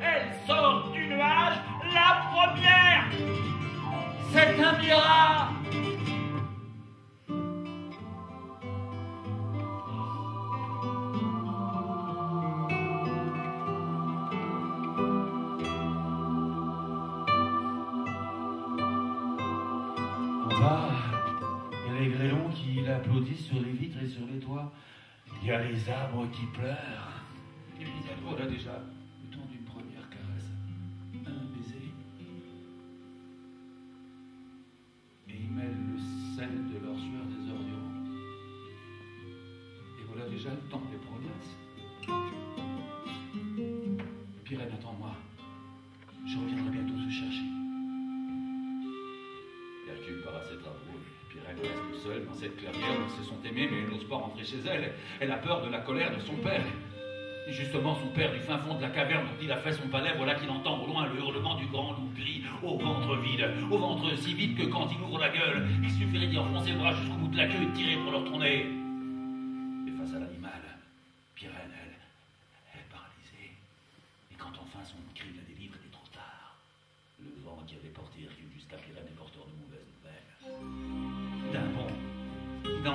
Elle 0.00 0.34
sort 0.46 0.90
du 0.92 1.06
nuage, 1.08 1.58
la 1.92 2.26
première 2.32 3.10
C'est 4.32 4.62
un 4.62 4.78
miracle 4.78 5.19
sur 24.10 24.26
les 24.26 24.38
toits. 24.38 24.72
Il 25.42 25.48
y 25.48 25.50
a 25.52 25.62
les 25.62 25.88
arbres 25.88 26.26
qui 26.30 26.46
pleurent. 26.46 27.24
Et 27.80 27.84
puis 27.84 27.92
voilà 28.22 28.46
déjà 28.46 28.72
mais 53.54 53.64
elle 53.64 53.90
n'ose 53.90 54.04
pas 54.04 54.16
rentrer 54.16 54.44
chez 54.44 54.58
elle. 54.68 54.92
Elle 55.20 55.30
a 55.30 55.36
peur 55.36 55.62
de 55.64 55.70
la 55.70 55.78
colère 55.78 56.14
de 56.14 56.20
son 56.20 56.34
père. 56.34 56.62
Et 57.48 57.52
justement, 57.52 57.96
son 57.96 58.08
père, 58.08 58.32
du 58.32 58.40
fin 58.40 58.58
fond 58.58 58.74
de 58.74 58.82
la 58.82 58.90
caverne 58.90 59.24
dont 59.24 59.42
il 59.42 59.50
a 59.50 59.56
fait 59.56 59.72
son 59.72 59.88
palais, 59.88 60.10
voilà 60.16 60.34
qu'il 60.34 60.50
entend 60.50 60.82
au 60.82 60.86
loin 60.86 61.06
le 61.06 61.18
hurlement 61.18 61.56
du 61.56 61.66
grand 61.66 61.92
loup 61.92 62.10
gris, 62.14 62.42
au 62.62 62.78
ventre 62.78 63.16
vide, 63.16 63.48
au 63.70 63.78
ventre 63.78 64.16
si 64.16 64.34
vide 64.34 64.56
que 64.56 64.66
quand 64.66 64.88
il 64.92 65.02
ouvre 65.02 65.18
la 65.18 65.30
gueule, 65.30 65.66
il 65.82 65.90
suffirait 65.90 66.26
d'y 66.26 66.38
enfoncer 66.38 66.72
le 66.72 66.78
bras 66.78 66.92
jusqu'au 66.94 67.16
bout 67.16 67.28
de 67.28 67.36
la 67.36 67.46
queue 67.46 67.62
et 67.62 67.66
de 67.66 67.72
tirer 67.72 67.96
pour 67.96 68.12
leur 68.12 68.24
tourner. 68.24 68.79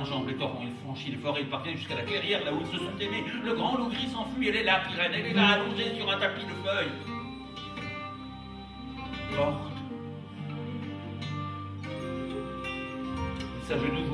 Enjambe 0.06 0.28
les 0.28 0.34
torrents, 0.34 0.62
il 0.62 0.74
franchit 0.84 1.10
les 1.10 1.16
forêts, 1.16 1.40
il 1.42 1.48
parvient 1.48 1.72
jusqu'à 1.72 1.96
la 1.96 2.02
clairière 2.02 2.44
là 2.44 2.52
où 2.52 2.60
ils 2.60 2.66
se 2.66 2.78
sont 2.78 2.98
aimés. 3.00 3.24
Le 3.44 3.54
grand 3.54 3.76
loup 3.76 3.88
gris 3.88 4.08
s'enfuit, 4.08 4.48
elle 4.48 4.56
est 4.56 4.64
là, 4.64 4.80
Pirène, 4.88 5.12
elle 5.14 5.26
est 5.26 5.34
là, 5.34 5.48
allongée 5.48 5.94
sur 5.96 6.10
un 6.10 6.18
tapis 6.18 6.44
de 6.44 6.52
feuilles. 6.64 6.92
Morte. 9.36 9.72
Il 13.58 13.66
s'agenouille, 13.66 14.04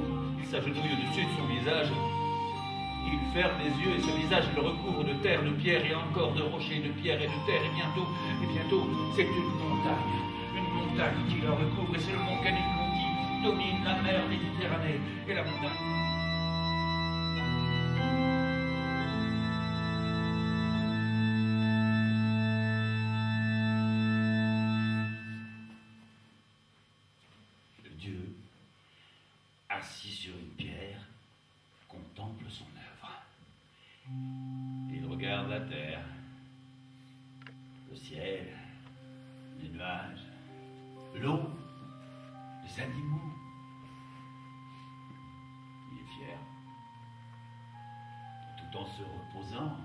il 0.40 0.46
s'agenouille 0.46 0.80
au-dessus 0.80 1.24
de 1.24 1.32
son 1.36 1.46
visage. 1.46 1.88
Il 3.04 3.34
ferme 3.34 3.58
les 3.62 3.84
yeux 3.84 3.98
et 3.98 4.00
ce 4.00 4.16
visage 4.16 4.44
le 4.56 4.62
recouvre 4.62 5.04
de 5.04 5.12
terre, 5.22 5.42
de 5.42 5.50
pierre 5.50 5.84
et 5.84 5.94
encore 5.94 6.32
de 6.32 6.42
rochers, 6.42 6.80
de 6.80 6.88
pierre 7.00 7.20
et 7.20 7.26
de 7.26 7.46
terre. 7.46 7.62
Et 7.62 7.74
bientôt, 7.76 8.08
et 8.42 8.46
bientôt, 8.46 8.88
c'est 9.14 9.22
une 9.22 9.68
montagne. 9.68 9.96
Une 10.56 10.74
montagne 10.74 11.26
qui 11.28 11.36
le 11.36 11.50
recouvre 11.50 11.94
et 11.94 11.98
c'est 11.98 12.12
le 12.12 12.18
mont 12.18 12.42
Canicron 12.42 12.81
qui 12.81 12.81
domine 13.42 13.82
la 13.84 14.00
mer 14.02 14.28
Méditerranée. 14.28 15.00
Et 15.28 15.34
la 15.34 15.42
montagne. 15.42 15.70
Dieu, 27.98 28.34
assis 29.68 30.10
sur 30.10 30.32
une 30.34 30.50
pierre, 30.56 31.06
contemple 31.88 32.44
son 32.48 32.64
œuvre. 32.64 33.22
Il 34.92 35.06
regarde 35.06 35.50
la 35.50 35.60
terre, 35.60 36.00
le 37.90 37.96
ciel, 37.96 38.48
les 39.62 39.68
nuages, 39.68 40.26
l'eau, 41.14 41.48
animaux. 42.80 43.32
Il 45.90 45.98
est 45.98 46.10
fier. 46.16 46.38
Tout 48.58 48.78
en 48.78 48.86
se 48.86 49.02
reposant, 49.02 49.76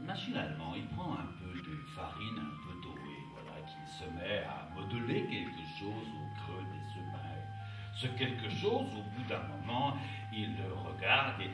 machinalement, 0.00 0.74
il 0.74 0.86
prend 0.88 1.14
un 1.14 1.28
peu 1.38 1.54
de 1.60 1.76
farine, 1.94 2.38
un 2.38 2.56
peu 2.66 2.80
d'eau, 2.82 2.98
et 2.98 3.24
voilà 3.32 3.60
qu'il 3.62 3.86
se 3.86 4.04
met 4.14 4.42
à 4.44 4.68
modeler 4.74 5.26
quelque 5.26 5.64
chose 5.78 6.08
au 6.08 6.40
creux 6.40 6.64
des 6.64 6.84
semailles. 6.94 7.46
Ce 7.94 8.06
quelque 8.08 8.50
chose, 8.50 8.92
au 8.94 9.02
bout 9.02 9.28
d'un 9.28 9.42
moment, 9.42 9.96
il 10.32 10.56
le 10.56 10.72
regarde 10.72 11.40
et 11.42 11.50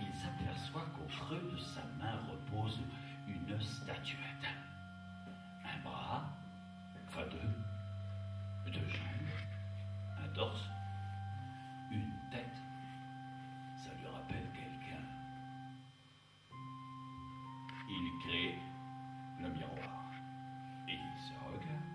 il 0.00 0.12
s'aperçoit 0.14 0.86
qu'au 0.96 1.06
creux 1.06 1.50
de 1.52 1.58
sa 1.58 1.82
main 1.98 2.18
repose 2.30 2.80
une 3.28 3.60
statuette. 3.60 4.48
Un 5.64 5.88
bras, 5.88 6.24
enfin 7.08 7.22
deux, 7.30 7.67
deux 8.70 8.88
jambes, 8.88 9.28
un 10.24 10.28
torse, 10.34 10.68
une 11.90 12.12
tête. 12.30 12.58
Ça 13.76 13.90
lui 13.98 14.06
rappelle 14.06 14.48
quelqu'un. 14.52 15.04
Il 17.88 18.26
crée 18.26 18.58
le 19.40 19.48
miroir. 19.50 20.10
Et 20.88 20.94
il 20.94 21.18
se 21.20 21.32
regarde. 21.44 21.88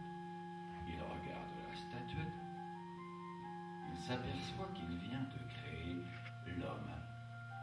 Il 0.88 1.00
regarde 1.00 1.54
la 1.68 1.76
statuette. 1.76 2.34
Il 3.92 3.98
s'aperçoit 4.00 4.70
qu'il 4.74 4.98
vient 4.98 5.22
de 5.22 5.40
créer 5.54 5.98
l'homme 6.58 6.92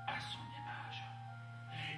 à 0.06 0.20
son 0.20 0.38
image. 0.60 1.02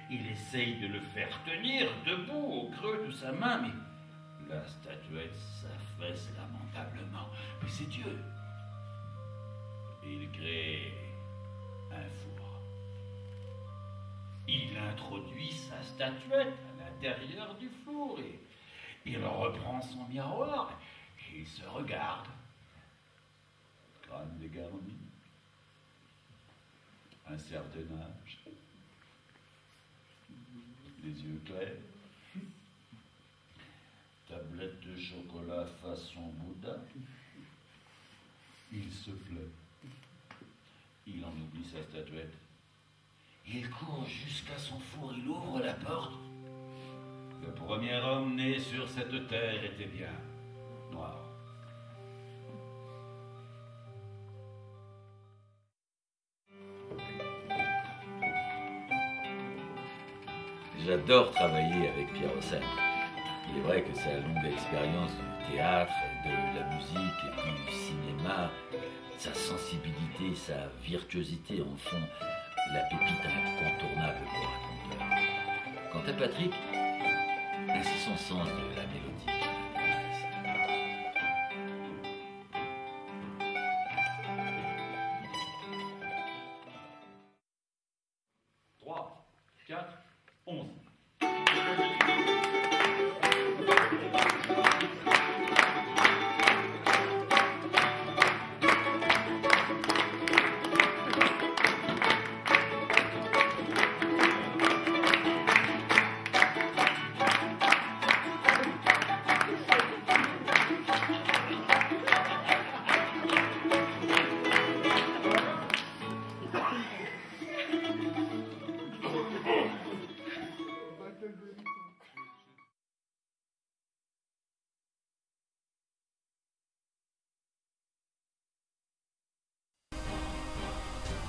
Il 0.09 0.27
essaye 0.27 0.79
de 0.79 0.87
le 0.87 1.01
faire 1.01 1.43
tenir 1.43 1.87
debout 2.05 2.33
au 2.33 2.69
creux 2.69 3.05
de 3.07 3.11
sa 3.11 3.31
main, 3.31 3.61
mais 3.61 3.73
la 4.53 4.67
statuette 4.67 5.35
s'affaisse 5.35 6.29
lamentablement. 6.37 7.29
Mais 7.61 7.69
c'est 7.69 7.89
Dieu. 7.89 8.19
Il 10.05 10.29
crée 10.31 10.93
un 11.91 12.09
four. 12.21 12.61
Il 14.47 14.77
introduit 14.77 15.51
sa 15.51 15.81
statuette 15.81 16.53
à 16.53 16.83
l'intérieur 16.83 17.55
du 17.55 17.69
four 17.69 18.19
et 18.19 18.39
il 19.05 19.17
reprend 19.25 19.81
son 19.81 20.05
miroir 20.05 20.79
et 21.31 21.39
il 21.39 21.47
se 21.47 21.65
regarde. 21.65 22.27
Crâne 24.03 24.37
dégarni, 24.39 24.97
un 27.27 27.37
certain 27.37 27.79
âge, 27.79 28.39
les 31.03 31.21
yeux 31.21 31.41
clairs, 31.45 31.92
tablette 34.33 34.79
de 34.81 34.95
chocolat 34.95 35.65
façon 35.81 36.21
Bouddha. 36.39 36.77
Il 38.71 38.91
se. 38.91 39.11
Il 41.05 41.23
en 41.23 41.29
oublie 41.29 41.65
sa 41.65 41.83
statuette. 41.83 42.33
Il 43.45 43.69
court 43.69 44.05
jusqu'à 44.07 44.57
son 44.57 44.79
four, 44.79 45.13
il 45.15 45.27
ouvre 45.27 45.59
la 45.59 45.73
porte. 45.73 46.13
Le 47.45 47.51
premier 47.53 47.95
homme 47.95 48.35
né 48.35 48.57
sur 48.57 48.89
cette 48.89 49.27
terre 49.27 49.63
était 49.65 49.85
bien 49.85 50.07
noir. 50.91 51.19
J'adore 60.85 61.31
travailler 61.31 61.89
avec 61.89 62.13
Pierre 62.13 62.33
Rosset. 62.33 62.61
Il 63.53 63.59
est 63.59 63.61
vrai 63.61 63.83
que 63.83 63.95
sa 63.95 64.13
longue 64.13 64.51
expérience 64.51 65.11
du 65.11 65.53
théâtre, 65.53 65.93
de 66.25 66.59
la 66.59 66.65
musique 66.75 67.19
et 67.27 67.71
du 67.71 67.77
cinéma, 67.77 68.49
sa 69.17 69.33
sensibilité, 69.33 70.33
sa 70.35 70.69
virtuosité 70.83 71.61
en 71.61 71.75
font 71.77 72.01
la 72.73 72.79
pépite 72.89 73.21
incontournable 73.23 74.25
pour 74.25 74.49
un 74.49 74.57
conteur. 74.89 75.07
Quant 75.91 76.09
à 76.09 76.13
Patrick, 76.13 76.53
c'est 77.83 78.09
son 78.09 78.17
sens 78.17 78.47
de 78.47 78.75
la 78.75 78.82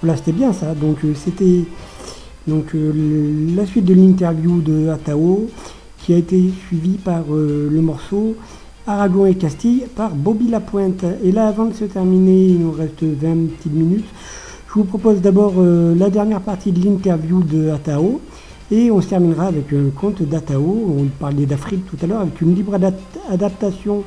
Voilà, 0.05 0.19
c'était 0.19 0.33
bien 0.33 0.53
ça. 0.53 0.75
Donc 0.75 0.99
euh, 1.03 1.15
c'était 1.15 1.65
donc 2.47 2.75
euh, 2.75 2.93
la 3.57 3.65
suite 3.65 3.87
de 3.87 3.95
l'interview 3.95 4.61
de 4.61 4.91
Atao 4.91 5.49
qui 5.97 6.13
a 6.13 6.19
été 6.19 6.51
suivie 6.67 6.99
par 7.03 7.23
euh, 7.33 7.71
le 7.73 7.81
morceau 7.81 8.37
Aragon 8.87 9.25
et 9.25 9.35
Castille 9.35 9.85
par 9.97 10.11
Bobby 10.15 10.49
Lapointe. 10.49 11.07
Et 11.25 11.33
là, 11.33 11.49
avant 11.49 11.65
de 11.65 11.73
se 11.73 11.87
terminer, 11.87 12.49
il 12.49 12.59
nous 12.61 12.73
reste 12.73 13.03
20 13.03 13.47
petites 13.57 13.73
minutes. 13.73 14.05
Je 14.69 14.75
vous 14.75 14.85
propose 14.85 15.23
d'abord 15.23 15.55
la 15.59 16.11
dernière 16.11 16.43
partie 16.43 16.71
de 16.71 16.85
l'interview 16.85 17.43
de 17.43 17.71
Atao. 17.71 18.21
Et 18.71 18.91
on 18.91 19.01
se 19.01 19.09
terminera 19.09 19.47
avec 19.47 19.73
un 19.73 19.89
conte 19.99 20.21
d'Atao. 20.23 20.97
On 20.99 21.05
parlait 21.19 21.47
d'Afrique 21.47 21.87
tout 21.87 21.97
à 22.03 22.07
l'heure, 22.07 22.21
avec 22.21 22.43
une 22.43 22.55
libre 22.55 22.77
adap- 22.77 22.93
adaptation 23.31 24.03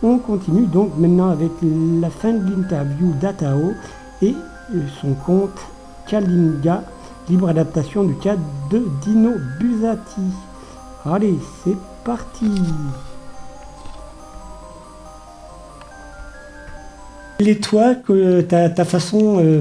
On 0.03 0.19
continue 0.19 0.67
donc 0.67 0.91
maintenant 0.99 1.31
avec 1.31 1.53
la 1.63 2.11
fin 2.11 2.35
de 2.35 2.51
l'interview 2.51 3.15
d'Atao 3.21 3.73
et 4.21 4.35
euh, 4.75 4.81
son 5.01 5.15
conte 5.15 5.59
Kalinga, 6.07 6.83
libre 7.29 7.49
adaptation 7.49 8.05
du 8.05 8.15
cas 8.17 8.37
de 8.71 8.83
Dino 9.03 9.31
Buzzati. 9.59 10.21
Allez, 11.07 11.39
c'est 11.63 11.77
parti. 12.05 12.51
Toi 17.53 17.95
que 17.95 18.41
ta, 18.41 18.69
ta 18.71 18.85
façon 18.85 19.39
euh, 19.43 19.61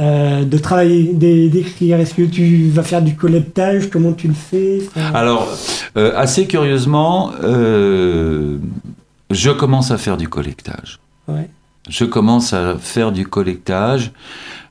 euh, 0.00 0.44
de 0.44 0.58
travailler, 0.58 1.12
d'é- 1.12 1.48
d'écrire 1.48 2.00
Est-ce 2.00 2.14
que 2.14 2.22
tu 2.22 2.68
vas 2.70 2.82
faire 2.82 3.02
du 3.02 3.14
collectage? 3.14 3.90
Comment 3.90 4.12
tu 4.12 4.28
le 4.28 4.34
fais? 4.34 4.80
Enfin, 4.88 5.12
Alors, 5.14 5.46
euh, 5.96 6.12
assez 6.16 6.46
curieusement, 6.46 7.30
euh, 7.42 8.56
je 9.30 9.50
commence 9.50 9.90
à 9.90 9.98
faire 9.98 10.16
du 10.16 10.28
collectage. 10.28 10.98
ouais. 11.28 11.48
Je 11.88 12.04
commence 12.04 12.52
à 12.52 12.76
faire 12.78 13.10
du 13.10 13.26
collectage. 13.26 14.12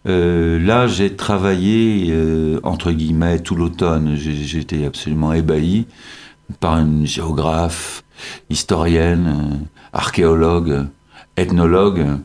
Euh, 0.08 0.58
là, 0.66 0.88
j'ai 0.88 1.14
travaillé, 1.14 2.08
euh, 2.10 2.60
entre 2.64 2.92
guillemets, 2.94 3.40
tout 3.40 3.56
l'automne. 3.56 4.16
J'ai- 4.16 4.34
J'étais 4.46 4.86
absolument 4.86 5.34
ébahi 5.34 5.86
par 6.62 6.78
une 6.80 7.06
géographe, 7.06 8.04
historienne, 8.50 9.28
euh, 9.28 9.56
archéologue, 9.92 10.86
ethnologue 11.36 12.00
euh, 12.00 12.16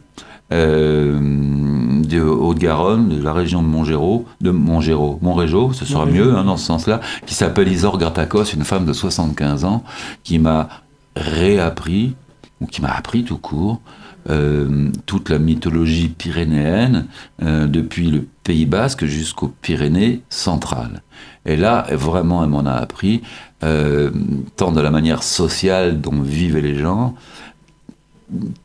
de 0.51 2.21
Haute-Garonne, 2.21 3.09
de 3.09 3.23
la 3.23 3.33
région 3.33 3.63
de 3.63 3.69
Montgéraud, 3.69 4.27
de 4.41 4.51
Montgéraud, 4.51 5.19
Montrégeau, 5.23 5.73
ce 5.73 5.85
sera 5.85 6.07
Montrégeau. 6.07 6.25
mieux 6.25 6.37
hein, 6.37 6.45
dans 6.45 6.57
ce 6.57 6.67
sens-là, 6.67 7.01
qui 7.27 7.35
s'appelle 7.35 7.69
Isor 7.69 7.99
Grapakos, 7.99 8.45
une 8.55 8.65
femme 8.65 8.87
de 8.87 8.93
75 8.93 9.65
ans, 9.65 9.83
qui 10.23 10.39
m'a 10.39 10.69
réappris, 11.17 12.15
ou 12.61 12.67
qui 12.67 12.81
m'a 12.81 12.91
appris 12.91 13.25
tout 13.25 13.39
court, 13.39 13.81
euh, 14.29 14.91
toute 15.07 15.31
la 15.31 15.39
mythologie 15.39 16.09
pyrénéenne, 16.09 17.07
euh, 17.43 17.67
depuis 17.67 18.11
le 18.11 18.27
Pays 18.43 18.67
Basque 18.67 19.05
jusqu'aux 19.05 19.53
Pyrénées 19.63 20.23
centrales. 20.31 21.03
Et 21.45 21.55
là, 21.55 21.87
vraiment, 21.93 22.43
elle 22.43 22.51
m'en 22.51 22.67
a 22.67 22.73
appris, 22.73 23.23
euh, 23.63 24.11
tant 24.57 24.73
de 24.73 24.81
la 24.81 24.91
manière 24.91 25.23
sociale 25.23 26.01
dont 26.01 26.21
vivaient 26.21 26.61
les 26.61 26.77
gens, 26.77 27.15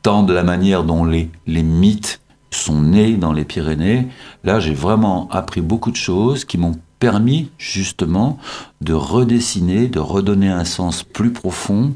tant 0.01 0.23
de 0.23 0.33
la 0.33 0.43
manière 0.43 0.83
dont 0.83 1.03
les, 1.05 1.29
les 1.47 1.63
mythes 1.63 2.21
sont 2.51 2.81
nés 2.81 3.15
dans 3.15 3.33
les 3.33 3.45
Pyrénées. 3.45 4.07
Là, 4.43 4.59
j'ai 4.59 4.73
vraiment 4.73 5.29
appris 5.31 5.61
beaucoup 5.61 5.91
de 5.91 5.95
choses 5.95 6.45
qui 6.45 6.57
m'ont 6.57 6.75
permis 6.99 7.49
justement 7.57 8.37
de 8.81 8.93
redessiner, 8.93 9.87
de 9.87 9.99
redonner 9.99 10.49
un 10.49 10.65
sens 10.65 11.01
plus 11.01 11.31
profond 11.31 11.95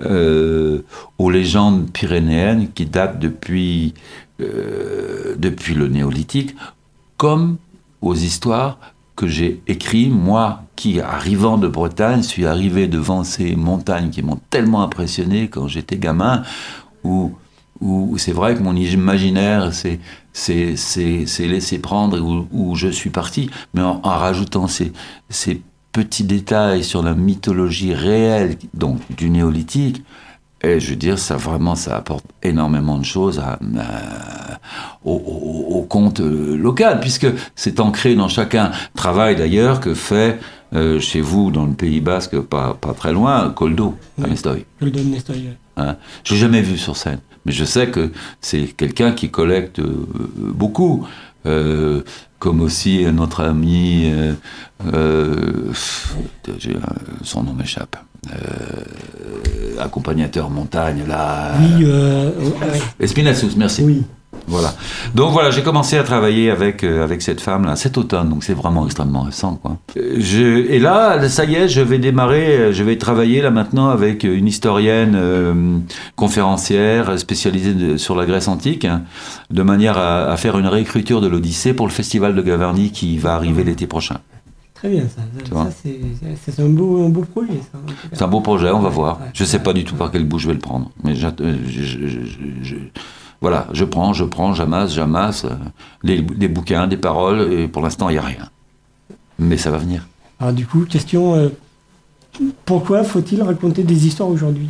euh, 0.00 0.82
aux 1.18 1.30
légendes 1.30 1.90
pyrénéennes 1.92 2.70
qui 2.72 2.86
datent 2.86 3.18
depuis, 3.18 3.92
euh, 4.40 5.36
depuis 5.38 5.74
le 5.74 5.88
néolithique, 5.88 6.56
comme 7.18 7.58
aux 8.00 8.14
histoires 8.14 8.78
que 9.14 9.26
j'ai 9.26 9.60
écrites, 9.66 10.12
moi 10.12 10.62
qui, 10.74 11.00
arrivant 11.00 11.58
de 11.58 11.68
Bretagne, 11.68 12.22
suis 12.22 12.46
arrivé 12.46 12.86
devant 12.86 13.24
ces 13.24 13.56
montagnes 13.56 14.10
qui 14.10 14.22
m'ont 14.22 14.40
tellement 14.50 14.82
impressionné 14.82 15.48
quand 15.48 15.68
j'étais 15.68 15.96
gamin, 15.96 16.42
où, 17.06 17.32
où 17.80 18.18
c'est 18.18 18.32
vrai 18.32 18.54
que 18.54 18.62
mon 18.62 18.74
imaginaire 18.76 19.72
s'est 19.74 19.98
laissé 21.46 21.78
prendre, 21.78 22.18
où, 22.20 22.46
où 22.52 22.74
je 22.74 22.88
suis 22.88 23.10
parti, 23.10 23.50
mais 23.74 23.82
en, 23.82 24.00
en 24.02 24.10
rajoutant 24.10 24.66
ces, 24.66 24.92
ces 25.28 25.62
petits 25.92 26.24
détails 26.24 26.84
sur 26.84 27.02
la 27.02 27.14
mythologie 27.14 27.94
réelle 27.94 28.56
donc 28.74 29.00
du 29.16 29.30
néolithique, 29.30 30.02
et 30.62 30.80
je 30.80 30.90
veux 30.90 30.96
dire, 30.96 31.18
ça 31.18 31.36
vraiment, 31.36 31.74
ça 31.74 31.96
apporte 31.96 32.24
énormément 32.42 32.98
de 32.98 33.04
choses 33.04 33.38
à, 33.38 33.52
à- 33.78 34.58
au, 35.04 35.12
au- 35.12 35.78
au 35.78 35.82
conte 35.82 36.20
euh, 36.20 36.56
local, 36.56 36.98
puisque 37.00 37.26
c'est 37.54 37.78
ancré 37.78 38.14
dans 38.14 38.28
chacun. 38.28 38.72
Travail 38.94 39.36
d'ailleurs 39.36 39.80
que 39.80 39.94
fait 39.94 40.40
euh, 40.74 40.98
chez 40.98 41.20
vous, 41.20 41.50
dans 41.50 41.66
le 41.66 41.74
Pays 41.74 42.00
Basque, 42.00 42.40
pas, 42.40 42.74
pas 42.80 42.94
très 42.94 43.12
loin, 43.12 43.50
Coldo, 43.50 43.94
à 44.22 44.26
Mestoy. 44.26 44.64
Je 44.80 44.86
le 44.86 44.90
Hein. 45.76 45.96
J'ai 46.24 46.36
jamais 46.36 46.62
vu 46.62 46.78
sur 46.78 46.96
scène, 46.96 47.20
Mais 47.44 47.52
je 47.52 47.64
sais 47.64 47.88
que 47.88 48.12
c'est 48.40 48.66
quelqu'un 48.76 49.12
qui 49.12 49.30
collecte 49.30 49.78
euh, 49.78 50.06
beaucoup. 50.36 51.06
Euh, 51.46 52.02
comme 52.38 52.60
aussi 52.60 53.04
notre 53.12 53.42
ami, 53.42 54.12
euh, 54.12 54.34
euh, 54.92 55.72
son 57.22 57.42
nom 57.42 57.54
m'échappe, 57.54 57.96
accompagnateur 59.78 60.50
montagne, 60.50 61.04
là. 61.08 61.54
Oui. 61.58 61.86
Espinassous, 63.00 63.52
merci. 63.56 63.82
Oui. 63.84 64.02
Voilà. 64.48 64.72
Donc 65.14 65.32
voilà, 65.32 65.50
j'ai 65.50 65.62
commencé 65.62 65.98
à 65.98 66.04
travailler 66.04 66.50
avec, 66.50 66.84
euh, 66.84 67.02
avec 67.02 67.20
cette 67.22 67.40
femme-là 67.40 67.74
cet 67.76 67.98
automne, 67.98 68.28
donc 68.28 68.44
c'est 68.44 68.54
vraiment 68.54 68.84
extrêmement 68.86 69.22
récent. 69.22 69.56
Quoi. 69.56 69.76
Euh, 69.96 70.16
Je, 70.18 70.66
et 70.70 70.78
là, 70.78 71.28
ça 71.28 71.44
y 71.44 71.54
est, 71.56 71.68
je 71.68 71.80
vais 71.80 71.98
démarrer, 71.98 72.56
euh, 72.56 72.72
je 72.72 72.82
vais 72.84 72.96
travailler 72.96 73.42
là 73.42 73.50
maintenant 73.50 73.88
avec 73.88 74.22
une 74.24 74.46
historienne 74.46 75.14
euh, 75.16 75.78
conférencière 76.14 77.18
spécialisée 77.18 77.74
de- 77.74 77.96
sur 77.96 78.14
la 78.16 78.26
Grèce 78.26 78.48
antique, 78.48 78.84
hein, 78.84 79.02
de 79.50 79.62
manière 79.62 79.98
à, 79.98 80.26
à 80.30 80.36
faire 80.36 80.58
une 80.58 80.66
réécriture 80.66 81.20
de 81.20 81.26
l'Odyssée 81.26 81.72
pour 81.74 81.86
le 81.86 81.92
festival 81.92 82.34
de 82.34 82.42
Gavarnie 82.42 82.90
qui 82.90 83.18
va 83.18 83.34
arriver 83.34 83.64
l'été 83.64 83.86
prochain. 83.86 84.18
Très 84.74 84.90
bien, 84.90 85.04
ça. 85.08 85.22
Ça, 85.50 85.70
c'est- 85.82 86.62
un 86.62 86.68
beau, 86.68 87.04
un 87.04 87.08
beau 87.08 87.22
projet, 87.22 87.58
ça. 87.72 87.78
C'est 88.12 88.22
un 88.22 88.28
beau 88.28 88.40
projet, 88.40 88.70
on 88.70 88.80
va 88.80 88.88
Ouais, 88.88 88.94
voir. 88.94 89.20
ouais. 89.20 89.26
Je 89.32 89.44
sais 89.44 89.58
pas 89.58 89.72
du 89.72 89.84
tout 89.84 89.94
par 89.94 90.10
quel 90.10 90.24
bout 90.24 90.38
je 90.38 90.46
vais 90.48 90.52
le 90.54 90.60
prendre. 90.60 90.90
Mais 91.02 91.14
je- 91.14 91.28
voilà, 93.40 93.66
je 93.72 93.84
prends, 93.84 94.12
je 94.12 94.24
prends, 94.24 94.54
j'amasse, 94.54 94.94
j'amasse 94.94 95.44
euh, 95.44 95.54
des 96.04 96.48
bouquins, 96.48 96.86
des 96.86 96.96
paroles, 96.96 97.52
et 97.52 97.68
pour 97.68 97.82
l'instant, 97.82 98.08
il 98.08 98.12
n'y 98.12 98.18
a 98.18 98.22
rien. 98.22 98.48
Mais 99.38 99.56
ça 99.56 99.70
va 99.70 99.78
venir. 99.78 100.06
Alors 100.40 100.52
du 100.52 100.66
coup, 100.66 100.84
question, 100.84 101.34
euh, 101.34 101.48
pourquoi 102.64 103.04
faut-il 103.04 103.42
raconter 103.42 103.82
des 103.82 104.06
histoires 104.06 104.28
aujourd'hui? 104.28 104.68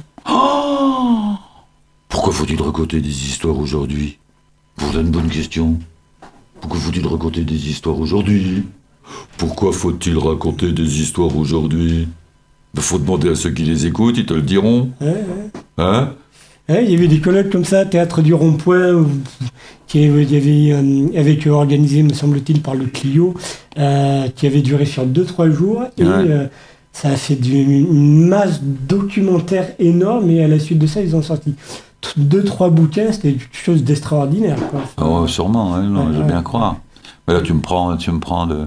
Pourquoi 2.09 2.33
faut-il 2.33 2.61
raconter 2.61 3.01
des 3.01 3.09
histoires 3.09 3.59
aujourd'hui? 3.59 4.19
Voilà 4.77 5.01
une 5.01 5.11
bonne 5.11 5.29
question. 5.29 5.79
Pourquoi 6.61 6.81
faut-il 6.81 7.07
raconter 7.07 7.45
des 7.45 7.69
histoires 7.69 7.99
aujourd'hui? 7.99 8.65
Pourquoi 9.37 9.73
faut-il 9.73 10.17
raconter 10.19 10.73
des 10.73 11.01
histoires 11.01 11.37
aujourd'hui? 11.37 12.09
Ben, 12.75 12.83
Faut 12.83 12.99
demander 12.99 13.31
à 13.31 13.35
ceux 13.35 13.51
qui 13.51 13.63
les 13.65 13.87
écoutent, 13.87 14.19
ils 14.19 14.27
te 14.27 14.35
le 14.35 14.43
diront. 14.43 14.91
Ouais, 15.01 15.07
ouais. 15.09 15.51
Hein? 15.79 16.15
Ouais, 16.69 16.85
il 16.85 16.91
y 16.91 16.95
avait 16.97 17.07
des 17.09 17.21
colloques 17.21 17.51
comme 17.51 17.65
ça, 17.65 17.85
Théâtre 17.85 18.23
du 18.23 18.35
Rond-Point, 18.35 19.07
qui 19.87 20.05
avait, 20.05 20.23
avait, 20.37 20.73
euh, 21.47 21.51
organisé, 21.53 22.03
me 22.03 22.13
semble-t-il, 22.13 22.61
par 22.61 22.75
le 22.75 22.87
Clio, 22.87 23.35
euh, 23.79 24.27
qui 24.35 24.47
avait 24.49 24.63
duré 24.63 24.85
sur 24.85 25.07
2-3 25.07 25.49
jours. 25.51 25.85
Et 25.97 26.03
Ouais. 26.03 26.09
euh, 26.11 26.47
ça 26.93 27.11
a 27.11 27.17
fait 27.17 27.37
du- 27.37 27.55
une 27.63 28.27
masse 28.27 28.61
documentaire 28.63 29.69
énorme. 29.79 30.29
Et 30.31 30.43
à 30.43 30.49
la 30.49 30.59
suite 30.59 30.79
de 30.81 30.89
ça, 30.89 31.01
ils 31.03 31.15
ont 31.15 31.23
sorti 31.23 31.55
2-3 32.17 32.71
bouquins. 32.71 33.13
C'était 33.13 33.35
quelque 33.35 33.47
chose 33.57 33.85
d'extraordinaire. 33.85 34.57
Oh, 35.01 35.27
sûrement, 35.29 35.75
hein, 35.77 35.83
non, 35.83 36.01
Ouais, 36.01 36.13
je 36.13 36.17
veux 36.19 36.23
ouais. 36.25 36.27
bien 36.33 36.43
croire. 36.43 36.77
Mais 37.29 37.35
là, 37.35 37.43
tu 37.43 37.53
me 37.53 37.61
prends, 37.61 37.97
tu 37.97 38.11
me 38.11 38.19
prends 38.19 38.47
de, 38.49 38.65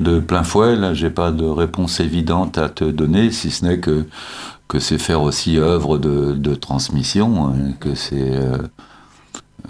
de 0.00 0.18
plein 0.18 0.42
fouet. 0.42 0.74
Là, 0.74 0.94
j'ai 0.94 1.10
pas 1.10 1.30
de 1.30 1.44
réponse 1.44 2.00
évidente 2.00 2.58
à 2.58 2.68
te 2.68 2.84
donner, 2.84 3.30
si 3.30 3.50
ce 3.50 3.64
n'est 3.64 3.78
que, 3.78 4.06
que 4.68 4.78
c'est 4.78 4.98
faire 4.98 5.22
aussi 5.22 5.58
œuvre 5.58 5.98
de, 5.98 6.32
de 6.32 6.54
transmission, 6.54 7.46
hein, 7.46 7.72
que 7.80 7.94
c'est 7.94 8.36
euh, 8.36 8.58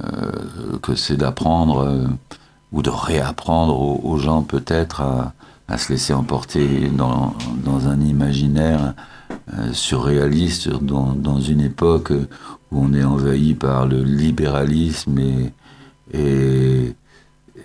euh, 0.02 0.78
que 0.82 0.94
c'est 0.94 1.16
d'apprendre 1.16 1.78
euh, 1.80 2.06
ou 2.72 2.82
de 2.82 2.90
réapprendre 2.90 3.78
aux, 3.78 4.00
aux 4.02 4.18
gens 4.18 4.42
peut-être 4.42 5.00
à, 5.00 5.32
à 5.68 5.78
se 5.78 5.92
laisser 5.92 6.12
emporter 6.12 6.88
dans, 6.88 7.34
dans 7.64 7.88
un 7.88 8.00
imaginaire 8.00 8.94
surréaliste 9.72 10.68
dans, 10.68 11.12
dans 11.12 11.40
une 11.40 11.60
époque 11.60 12.12
où 12.70 12.84
on 12.84 12.92
est 12.94 13.04
envahi 13.04 13.54
par 13.54 13.86
le 13.86 14.02
libéralisme 14.02 15.18
et, 15.18 15.52
et, 16.12 16.94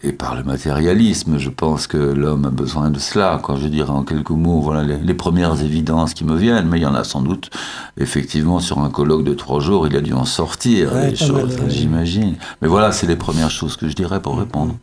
et 0.03 0.11
par 0.11 0.35
le 0.35 0.43
matérialisme. 0.43 1.37
Je 1.37 1.49
pense 1.49 1.87
que 1.87 1.97
l'homme 1.97 2.45
a 2.45 2.49
besoin 2.49 2.89
de 2.89 2.99
cela. 2.99 3.39
Quand 3.43 3.57
je 3.57 3.67
dirais 3.67 3.89
en 3.89 4.03
quelques 4.03 4.29
mots, 4.29 4.61
voilà 4.61 4.83
les, 4.83 4.97
les 4.97 5.13
premières 5.13 5.61
évidences 5.61 6.13
qui 6.13 6.23
me 6.23 6.35
viennent, 6.35 6.67
mais 6.67 6.77
il 6.79 6.83
y 6.83 6.85
en 6.85 6.95
a 6.95 7.03
sans 7.03 7.21
doute, 7.21 7.49
effectivement, 7.97 8.59
sur 8.59 8.79
un 8.79 8.89
colloque 8.89 9.23
de 9.23 9.33
trois 9.33 9.59
jours, 9.59 9.87
il 9.87 9.95
a 9.95 10.01
dû 10.01 10.13
en 10.13 10.25
sortir, 10.25 10.93
Ouais, 10.93 11.09
des 11.11 11.15
choses, 11.15 11.55
ouais. 11.57 11.69
j'imagine. 11.69 12.35
Mais 12.61 12.67
voilà, 12.67 12.91
c'est 12.91 13.07
les 13.07 13.15
premières 13.17 13.51
choses 13.51 13.75
que 13.75 13.87
je 13.89 13.95
dirais 13.95 14.21
pour 14.21 14.37
répondre. 14.39 14.75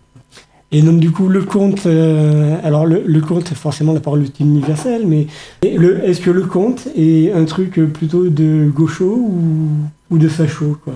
Et 0.73 0.83
donc 0.83 0.99
du 0.99 1.13
coup, 1.13 1.29
le 1.29 1.45
conte, 1.45 1.87
euh, 1.87 2.57
alors 2.65 2.87
le, 2.87 3.01
le 3.07 3.21
conte, 3.21 3.49
forcément 3.55 3.93
la 3.93 4.01
parole 4.01 4.25
est 4.25 4.41
universelle, 4.41 5.07
mais 5.07 5.29
est-ce 5.63 6.21
que 6.21 6.31
le 6.31 6.43
conte 6.43 6.89
est 6.97 7.33
un 7.33 7.45
truc 7.45 7.81
plutôt 7.93 8.29
de 8.29 8.69
gaucho 8.75 9.05
ou, 9.17 9.69
ou 10.11 10.19
de 10.19 10.27
facho 10.29 10.77
quoi? 10.83 10.95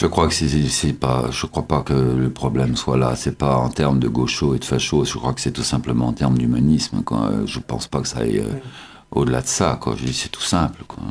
Je 0.00 0.06
crois 0.06 0.28
que 0.28 0.32
c'est 0.34 0.92
pas. 0.94 1.26
Je 1.30 1.44
crois 1.44 1.64
pas 1.64 1.82
que 1.82 1.92
le 1.92 2.30
problème 2.30 2.74
soit 2.74 2.96
là. 2.96 3.16
C'est 3.16 3.36
pas 3.36 3.56
en 3.56 3.68
termes 3.68 3.98
de 3.98 4.08
gaucho 4.08 4.54
et 4.54 4.58
de 4.58 4.64
facho. 4.64 5.04
Je 5.04 5.18
crois 5.18 5.34
que 5.34 5.42
c'est 5.42 5.50
tout 5.50 5.62
simplement 5.62 6.06
en 6.06 6.14
termes 6.14 6.38
d'humanisme. 6.38 7.02
Je 7.44 7.58
pense 7.58 7.86
pas 7.86 8.00
que 8.00 8.08
ça 8.08 8.20
aille 8.20 8.38
euh, 8.38 8.54
au-delà 9.10 9.42
de 9.42 9.46
ça. 9.46 9.76
Quoi. 9.78 9.96
C'est 10.10 10.30
tout 10.30 10.40
simple. 10.40 10.84
Quoi. 10.88 11.02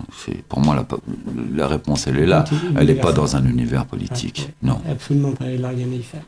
Pour 0.48 0.60
moi, 0.62 0.74
la, 0.74 0.88
la 1.54 1.68
réponse, 1.68 2.08
elle 2.08 2.18
est 2.18 2.26
là. 2.26 2.46
Elle 2.76 2.88
n'est 2.88 2.96
pas 2.96 3.14
dans 3.14 3.36
un 3.36 3.46
univers 3.46 3.86
politique. 3.86 4.50
Non. 4.64 4.80
Absolument 4.90 5.34
pas, 5.34 5.46
il 5.52 5.62
n'a 5.62 5.70
rien 5.70 5.86
à 5.86 5.96
y 5.96 6.02
faire. 6.02 6.24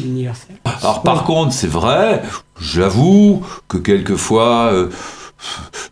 Universel. 0.00 0.56
Alors 0.64 1.02
par 1.02 1.24
contre, 1.24 1.52
c'est 1.52 1.66
vrai, 1.66 2.22
j'avoue 2.60 3.42
que 3.68 3.78
quelquefois, 3.78 4.70
euh, 4.72 4.90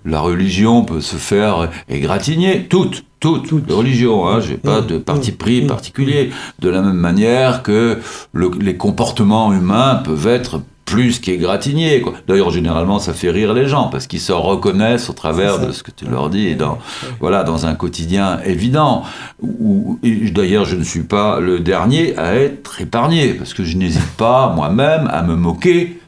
la 0.05 0.21
religion 0.21 0.85
peut 0.85 1.01
se 1.01 1.17
faire 1.17 1.71
égratigner. 1.89 2.67
Toutes, 2.69 3.05
toutes, 3.21 3.51
les 3.69 3.75
religions. 3.75 4.27
Hein, 4.29 4.41
J'ai 4.41 4.57
pas 4.57 4.81
de 4.81 4.99
parti 4.99 5.33
pris 5.33 5.63
particulier. 5.63 6.31
De 6.59 6.69
la 6.69 6.81
même 6.83 6.97
manière 6.97 7.63
que 7.63 7.99
le- 8.33 8.51
les 8.61 8.77
comportements 8.77 9.53
humains 9.53 9.97
peuvent 10.05 10.27
être 10.27 10.63
plus 10.87 11.21
qu'égratignés. 11.21 12.03
D'ailleurs, 12.27 12.51
généralement, 12.51 12.99
ça 12.99 13.13
fait 13.13 13.31
rire 13.31 13.53
les 13.55 13.69
gens 13.69 13.89
parce 13.89 14.09
qu'ils 14.09 14.21
se 14.21 14.33
reconnaissent 14.33 15.09
au 15.09 15.13
travers 15.13 15.61
de 15.65 15.71
ce 15.71 15.85
que 15.85 15.93
tu 15.93 16.05
leur 16.07 16.31
dis 16.31 16.57
dans, 16.57 16.79
voilà, 17.21 17.45
dans 17.45 17.65
un 17.67 17.75
quotidien 17.75 18.41
évident. 18.45 19.05
D'ailleurs, 20.03 20.65
je 20.65 20.75
ne 20.77 20.83
suis 20.83 21.03
pas 21.05 21.39
le 21.41 21.61
dernier 21.61 22.17
à 22.19 22.35
être 22.35 22.81
épargné 22.81 23.35
parce 23.35 23.55
que 23.55 23.63
je 23.65 23.77
n'hésite 23.77 24.11
pas 24.17 24.53
moi-même 24.55 25.09
à 25.13 25.23
me 25.23 25.37
moquer 25.37 26.01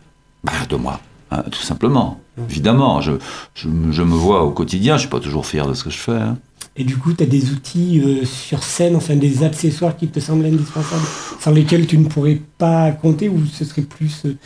bah, 0.42 0.52
de 0.68 0.74
moi, 0.76 0.98
hein, 1.30 1.44
tout 1.50 1.60
simplement. 1.62 2.18
Évidemment, 2.48 3.00
je, 3.00 3.12
je, 3.54 3.68
me- 3.68 4.14
vois 4.14 4.42
au 4.44 4.50
quotidien, 4.50 4.96
je 4.96 5.00
suis 5.02 5.08
pas 5.10 5.20
toujours 5.20 5.46
fier 5.46 5.66
de 5.68 5.74
ce 5.74 5.84
que 5.84 5.90
je 5.90 5.98
fais. 5.98 6.12
hein. 6.12 6.38
Et 6.76 6.84
du 6.84 6.96
coup, 6.96 7.12
tu 7.12 7.22
as 7.22 7.26
des 7.26 7.50
outils 7.50 8.00
euh, 8.00 8.24
sur 8.24 8.62
scène, 8.62 8.96
enfin 8.96 9.14
des 9.16 9.42
accessoires 9.42 9.94
qui 9.96 10.08
te 10.08 10.20
semblent 10.20 10.46
indispensables, 10.46 11.02
sans 11.38 11.50
lesquels 11.50 11.86
tu 11.86 11.98
ne 11.98 12.06
pourrais 12.06 12.40
pas 12.56 12.90
compter 12.92 13.28
ou 13.28 13.44
ce 13.46 13.64
serait 13.66 13.82
plus 13.82 14.22
euh, 14.24 14.36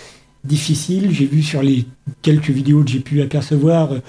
difficile? 0.43 1.13
J'ai 1.13 1.27
vu 1.27 1.43
sur 1.43 1.63
les 1.63 1.87
quelques 2.23 2.51
vidéos 2.51 2.83
que 2.83 2.91
j'ai 2.91 2.99
pu 3.01 3.23
apercevoir 3.23 3.93
euh, 3.93 4.01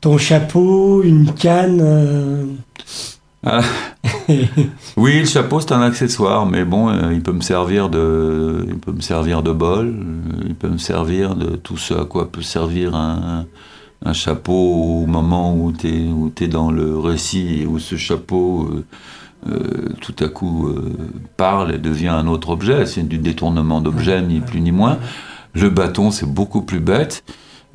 ton 0.00 0.16
chapeau, 0.18 1.02
une 1.02 1.32
canne. 1.34 2.56
Euh, 3.46 3.60
Ah. 3.60 3.62
Oui, 4.96 5.20
le 5.20 5.24
chapeau 5.26 5.60
c'est 5.60 5.72
un 5.72 5.80
accessoire, 5.80 6.44
mais 6.46 6.64
bon, 6.64 6.90
euh, 6.90 7.12
il 7.14 7.22
peut 7.22 7.32
me 7.32 7.40
servir 7.40 7.88
de, 7.88 8.64
il 8.68 8.76
peut 8.76 8.92
me 8.92 9.00
servir 9.00 9.42
de 9.42 9.52
bol, 9.52 9.94
il 10.46 10.54
peut 10.54 10.68
me 10.68 10.78
servir 10.78 11.34
de 11.34 11.56
tout 11.56 11.76
ce 11.78 11.94
à 11.94 12.04
quoi 12.04 12.30
peut 12.30 12.42
servir 12.42 12.94
un, 12.94 13.46
un 14.04 14.12
chapeau 14.12 14.52
au 15.02 15.06
moment 15.06 15.54
où 15.54 15.72
tu 15.72 15.88
es, 15.88 16.08
où 16.08 16.30
dans 16.48 16.70
le 16.70 16.98
récit 16.98 17.62
et 17.62 17.66
où 17.66 17.78
ce 17.78 17.96
chapeau 17.96 18.68
euh, 18.70 18.84
euh, 19.50 19.88
tout 20.00 20.16
à 20.20 20.28
coup 20.28 20.68
parle 21.36 21.74
et 21.74 21.78
devient 21.78 22.08
un 22.08 22.26
autre 22.26 22.50
objet. 22.50 22.86
C'est 22.86 23.06
du 23.06 23.18
détournement 23.18 23.80
d'objet, 23.80 24.20
ni 24.20 24.40
plus 24.40 24.60
ni 24.60 24.72
moins. 24.72 24.98
Le 25.54 25.70
bâton, 25.70 26.10
c'est 26.10 26.26
beaucoup 26.26 26.62
plus 26.62 26.80
bête. 26.80 27.24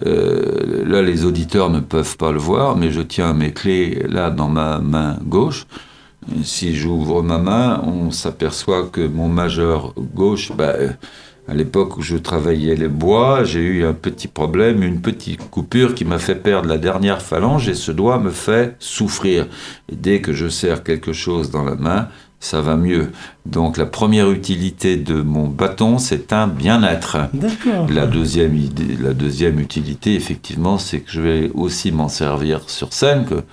Euh, 0.06 0.86
là, 0.86 1.02
les 1.02 1.26
auditeurs 1.26 1.70
ne 1.70 1.80
peuvent 1.80 2.18
pas 2.18 2.32
le 2.32 2.39
voir, 2.39 2.76
mais 2.76 2.91
je 2.91 3.02
tiens 3.02 3.34
mes 3.34 3.54
clés 3.54 4.06
là 4.10 4.32
dans 4.32 4.50
ma 4.50 4.80
main 4.80 5.18
gauche. 5.24 5.68
Si 6.44 6.76
j'ouvre 6.76 7.22
ma 7.22 7.38
main, 7.38 7.82
on 7.86 8.10
s'aperçoit 8.12 8.88
que 8.88 9.06
mon 9.06 9.28
majeur 9.28 9.94
gauche, 9.98 10.52
bah, 10.54 10.74
euh, 10.78 10.89
à 11.48 11.54
l'époque 11.54 11.98
où 11.98 12.02
je 12.02 12.16
travaillais 12.16 12.76
les 12.76 12.88
bois, 12.88 13.44
j'ai 13.44 13.60
eu 13.60 13.86
un 13.86 13.94
petit 13.94 14.30
problème, 14.30 14.82
une 14.82 15.02
petite 15.02 15.50
coupure 15.50 15.94
qui 15.94 16.06
m'a 16.06 16.20
fait 16.20 16.36
perdre 16.36 16.70
la 16.70 16.78
dernière 16.78 17.22
phalange 17.22 17.68
et 17.68 17.74
ce 17.74 17.91
doigt 17.91 18.20
me 18.20 18.32
fait 18.32 18.76
souffrir. 18.80 19.48
Et 19.91 19.96
dès 19.96 20.22
que 20.22 20.32
je 20.32 20.48
serre 20.48 20.84
quelque 20.84 21.12
chose 21.12 21.52
dans 21.52 21.66
la 21.66 21.76
main, 21.76 22.08
ça 22.44 22.60
va 22.60 22.76
mieux. 22.76 23.12
Donc 23.46 23.78
la 23.78 23.86
première 23.86 24.30
utilité 24.30 24.98
de 24.98 25.22
mon 25.22 25.48
bâton, 25.48 25.98
c'est 25.98 26.34
un 26.34 26.48
bien-être. 26.48 27.18
D'accord. 27.34 27.88
La 27.89 28.06
deuxième 28.06 28.56
idée, 28.56 28.98
la 29.02 29.14
deuxième 29.14 29.60
utilité, 29.60 30.16
effectivement, 30.16 30.78
c'est 30.78 31.00
que 31.00 31.10
je 31.10 31.22
vais 31.22 31.52
aussi 31.54 31.94
m'en 31.94 32.10
servir 32.10 32.70
sur 32.70 32.91
scène, 32.91 33.26
que, 33.26 33.44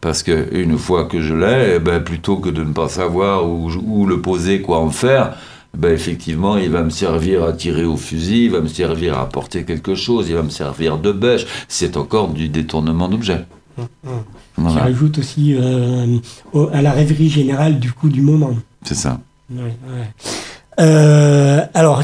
parce 0.00 0.22
que 0.22 0.48
une 0.52 0.78
fois 0.78 1.06
que 1.06 1.20
je 1.20 1.34
l'ai, 1.34 1.74
eh 1.76 1.78
ben, 1.80 1.98
plutôt 2.00 2.36
que 2.36 2.48
de 2.48 2.62
ne 2.62 2.72
pas 2.72 2.88
savoir 2.88 3.48
où, 3.48 3.68
où 3.84 4.06
le 4.06 4.22
poser, 4.22 4.62
quoi 4.62 4.78
en 4.78 4.90
faire, 4.90 5.36
eh 5.74 5.78
ben, 5.78 5.92
effectivement, 5.92 6.56
il 6.56 6.70
va 6.70 6.84
me 6.84 6.90
servir 6.90 7.42
à 7.42 7.52
tirer 7.52 7.84
au 7.84 7.96
fusil, 7.96 8.44
il 8.44 8.50
va 8.52 8.60
me 8.60 8.68
servir 8.68 9.18
à 9.18 9.28
porter 9.28 9.64
quelque 9.64 9.96
chose, 9.96 10.28
il 10.28 10.36
va 10.36 10.42
me 10.42 10.50
servir 10.50 10.98
de 10.98 11.10
bêche. 11.10 11.46
C'est 11.66 11.96
encore 11.96 12.28
du 12.28 12.48
détournement 12.48 13.08
d'objet. 13.08 13.44
Qui 13.76 13.82
Voilà, 14.56 14.80
rajoute 14.82 15.18
aussi 15.18 15.54
euh, 15.54 16.16
au- 16.52 16.68
à 16.72 16.80
la 16.82 16.92
rêverie 16.92 17.28
générale 17.28 17.78
du 17.78 17.92
coup 17.92 18.08
du 18.08 18.22
moment. 18.22 18.54
c'est 18.84 18.94
ça. 18.94 19.20
Ouais, 19.50 19.62
ouais. 19.62 20.08
Euh, 20.80 21.64
alors, 21.74 22.02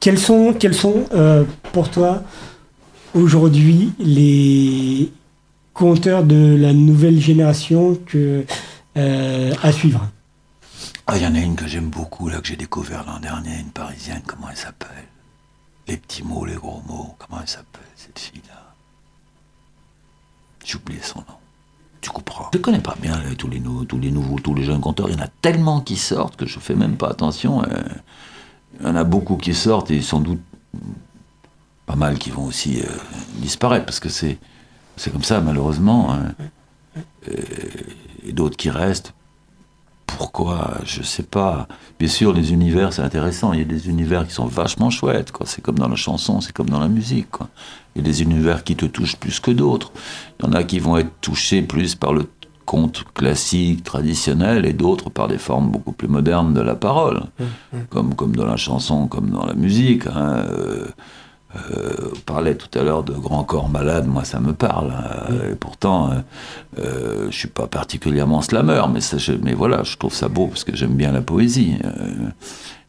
quels 0.00 0.18
sont, 0.18 0.54
quels 0.58 0.74
sont 0.74 1.04
euh, 1.14 1.44
pour 1.72 1.90
toi 1.90 2.22
aujourd'hui 3.14 3.92
les 3.98 5.12
compteurs 5.74 6.24
de 6.24 6.56
la 6.58 6.72
nouvelle 6.72 7.20
génération 7.20 7.96
que, 8.06 8.44
à 8.96 9.72
suivre? 9.72 10.08
Ah, 11.06 11.16
il 11.16 11.22
y 11.22 11.26
en 11.26 11.34
a 11.34 11.38
une 11.40 11.56
que 11.56 11.66
j'aime 11.66 11.88
beaucoup, 11.90 12.28
là, 12.28 12.40
que 12.40 12.46
j'ai 12.48 12.56
découvert 12.56 13.04
l'an 13.06 13.18
dernier, 13.20 13.58
une 13.60 13.70
parisienne, 13.70 14.22
comment 14.26 14.48
elle 14.50 14.56
s'appelle? 14.56 14.88
Les 15.88 15.96
petits 15.96 16.22
mots, 16.22 16.44
les 16.44 16.54
gros 16.54 16.80
mots, 16.86 17.14
comment 17.18 17.40
elle 17.42 17.48
s'appelle, 17.48 17.82
cette 17.96 18.18
fille-là? 18.18 18.61
J'ai 20.64 20.76
oublié 20.76 21.00
son 21.02 21.20
nom. 21.20 21.24
Tu 22.00 22.10
comprends 22.10 22.50
Je 22.52 22.58
connais 22.58 22.80
pas 22.80 22.96
bien 23.00 23.12
là, 23.16 23.34
tous, 23.38 23.48
les 23.48 23.60
nouveaux, 23.60 24.38
tous 24.40 24.54
les 24.54 24.64
jeunes 24.64 24.80
compteurs. 24.80 25.08
Il 25.08 25.16
y 25.16 25.20
en 25.20 25.24
a 25.24 25.28
tellement 25.40 25.80
qui 25.80 25.96
sortent 25.96 26.36
que 26.36 26.46
je 26.46 26.58
fais 26.58 26.74
même 26.74 26.96
pas 26.96 27.08
attention. 27.10 27.62
euh, 27.64 27.82
Il 28.80 28.86
y 28.86 28.90
en 28.90 28.96
a 28.96 29.04
beaucoup 29.04 29.36
qui 29.36 29.54
sortent 29.54 29.90
et 29.90 30.00
sans 30.02 30.20
doute 30.20 30.40
pas 31.86 31.96
mal 31.96 32.18
qui 32.18 32.30
vont 32.30 32.44
aussi 32.46 32.80
euh, 32.80 32.86
disparaître 33.36 33.84
parce 33.86 34.00
que 34.00 34.08
c'est 34.08 34.38
comme 35.12 35.22
ça 35.24 35.40
malheureusement. 35.40 36.12
hein. 36.12 36.34
Euh, 37.28 37.34
et 38.24 38.32
d'autres 38.32 38.56
qui 38.56 38.70
restent. 38.70 39.14
Pourquoi? 40.06 40.78
Je 40.84 41.02
sais 41.02 41.22
pas. 41.22 41.66
Bien 41.98 42.08
sûr, 42.08 42.32
les 42.32 42.52
univers, 42.52 42.92
c'est 42.92 43.02
intéressant. 43.02 43.52
Il 43.52 43.60
y 43.60 43.62
a 43.62 43.64
des 43.64 43.88
univers 43.88 44.26
qui 44.26 44.34
sont 44.34 44.46
vachement 44.46 44.90
chouettes. 44.90 45.32
C'est 45.46 45.62
comme 45.62 45.78
dans 45.78 45.88
la 45.88 45.96
chanson, 45.96 46.40
c'est 46.40 46.52
comme 46.52 46.68
dans 46.68 46.78
la 46.80 46.88
musique. 46.88 47.30
quoi. 47.30 47.48
Il 47.94 48.02
y 48.02 48.04
a 48.04 48.08
des 48.08 48.22
univers 48.22 48.64
qui 48.64 48.74
te 48.76 48.86
touchent 48.86 49.16
plus 49.16 49.38
que 49.40 49.50
d'autres. 49.50 49.92
Il 50.40 50.46
y 50.46 50.48
en 50.48 50.52
a 50.52 50.64
qui 50.64 50.78
vont 50.78 50.96
être 50.96 51.10
touchés 51.20 51.62
plus 51.62 51.94
par 51.94 52.12
le 52.12 52.24
conte 52.64 53.04
classique, 53.14 53.82
traditionnel, 53.84 54.64
et 54.64 54.72
d'autres 54.72 55.10
par 55.10 55.28
des 55.28 55.36
formes 55.38 55.68
beaucoup 55.70 55.92
plus 55.92 56.08
modernes 56.08 56.54
de 56.54 56.60
la 56.60 56.74
parole, 56.74 57.24
comme, 57.90 58.14
comme 58.14 58.34
dans 58.36 58.46
la 58.46 58.56
chanson, 58.56 59.08
comme 59.08 59.30
dans 59.30 59.44
la 59.44 59.54
musique. 59.54 60.06
hein. 60.06 60.44
Euh, 60.48 60.86
euh, 61.70 62.08
on 62.16 62.18
parlait 62.20 62.54
tout 62.54 62.78
à 62.78 62.82
l'heure 62.82 63.02
de 63.02 63.12
Grand 63.12 63.44
Corps 63.44 63.68
Malade, 63.68 64.06
moi 64.06 64.24
ça 64.24 64.40
me 64.40 64.54
parle. 64.54 64.90
hein. 64.92 65.34
Et 65.50 65.54
pourtant, 65.54 66.12
euh, 66.78 67.26
je 67.30 67.36
suis 67.36 67.48
pas 67.48 67.66
particulièrement 67.66 68.40
slammer, 68.40 68.84
mais, 68.90 69.02
ça, 69.02 69.18
je- 69.18 69.32
mais 69.42 69.52
voilà, 69.52 69.82
je 69.82 69.98
trouve 69.98 70.14
ça 70.14 70.28
beau 70.28 70.46
parce 70.46 70.64
que 70.64 70.74
j'aime 70.74 70.94
bien 70.94 71.12
la 71.12 71.20
poésie. 71.20 71.74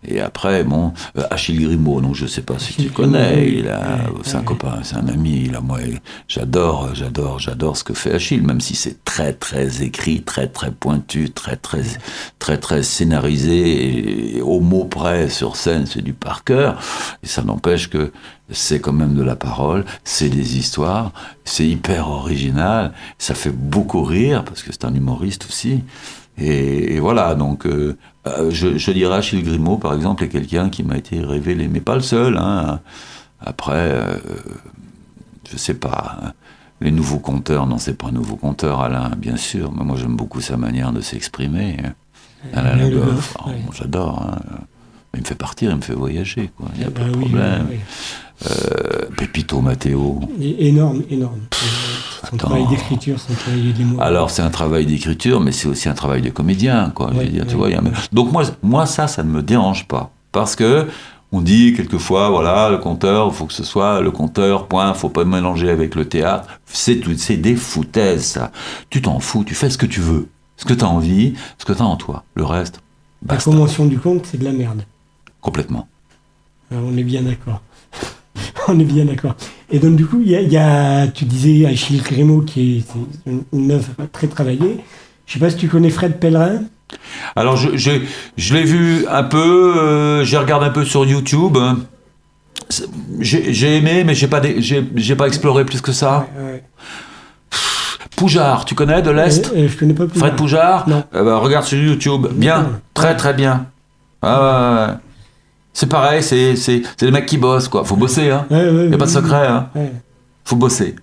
Et 0.06 0.20
après, 0.20 0.64
bon, 0.64 0.93
euh, 1.18 1.24
Achille 1.32 1.62
Grimaud, 1.62 2.01
donc 2.01 2.16
je 2.16 2.26
sais 2.26 2.41
pas 2.41 2.60
si 2.60 2.74
tu 2.74 2.89
connais, 2.89 3.47
il 3.47 3.70
a, 3.70 3.99
c'est 4.24 4.36
un 4.36 4.43
copain, 4.43 4.80
c'est 4.84 4.95
un 4.95 5.08
ami. 5.08 5.43
Il 5.45 5.56
a, 5.56 5.62
moi, 5.62 5.80
j'adore, 6.28 6.93
j'adore, 6.93 7.39
j'adore 7.39 7.78
ce 7.78 7.84
que 7.84 7.93
fait 7.93 8.14
Achille, 8.14 8.41
même 8.41 8.62
si 8.62 8.76
c'est 8.76 9.04
très, 9.04 9.34
très 9.34 9.82
écrit, 9.82 10.22
très, 10.22 10.47
très 10.47 10.72
pointu, 10.72 11.32
très, 11.32 11.56
très, 11.56 11.84
très, 12.39 12.58
très 12.58 12.84
scénarisé 12.84 14.38
et 14.38 14.41
au 14.41 14.60
mot 14.60 14.86
près 14.86 15.30
sur 15.30 15.56
scène, 15.56 15.86
c'est 15.86 16.01
du 16.01 16.14
par 16.14 16.43
cœur. 16.43 16.80
Et 17.24 17.28
ça 17.28 17.43
n'empêche 17.43 17.89
que 17.89 18.12
c'est 18.49 18.80
quand 18.80 18.93
même 18.93 19.16
de 19.16 19.24
la 19.24 19.36
parole, 19.36 19.86
c'est 20.04 20.30
des 20.30 20.58
histoires, 20.58 21.12
c'est 21.45 21.68
hyper 21.68 22.10
original, 22.10 22.93
ça 23.18 23.36
fait 23.36 23.51
beaucoup 23.51 24.04
rire 24.04 24.43
parce 24.43 24.64
que 24.64 24.72
c'est 24.72 24.86
un 24.86 24.93
humoriste 24.93 25.45
aussi. 25.45 25.84
Et, 26.38 26.95
et 26.95 26.99
voilà, 26.99 27.36
donc 27.36 27.65
euh, 27.65 27.95
euh, 28.27 28.49
je, 28.51 28.77
je 28.77 28.91
dirais 28.91 29.15
Achille 29.17 29.43
Grimaud, 29.43 29.77
par 29.77 29.93
exemple, 29.93 30.23
est 30.23 30.29
quelqu'un 30.29 30.69
qui 30.69 30.84
m'a 30.84 30.97
été 30.97 31.19
révélé, 31.19 31.67
mais 31.67 31.79
pas 31.81 31.95
le 31.95 32.01
seul. 32.01 32.38
hein. 32.38 32.79
Après, 33.45 33.73
euh, 33.91 34.17
je 35.51 35.57
sais 35.57 35.73
pas. 35.75 36.17
hein. 36.23 36.34
Les 36.81 36.91
nouveaux 36.91 37.19
conteurs, 37.19 37.65
non, 37.67 37.77
c'est 37.77 37.93
pas 37.97 38.07
un 38.07 38.11
nouveau 38.11 38.36
conteur, 38.36 38.81
Alain, 38.81 39.11
bien 39.17 39.38
sûr, 39.38 39.71
mais 39.71 39.84
moi 39.86 39.95
j'aime 39.95 40.15
beaucoup 40.17 40.41
sa 40.41 40.57
manière 40.57 40.91
de 40.91 41.01
s'exprimer. 41.01 41.77
Alain 42.51 42.71
Alain 42.71 42.89
Leboeuf, 42.89 43.05
Leboeuf, 43.05 43.38
oh, 43.45 43.49
ouais. 43.49 43.61
J'adore. 43.73 44.21
hein. 44.27 44.39
Il 45.15 45.21
me 45.21 45.25
fait 45.25 45.36
partir, 45.36 45.69
il 45.71 45.77
me 45.77 45.81
fait 45.81 45.93
voyager, 45.93 46.49
quoi. 46.57 46.67
Il 46.73 46.79
n'y 46.79 46.86
a 46.86 46.89
Bah 46.89 47.01
pas 47.01 47.09
de 47.09 47.15
oui, 47.15 47.25
problème. 47.25 47.67
oui, 47.69 47.77
Euh, 48.49 49.05
Pépito 49.15 49.61
Matteo. 49.61 50.19
Énorme, 50.41 51.03
énorme. 51.09 51.39
Son 52.34 52.38
attends. 52.39 52.47
travail 52.47 52.67
d'écriture, 52.67 53.19
son 53.19 53.34
travail 53.34 53.73
mots. 53.79 54.01
Alors 54.01 54.29
c'est 54.29 54.41
un 54.41 54.49
travail 54.49 54.86
d'écriture, 54.86 55.39
mais 55.39 55.51
c'est 55.51 55.67
aussi 55.67 55.88
un 55.89 55.93
travail 55.93 56.21
de 56.21 56.29
comédien, 56.29 56.91
quoi. 56.95 57.11
je 57.13 57.19
veux 57.19 57.45
tu 57.45 57.55
vois, 57.55 57.69
y 57.69 57.75
a-. 57.75 57.81
Donc 58.11 58.31
moi, 58.31 58.43
moi 58.61 58.86
ça, 58.86 59.07
ça 59.07 59.23
ne 59.23 59.29
me 59.29 59.41
dérange 59.41 59.88
pas, 59.88 60.11
parce 60.31 60.55
que 60.55 60.88
on 61.31 61.41
dit 61.41 61.73
quelquefois, 61.73 62.29
voilà, 62.29 62.69
le 62.69 62.77
conteur, 62.77 63.27
il 63.29 63.34
faut 63.34 63.45
que 63.45 63.53
ce 63.53 63.63
soit 63.63 64.01
le 64.01 64.11
conteur, 64.11 64.67
point, 64.67 64.93
faut 64.93 65.09
pas 65.09 65.25
mélanger 65.25 65.69
avec 65.69 65.95
le 65.95 66.05
théâtre. 66.05 66.47
C'est 66.65 67.38
des 67.38 67.55
foutaises, 67.55 68.23
ça. 68.25 68.51
Tu 68.91 69.01
t'en 69.01 69.19
fous, 69.19 69.43
tu 69.43 69.55
fais 69.55 69.71
ce 69.71 69.77
que 69.79 69.88
tu 69.88 69.99
veux, 69.99 70.27
ce 70.57 70.65
que 70.65 70.73
tu 70.73 70.84
as 70.84 70.88
envie, 70.88 71.34
ce 71.57 71.65
que 71.65 71.73
tu 71.73 71.81
as 71.81 71.86
en 71.86 71.95
toi. 71.97 72.23
Le 72.36 72.45
reste, 72.45 72.81
La 73.27 73.38
convention 73.38 73.86
du 73.88 73.97
conte, 73.97 74.27
c'est 74.27 74.38
de 74.38 74.43
la 74.43 74.51
merde. 74.51 74.84
complètement. 75.41 75.88
Alors, 76.71 76.84
on 76.86 76.95
est 76.97 77.03
bien 77.03 77.23
d'accord. 77.23 77.61
on 78.67 78.79
est 78.79 78.86
bien 78.86 79.05
d'accord. 79.05 79.36
Et 79.74 79.80
donc, 79.80 79.95
du 79.97 80.05
coup, 80.05 80.21
il 80.24 80.32
y 80.32 80.36
a, 80.36 80.41
il 80.41 80.51
y 80.53 80.57
a- 80.57 81.07
tu 81.07 81.26
disais 81.26 81.65
Achille 81.65 82.01
Grimaud, 82.01 82.41
qui 82.45 82.78
est 82.78 82.84
c'est 82.88 83.30
une, 83.32 83.43
une 83.51 83.71
œuvre 83.71 83.89
très 84.13 84.28
travaillée. 84.28 84.78
Je 85.26 85.34
sais 85.34 85.39
pas 85.39 85.49
si 85.49 85.57
tu 85.57 85.67
connais 85.67 85.89
Fred 85.89 86.19
Pellerin. 86.19 86.61
Alors 87.36 87.57
je, 87.57 87.76
je, 87.76 87.91
je 88.38 88.53
l'ai 88.53 88.63
vu 88.63 89.05
un 89.09 89.24
peu, 89.24 89.74
euh, 89.78 90.24
j'ai 90.24 90.38
regardé 90.38 90.67
un 90.67 90.69
peu 90.69 90.86
sur 90.86 91.05
YouTube. 91.05 91.57
J'ai 93.19 93.51
j'ai 93.53 93.78
aimé, 93.78 94.03
mais 94.05 94.13
j'ai 94.13 94.28
pas, 94.28 94.39
dé- 94.39 94.57
j'ai 94.59 94.84
j'ai 94.95 95.15
pas 95.15 95.26
exploré 95.28 95.65
plus 95.65 95.82
que 95.82 95.91
ça. 95.91 96.28
Ouais. 96.39 96.63
Poujard, 98.15 98.65
tu 98.65 98.76
connais 98.76 99.01
de 99.01 99.09
l'Est 99.09 99.51
Euh, 99.55 99.63
euh, 99.63 99.67
je 99.67 99.78
connais 99.78 99.93
pas 99.95 100.05
plus. 100.05 100.19
Fred 100.19 100.36
Poujard 100.36 100.88
Non. 100.88 101.03
Eh 101.13 101.17
ben, 101.24 101.36
Regarde 101.38 101.65
sur 101.65 101.80
YouTube. 101.80 102.28
Bien, 102.34 102.59
Ouais. 102.61 102.67
très 102.93 103.15
très 103.17 103.34
bien. 103.34 103.65
Ah, 104.21 104.39
ouais, 104.39 104.91
ouais. 104.93 104.97
C'est 105.74 105.88
pareil, 105.88 106.21
c'est 106.24 106.55
c'est- 106.55 106.84
les 107.01 107.11
mecs 107.11 107.26
qui 107.26 107.38
bossent, 107.38 107.67
quoi. 107.67 107.84
Faut 107.84 107.95
bosser, 107.95 108.30
hein. 108.30 108.45
Ouais, 108.51 108.69
ouais, 108.69 108.89
Y 108.89 108.93
a 108.93 108.97
pas 108.97 109.05
de 109.05 109.09
secret, 109.11 109.47
hein. 109.47 109.69
Faut 110.45 110.55
bosser. 110.55 110.95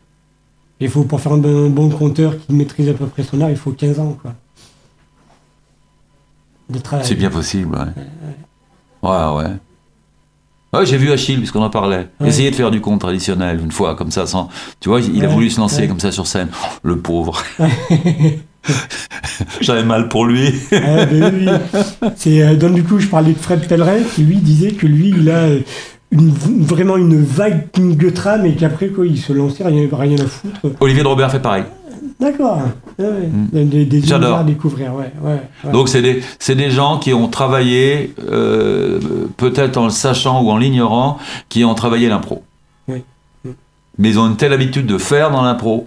Il 0.79 0.89
faut, 0.89 1.03
pour 1.05 1.21
faire 1.21 1.33
un 1.33 1.39
bon, 1.39 1.68
bon 1.68 1.91
conteur 1.91 2.35
qui 2.39 2.53
maîtrise 2.55 2.89
à 2.89 2.95
peu 2.95 3.07
près 3.07 3.23
son 3.23 3.41
art, 3.41 3.51
il 3.51 3.57
faut 3.57 3.73
15 3.73 3.99
ans, 3.99 4.16
quoi. 4.23 4.33
De 6.71 6.79
travail. 6.79 7.05
C'est 7.07 7.16
bien 7.16 7.31
possible, 7.31 7.77
ouais. 7.77 9.09
Ouais, 9.11 9.37
ouais. 9.45 9.51
Ouais, 10.73 10.87
j'ai 10.87 10.97
vu 10.99 11.11
Achille, 11.11 11.37
puisqu'on 11.39 11.62
en 11.62 11.71
parlait. 11.71 12.09
Ouais. 12.21 12.29
Essayer 12.29 12.51
de 12.53 12.55
faire 12.55 12.71
du 12.71 12.81
conte 12.81 13.01
traditionnel, 13.01 13.61
une 13.61 13.73
fois, 13.73 13.97
comme 13.97 14.12
ça, 14.12 14.27
sans. 14.27 14.49
Tu 14.79 14.89
vois, 14.89 15.01
il 15.01 15.25
a 15.25 15.29
voulu 15.29 15.51
se 15.51 15.59
lancer 15.59 15.89
comme 15.89 15.99
ça 15.99 16.12
sur 16.12 16.27
scène. 16.29 16.49
Oh, 16.53 16.66
le 16.85 16.97
pauvre. 16.99 17.43
J'avais 19.61 19.85
mal 19.85 20.09
pour 20.09 20.25
lui. 20.27 20.53
Ah, 20.73 21.07
ben 21.07 21.33
oui. 21.35 21.49
C'est, 22.17 22.43
euh, 22.43 22.57
donc 22.57 22.75
du 22.75 22.83
coup, 22.85 22.99
je 22.99 23.09
parlais 23.09 23.33
de 23.33 23.39
Fred 23.39 23.67
Pellerin 23.67 24.03
qui 24.15 24.23
lui 24.23 24.37
disait 24.37 24.73
que 24.73 24.87
lui, 24.87 25.11
il 25.17 25.31
a 25.31 25.45
euh, 25.45 25.61
une, 26.11 26.31
vraiment 26.31 26.97
une 26.97 27.23
vague 27.23 27.69
de 27.75 28.11
trame 28.11 28.47
et 28.47 28.55
qu'après, 28.55 28.89
quoi, 28.89 29.07
il 29.07 29.19
se 29.19 29.33
lançait, 29.33 29.65
rien, 29.65 29.89
rien 29.91 30.19
à 30.19 30.27
foutre. 30.27 30.61
Olivier 30.81 31.03
de 31.03 31.09
Robert 31.09 31.31
fait 31.31 31.41
pareil. 31.41 31.65
D'accord. 32.19 32.59
Ah 32.99 33.03
ouais. 33.03 33.65
Des, 33.65 33.87
des 33.87 34.03
J'adore. 34.03 34.39
à 34.39 34.45
découvrir, 34.45 34.95
ouais. 34.95 35.11
ouais, 35.23 35.41
ouais. 35.65 35.73
Donc 35.73 35.89
c'est 35.89 36.03
des, 36.03 36.23
c'est 36.39 36.55
des 36.55 36.71
gens 36.71 36.99
qui 36.99 37.15
ont 37.15 37.29
travaillé, 37.29 38.15
euh, 38.31 39.01
peut-être 39.39 39.79
en 39.79 39.85
le 39.85 39.91
sachant 39.91 40.43
ou 40.43 40.51
en 40.51 40.59
l'ignorant, 40.59 41.19
qui 41.49 41.65
ont 41.65 41.75
travaillé 41.75 42.09
l'impro. 42.09 42.43
Oui. 42.89 43.03
Mais 43.99 44.11
ils 44.11 44.19
ont 44.19 44.27
une 44.29 44.37
telle 44.37 44.53
habitude 44.53 44.87
de 44.87 44.99
faire 44.99 45.31
dans 45.31 45.43
l'impro 45.43 45.87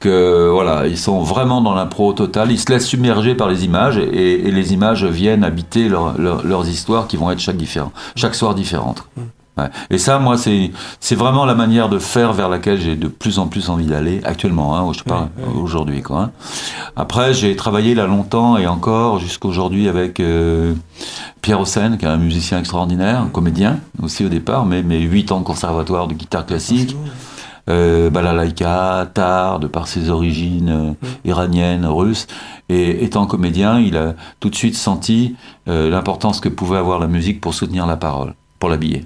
que 0.00 0.48
voilà, 0.52 0.86
ils 0.86 0.98
sont 0.98 1.20
vraiment 1.22 1.60
dans 1.60 1.74
l'impro 1.74 2.12
total. 2.12 2.52
Ils 2.52 2.58
se 2.60 2.70
laissent 2.70 2.86
submerger 2.86 3.34
par 3.34 3.48
les 3.48 3.64
images 3.64 3.98
et, 3.98 4.46
et 4.46 4.50
les 4.50 4.72
images 4.72 5.04
viennent 5.04 5.44
habiter 5.44 5.88
leur- 5.88 6.16
leur- 6.18 6.44
leurs 6.44 6.68
histoires 6.68 7.06
qui 7.08 7.16
vont 7.16 7.30
être 7.30 7.40
chaque 7.40 7.56
différent, 7.56 7.92
chaque 8.14 8.34
soir 8.34 8.54
différentes. 8.54 9.04
Ouais. 9.16 9.64
Et 9.90 9.98
ça, 9.98 10.20
moi, 10.20 10.36
c'est 10.38 11.14
vraiment 11.16 11.44
la 11.44 11.56
manière 11.56 11.88
de 11.88 11.98
faire 11.98 12.32
vers 12.32 12.48
laquelle 12.48 12.80
j'ai 12.80 12.94
de 12.94 13.08
plus 13.08 13.40
en 13.40 13.48
plus 13.48 13.70
envie 13.70 13.86
d'aller 13.86 14.20
actuellement, 14.22 14.76
hein, 14.76 14.84
où 14.84 14.94
je 14.94 15.02
parle 15.02 15.26
aujourd'hui. 15.60 16.00
Quoi, 16.00 16.20
hein. 16.20 16.30
Après, 16.94 17.34
j'ai 17.34 17.56
travaillé 17.56 17.96
là 17.96 18.06
longtemps 18.06 18.56
et 18.56 18.68
encore 18.68 19.18
jusqu'aujourd'hui 19.18 19.88
avec 19.88 20.20
euh, 20.20 20.74
Pierre 21.42 21.58
Hossein, 21.58 21.96
qui 21.96 22.04
est 22.04 22.08
un 22.08 22.18
musicien 22.18 22.60
extraordinaire, 22.60 23.20
un 23.20 23.26
comédien 23.30 23.80
aussi 24.00 24.24
au 24.24 24.28
départ, 24.28 24.64
mais, 24.64 24.84
mais 24.84 25.00
8 25.00 25.32
ans 25.32 25.40
de 25.40 25.44
conservatoire 25.44 26.06
de 26.06 26.14
guitare 26.14 26.46
classique. 26.46 26.96
Euh, 27.68 28.08
balalaïka, 28.08 29.10
tar, 29.12 29.60
de 29.60 29.66
par 29.66 29.88
ses 29.88 30.08
origines 30.08 30.70
euh, 30.70 31.06
iraniennes, 31.24 31.84
russes. 31.84 32.26
Et 32.70 33.04
étant 33.04 33.26
comédien, 33.26 33.78
il 33.78 33.96
a 33.96 34.14
tout 34.40 34.48
de 34.48 34.54
suite 34.54 34.74
senti 34.74 35.36
euh, 35.68 35.90
l'importance 35.90 36.40
que 36.40 36.48
pouvait 36.48 36.78
avoir 36.78 36.98
la 36.98 37.08
musique 37.08 37.40
pour 37.40 37.52
soutenir 37.52 37.86
la 37.86 37.96
parole, 37.96 38.34
pour 38.58 38.70
l'habiller. 38.70 39.04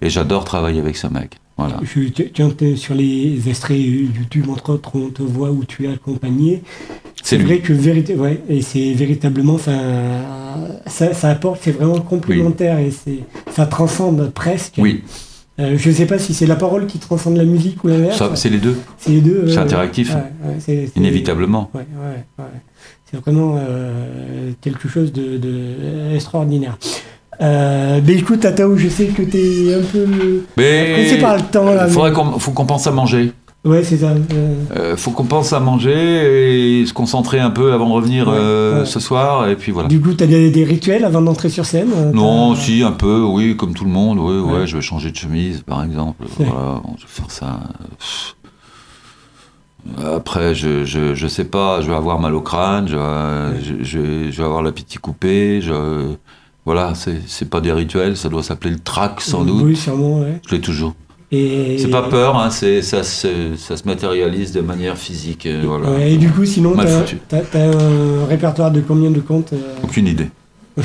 Et 0.00 0.08
j'adore 0.08 0.44
travailler 0.44 0.80
avec 0.80 0.96
ce 0.96 1.06
mec. 1.06 1.36
Voilà. 1.58 1.76
Je, 1.82 2.76
sur 2.76 2.94
les 2.94 3.48
extraits 3.50 3.78
YouTube, 3.78 4.48
entre 4.48 4.70
autres, 4.70 4.92
on 4.94 5.10
te 5.10 5.22
voit 5.22 5.50
où 5.50 5.64
tu 5.64 5.84
es 5.84 5.92
accompagné. 5.92 6.62
C'est 7.22 7.36
vrai 7.36 7.58
que 7.58 7.74
ouais, 8.14 8.42
et 8.48 8.62
c'est 8.62 8.94
véritablement, 8.94 9.58
ça, 9.58 11.12
ça 11.12 11.28
apporte, 11.28 11.60
c'est 11.62 11.72
vraiment 11.72 12.00
complémentaire 12.00 12.78
et 12.78 12.90
c'est, 12.90 13.18
ça 13.50 13.66
transcende 13.66 14.32
presque. 14.32 14.76
Oui. 14.78 15.04
Euh, 15.60 15.74
je 15.76 15.90
sais 15.90 16.06
pas 16.06 16.18
si 16.18 16.32
c'est 16.32 16.46
la 16.46 16.56
parole 16.56 16.86
qui 16.86 16.98
transcende 16.98 17.36
la 17.36 17.44
musique 17.44 17.84
ou 17.84 17.88
l'inverse. 17.88 18.16
Ça, 18.16 18.30
C'est 18.34 18.48
les 18.48 18.58
deux. 18.58 18.76
C'est 18.98 19.10
les 19.12 19.20
deux. 19.20 19.44
C'est 19.48 19.56
ouais, 19.56 19.62
interactif. 19.62 20.14
ouais, 20.14 20.20
ouais, 20.48 20.54
c'est- 20.58 20.86
c'est- 20.86 20.96
Inévitablement. 20.98 21.70
Ouais, 21.74 21.80
ouais, 21.80 22.24
ouais. 22.44 22.50
C'est 23.10 23.18
vraiment 23.20 23.56
euh, 23.58 24.52
quelque 24.60 24.88
chose 24.88 25.12
de, 25.12 25.36
de 25.36 26.14
extraordinaire. 26.14 26.78
Euh, 27.42 28.00
ben 28.00 28.18
écoute, 28.18 28.44
Atao, 28.44 28.76
je 28.76 28.88
sais 28.88 29.06
que 29.06 29.22
t'es 29.22 29.74
un 29.74 29.80
peu 29.80 30.06
Mais 30.58 30.92
pressé 30.92 31.16
par 31.18 31.36
le 31.36 31.42
temps 31.42 31.72
là. 31.72 31.86
il 31.88 31.92
faudrait 31.92 32.10
mais- 32.10 32.16
qu'on 32.16 32.38
faut 32.38 32.50
qu'on 32.52 32.66
pense 32.66 32.86
à 32.86 32.90
manger. 32.90 33.32
Ouais, 33.62 33.84
c'est 33.84 33.98
ça. 33.98 34.12
euh, 34.12 34.54
Euh, 34.74 34.96
faut 34.96 35.10
qu'on 35.10 35.24
pense 35.26 35.52
à 35.52 35.60
manger 35.60 36.80
et 36.80 36.86
se 36.86 36.94
concentrer 36.94 37.40
un 37.40 37.50
peu 37.50 37.72
avant 37.74 37.88
de 37.90 37.92
revenir 37.92 38.26
Ouais, 38.28 38.34
euh, 38.38 38.80
ouais. 38.80 38.86
ce 38.86 39.00
soir. 39.00 39.48
Et 39.50 39.56
puis 39.56 39.70
voilà. 39.70 39.88
Du 39.88 40.00
coup, 40.00 40.14
t'as 40.14 40.26
des, 40.26 40.50
des 40.50 40.64
rituels 40.64 41.04
avant 41.04 41.20
d'entrer 41.20 41.50
sur 41.50 41.66
scène 41.66 41.90
Non, 42.14 42.54
si, 42.54 42.82
un 42.82 42.92
peu, 42.92 43.20
oui, 43.22 43.56
comme 43.56 43.74
tout 43.74 43.84
le 43.84 43.90
monde. 43.90 44.18
Oui, 44.18 44.38
ouais, 44.38 44.60
Ouais. 44.60 44.66
je 44.66 44.76
vais 44.76 44.82
changer 44.82 45.10
de 45.10 45.16
chemise, 45.16 45.60
par 45.62 45.84
exemple. 45.84 46.24
Voilà, 46.38 46.80
je 46.96 47.02
vais 47.02 47.08
faire 47.08 47.30
ça. 47.30 47.60
Pff. 47.98 48.34
Après, 50.14 50.54
je, 50.54 50.84
je, 50.84 51.14
je 51.14 51.26
sais 51.26 51.44
pas, 51.44 51.80
je 51.80 51.88
vais 51.90 51.96
avoir 51.96 52.18
mal 52.18 52.34
au 52.34 52.42
crâne, 52.42 52.86
je, 52.86 52.96
vais- 52.96 54.30
je 54.30 54.36
vais 54.38 54.44
avoir 54.44 54.62
l'appétit 54.62 54.98
coupé. 54.98 55.60
Je, 55.62 56.12
voilà, 56.66 56.94
c'est 56.94 57.20
c'est 57.26 57.48
pas 57.48 57.60
des 57.62 57.72
rituels, 57.72 58.16
ça 58.16 58.28
doit 58.28 58.42
s'appeler 58.42 58.70
le 58.72 58.78
trac, 58.78 59.20
sans 59.22 59.42
doute. 59.44 59.62
Oui, 59.64 59.76
sûrement, 59.76 60.20
ouais. 60.20 60.40
Je 60.48 60.54
l'ai 60.54 60.60
toujours. 60.60 60.94
Et... 61.32 61.78
C'est 61.78 61.88
pas 61.90 62.02
peur, 62.02 62.36
hein, 62.36 62.50
c'est 62.50 62.82
ça, 62.82 63.04
se- 63.04 63.54
ça 63.56 63.76
se 63.76 63.84
matérialise 63.84 64.50
de 64.52 64.60
manière 64.60 64.98
physique. 64.98 65.46
euh, 65.46 65.62
voilà. 65.64 66.04
Et 66.04 66.16
du 66.16 66.28
coup, 66.30 66.44
sinon, 66.44 66.74
t'as 66.76 67.02
t'as- 67.28 67.42
t'as 67.42 67.66
un 67.66 68.26
répertoire 68.26 68.70
de 68.72 68.80
combien 68.80 69.10
de 69.12 69.20
contes 69.20 69.52
euh, 69.52 69.76
Aucune 69.84 70.08
idée. 70.08 70.28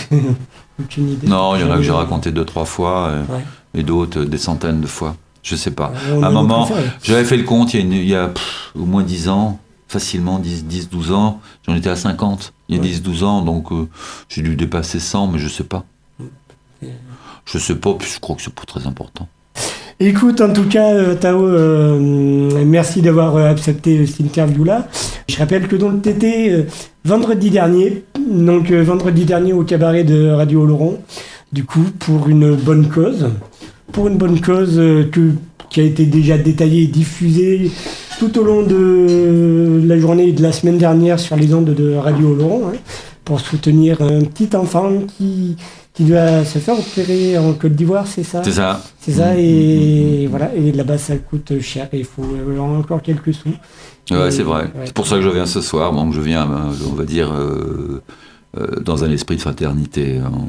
Aucune 0.80 1.10
idée. 1.12 1.28
Non, 1.28 1.56
il 1.56 1.62
y 1.62 1.64
en 1.64 1.72
a 1.72 1.76
que 1.78 1.82
j'ai 1.82 1.88
Jamais. 1.88 2.00
raconté 2.00 2.32
deux, 2.32 2.46
trois 2.46 2.66
fois, 2.66 3.08
euh, 3.08 3.24
Ouais. 3.30 3.44
et 3.74 3.84
d'autres 3.84 4.20
euh, 4.22 4.26
des 4.26 4.38
centaines 4.38 4.82
de 4.82 4.88
fois. 4.88 5.16
Je 5.42 5.56
sais 5.56 5.72
pas. 5.72 5.92
on 6.12 6.24
à 6.24 6.28
un 6.28 6.32
moment, 6.32 6.70
j'avais 7.04 7.24
fait 7.24 7.38
le 7.38 7.44
compte 7.44 7.74
il 7.74 7.80
y 7.80 7.84
a, 7.84 7.86
une- 7.86 7.94
il 7.94 8.08
y 8.08 8.16
a, 8.16 8.28
pff, 8.28 8.72
au 8.76 8.86
moins 8.86 9.04
10 9.04 9.30
ans, 9.30 9.60
facilement 9.88 10.38
10, 10.40 10.66
10 10.66 10.90
12 10.90 11.12
ans. 11.12 11.40
J'en 11.68 11.76
étais 11.76 11.90
à 11.90 11.96
50 11.96 12.54
il 12.70 12.76
y 12.76 12.80
a 12.80 12.82
Ouais. 12.82 12.88
10, 12.88 13.02
12 13.04 13.24
ans, 13.24 13.42
donc 13.42 13.72
euh, 13.72 13.88
j'ai 14.30 14.42
dû 14.42 14.56
dépasser 14.56 15.00
100, 15.00 15.28
mais 15.28 15.40
je 15.40 15.48
sais 15.48 15.64
pas. 15.64 15.86
Je 17.46 17.58
sais 17.60 17.76
pas, 17.76 17.94
puis 17.94 18.10
je 18.14 18.20
crois 18.20 18.36
que 18.36 18.42
c'est 18.42 18.54
pas 18.54 18.64
très 18.66 18.86
important. 18.88 19.28
Écoute, 20.02 20.42
en 20.42 20.52
tout 20.52 20.68
cas, 20.68 20.94
euh, 20.94 21.16
Tao, 21.16 21.46
euh, 21.46 21.98
merci 22.66 23.02
d'avoir 23.02 23.38
euh, 23.38 23.50
accepté 23.50 24.06
cette 24.06 24.20
interview-là. 24.20 24.90
Je 25.30 25.38
rappelle 25.38 25.70
que 25.70 25.78
donc 25.78 26.02
t'étais 26.02 26.66
vendredi 27.06 27.50
dernier, 27.50 28.04
donc 28.30 28.72
vendredi 28.72 29.24
dernier 29.24 29.54
au 29.54 29.64
cabaret 29.64 30.04
de 30.04 30.32
Radio 30.32 30.64
Oloron, 30.64 31.00
du 31.54 31.64
coup, 31.64 31.86
pour 31.98 32.28
une 32.28 32.56
bonne 32.56 32.90
cause. 32.90 33.30
Pour 33.94 34.10
une 34.10 34.18
bonne 34.18 34.42
cause 34.42 34.82
qui 35.70 35.80
a 35.80 35.84
été 35.84 36.06
déjà 36.06 36.38
détaillée 36.38 36.84
et 36.84 36.88
diffusée 36.88 37.72
tout 38.20 38.38
au 38.38 38.44
long 38.44 38.64
de 38.64 39.82
la 39.86 39.98
journée 39.98 40.28
et 40.28 40.34
de 40.34 40.42
la 40.42 40.52
semaine 40.52 40.78
dernière 40.78 41.20
sur 41.20 41.38
les 41.38 41.54
ondes 41.54 41.74
de 41.74 41.96
Radio 41.96 42.32
Oloron, 42.32 42.68
hein, 42.68 42.78
pour 43.26 43.40
soutenir 43.42 44.02
un 44.02 44.22
petit 44.22 44.56
enfant 44.56 44.90
qui, 45.18 45.58
qui 45.94 46.04
doit 46.06 46.46
se 46.46 46.60
faire 46.60 46.76
opérer 46.80 47.38
en 47.38 47.54
Côte 47.54 47.74
d'Ivoire, 47.74 48.06
c'est 48.08 48.24
ça 48.24 48.42
C'est 48.44 48.52
ça. 48.54 48.82
c'est 49.00 49.14
ça, 49.14 49.34
Mm, 49.34 49.40
et 49.40 50.28
voilà, 50.30 50.54
et 50.56 50.72
là-bas 50.72 50.98
ça 50.98 51.18
coûte 51.18 51.60
cher, 51.60 51.88
et 51.92 52.00
il 52.00 52.06
faut 52.06 52.24
encore 52.60 53.02
quelques 53.02 53.34
sous. 53.34 53.50
Ouais, 54.12 54.30
c'est 54.30 54.44
vrai. 54.44 54.64
ouais. 54.66 54.86
C'est 54.86 54.94
pour 54.94 55.08
ça 55.08 55.16
que 55.16 55.24
je 55.24 55.30
viens 55.30 55.48
ce 55.48 55.62
soir. 55.62 55.92
Donc 55.92 56.14
je 56.14 56.22
viens, 56.22 56.44
euh, 56.50 56.72
on 56.92 56.94
va 56.94 57.06
dire, 57.06 57.34
euh, 57.34 58.04
euh, 58.58 58.80
dans 58.80 59.04
un 59.04 59.12
esprit 59.12 59.36
de 59.36 59.42
fraternité. 59.42 60.20
en-. 60.22 60.48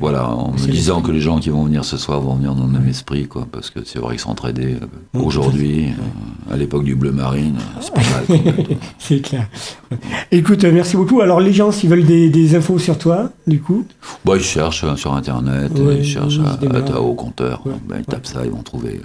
Voilà, 0.00 0.28
en 0.28 0.52
me 0.52 0.58
disant 0.58 1.00
que 1.00 1.10
les 1.10 1.20
gens 1.20 1.38
qui 1.38 1.50
vont 1.50 1.64
venir 1.64 1.84
ce 1.84 1.96
soir 1.96 2.20
vont 2.20 2.34
venir 2.34 2.54
dans 2.54 2.66
le 2.66 2.72
même 2.72 2.88
esprit, 2.88 3.26
quoi. 3.26 3.46
Parce 3.50 3.70
que 3.70 3.80
c'est 3.84 3.98
vrai 3.98 4.10
qu'ils 4.16 4.20
s'entraidaient 4.20 4.76
euh, 4.80 5.18
aujourd'hui, 5.20 5.86
euh, 5.86 6.52
à 6.52 6.56
l'époque 6.56 6.84
du 6.84 6.94
bleu 6.94 7.12
marine, 7.12 7.56
euh, 7.58 7.80
c'est 7.80 7.94
pas 7.94 8.00
mal. 8.00 8.24
quand 8.26 8.44
même. 8.44 8.78
C'est 8.98 9.20
clair. 9.20 9.48
Écoute, 10.32 10.64
merci 10.64 10.96
beaucoup. 10.96 11.20
Alors 11.20 11.40
les 11.40 11.52
gens, 11.52 11.72
s'ils 11.72 11.88
veulent 11.88 12.04
des, 12.04 12.28
des 12.28 12.54
infos 12.56 12.78
sur 12.78 12.98
toi, 12.98 13.30
du 13.46 13.60
coup, 13.60 13.84
Bon, 14.24 14.34
ils 14.34 14.42
cherchent 14.42 14.84
euh, 14.84 14.96
sur 14.96 15.14
Internet, 15.14 15.72
Ouais, 15.78 15.98
ils 15.98 16.04
cherchent 16.04 16.38
ils 16.62 16.68
à, 16.68 16.78
à 16.78 17.14
compteur. 17.16 17.62
Ouais, 17.66 17.72
Ben, 17.88 17.96
ils 17.96 17.98
ouais. 17.98 18.04
tapent 18.04 18.26
ça, 18.26 18.44
ils 18.44 18.50
vont 18.50 18.62
trouver 18.62 19.00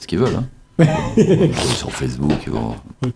ce 0.00 0.06
qu'ils 0.06 0.18
veulent. 0.18 0.36
Hein. 0.36 0.44
Sur 1.76 1.92
Facebook, 1.92 2.32
ils 2.46 2.52
vont... 2.52 2.74
il 3.04 3.10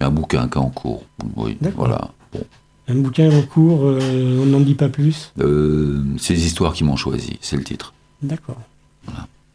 y 0.00 0.04
a 0.04 0.06
un 0.06 0.10
bouquin 0.10 0.48
qui 0.48 0.56
est 0.58 0.60
en 0.62 0.70
cours. 0.70 1.02
Oui, 1.36 1.58
voilà. 1.76 2.08
Bon. 2.32 2.40
Un 2.90 2.94
bouquin 2.96 3.30
en 3.30 3.42
cours, 3.42 3.80
euh, 3.84 4.40
on 4.42 4.46
n'en 4.46 4.60
dit 4.60 4.74
pas 4.74 4.88
plus. 4.88 5.32
Euh, 5.40 6.02
c'est 6.18 6.34
les 6.34 6.46
histoires 6.46 6.72
qui 6.72 6.84
m'ont 6.84 6.96
choisi, 6.96 7.38
c'est 7.40 7.56
le 7.56 7.64
titre. 7.64 7.94
D'accord. 8.22 8.60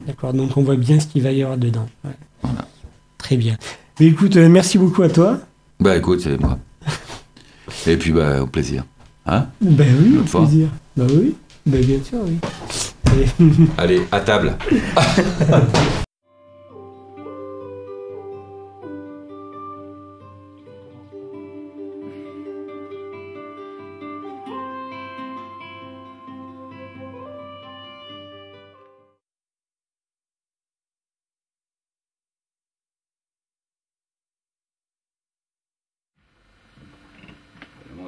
D'accord, 0.06 0.34
donc 0.34 0.56
on 0.58 0.62
voit 0.64 0.76
bien 0.76 1.00
ce 1.00 1.08
qu'il 1.08 1.24
va 1.24 1.32
y 1.32 1.42
avoir 1.42 1.58
dedans. 1.58 1.88
Ouais. 2.04 2.12
Voilà. 2.44 2.68
Très 3.18 3.38
bien. 3.38 3.58
Mais 4.00 4.08
écoute, 4.08 4.36
euh, 4.36 4.50
merci 4.50 4.78
beaucoup 4.78 5.04
à 5.04 5.10
toi. 5.10 5.40
Bah 5.80 5.96
écoute, 5.96 6.22
c'est 6.22 6.40
moi. 6.40 6.60
Et 7.88 7.98
puis, 7.98 8.12
bah, 8.12 8.44
au 8.44 8.48
plaisir. 8.48 8.86
Hein? 9.26 9.48
Ben 9.62 9.88
oui, 10.02 10.18
au 10.18 10.26
fois. 10.26 10.42
plaisir. 10.42 10.70
Ben 10.96 11.08
oui, 11.10 11.36
ben 11.66 11.84
bien 11.84 11.98
sûr, 12.04 12.20
oui. 12.26 12.38
Allez. 13.06 13.28
Allez, 13.78 14.02
à 14.12 14.20
table. 14.20 14.58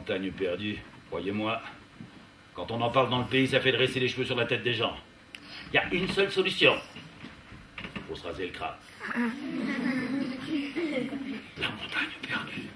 montagne 0.08 0.32
perdue, 0.32 0.78
croyez-moi. 1.10 1.62
Quand 2.54 2.72
on 2.72 2.80
en 2.80 2.90
parle 2.90 3.10
dans 3.10 3.20
le 3.20 3.26
pays, 3.26 3.46
ça 3.46 3.60
fait 3.60 3.74
dresser 3.74 4.00
les 4.00 4.08
cheveux 4.08 4.24
sur 4.24 4.38
la 4.38 4.46
tête 4.46 4.64
des 4.64 4.74
gens. 4.74 4.96
Il 5.72 5.76
y 5.76 5.78
a 5.80 5.94
une 5.94 6.08
seule 6.08 6.32
solution. 6.32 6.76
Faut 8.08 8.16
se 8.16 8.26
raser 8.26 8.46
le 8.46 8.54
crâne. 8.54 8.76
La 11.58 11.70
montagne 11.70 12.08
perdue. 12.26 12.70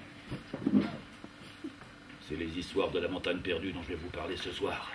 C'est 2.28 2.36
les 2.36 2.58
histoires 2.58 2.90
de 2.90 2.98
la 2.98 3.08
montagne 3.08 3.38
perdue 3.38 3.72
dont 3.72 3.82
je 3.82 3.88
vais 3.88 3.94
vous 3.94 4.10
parler 4.10 4.36
ce 4.36 4.52
soir. 4.52 4.92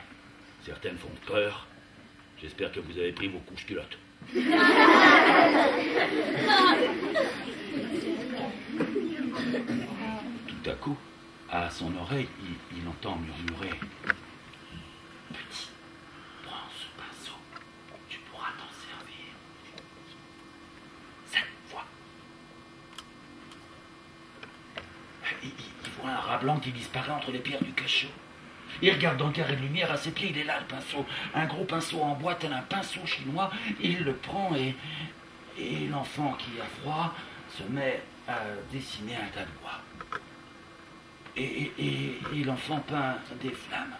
Certaines 0.63 0.97
font 0.97 1.09
peur. 1.25 1.65
J'espère 2.39 2.71
que 2.71 2.79
vous 2.79 2.99
avez 2.99 3.13
pris 3.13 3.29
vos 3.29 3.39
couches 3.39 3.65
culottes. 3.65 3.97
Tout 10.63 10.69
à 10.69 10.73
coup, 10.73 10.97
à 11.49 11.69
son 11.69 11.95
oreille, 11.95 12.27
il, 12.75 12.87
entend 12.87 13.15
murmurer 13.17 13.79
Petit, 15.29 15.69
prends 16.43 16.69
ce 16.75 16.87
pinceau, 16.97 17.37
tu 18.09 18.19
pourras 18.31 18.51
t'en 18.57 18.69
servir. 18.73 19.33
Cette 21.25 21.47
fois. 21.69 21.85
Il 25.43 25.51
voit 26.01 26.11
un 26.11 26.15
rat 26.15 26.37
blanc 26.37 26.59
qui 26.59 26.71
disparaît 26.71 27.11
entre 27.11 27.31
les 27.31 27.39
pierres 27.39 27.63
du 27.63 27.71
cachot. 27.73 28.07
Il 28.81 28.91
regarde 28.91 29.17
dans 29.17 29.27
le 29.27 29.33
carré 29.33 29.55
de 29.55 29.61
lumière, 29.61 29.91
à 29.91 29.97
ses 29.97 30.11
pieds, 30.11 30.29
il 30.29 30.37
est 30.37 30.43
là 30.43 30.59
le 30.59 30.65
pinceau. 30.67 31.05
Un 31.33 31.45
gros 31.45 31.65
pinceau 31.65 32.01
en 32.01 32.15
bois, 32.15 32.35
tel 32.35 32.53
un 32.53 32.61
pinceau 32.61 33.05
chinois. 33.05 33.49
Il 33.81 34.03
le 34.03 34.13
prend 34.13 34.55
et, 34.55 34.75
et 35.57 35.87
l'enfant 35.87 36.33
qui 36.33 36.59
a 36.61 36.65
froid 36.81 37.13
se 37.57 37.63
met 37.63 38.03
à 38.27 38.39
dessiner 38.71 39.15
un 39.15 39.27
tas 39.33 39.45
de 39.45 39.59
bois. 39.61 39.81
Et, 41.37 41.71
l'enfant 42.45 42.79
peint 42.87 43.17
des 43.41 43.51
flammes. 43.51 43.95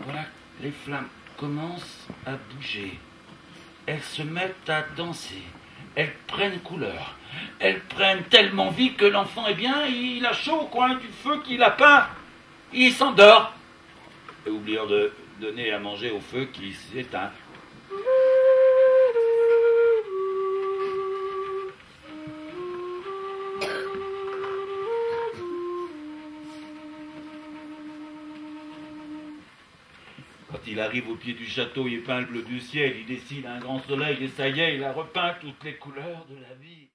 Voilà, 0.00 0.24
les 0.62 0.70
flammes 0.70 1.08
commencent 1.36 2.06
à 2.26 2.32
bouger. 2.54 2.98
Elles 3.86 4.02
se 4.02 4.22
mettent 4.22 4.68
à 4.68 4.82
danser. 4.96 5.42
Elles 5.96 6.14
prennent 6.26 6.60
couleur. 6.60 7.16
Elles 7.58 7.80
prennent 7.80 8.24
tellement 8.24 8.70
vie 8.70 8.94
que 8.94 9.04
l'enfant, 9.04 9.44
eh 9.48 9.54
bien, 9.54 9.86
il 9.86 10.24
a 10.24 10.32
chaud 10.32 10.60
au 10.60 10.66
coin 10.66 10.94
du 10.94 11.08
feu 11.08 11.40
qu'il 11.42 11.62
a 11.62 11.70
peint. 11.70 12.06
Il 12.72 12.92
s'endort. 12.92 13.52
Et 14.46 14.50
oubliant 14.50 14.86
de 14.86 15.12
donner 15.40 15.72
à 15.72 15.78
manger 15.78 16.10
au 16.10 16.20
feu 16.20 16.48
qui 16.52 16.72
s'éteint. 16.72 17.30
Il 30.70 30.80
arrive 30.80 31.08
au 31.08 31.16
pied 31.16 31.34
du 31.34 31.46
château, 31.46 31.88
il 31.88 31.94
épingle 31.94 32.44
du 32.44 32.60
ciel, 32.60 32.96
il 32.96 33.06
dessine 33.06 33.46
un 33.46 33.58
grand 33.58 33.80
soleil, 33.80 34.22
et 34.22 34.28
ça 34.28 34.48
y 34.48 34.60
est, 34.60 34.76
il 34.76 34.84
a 34.84 34.92
repeint 34.92 35.34
toutes 35.40 35.64
les 35.64 35.76
couleurs 35.76 36.26
de 36.26 36.36
la 36.36 36.54
vie. 36.54 36.88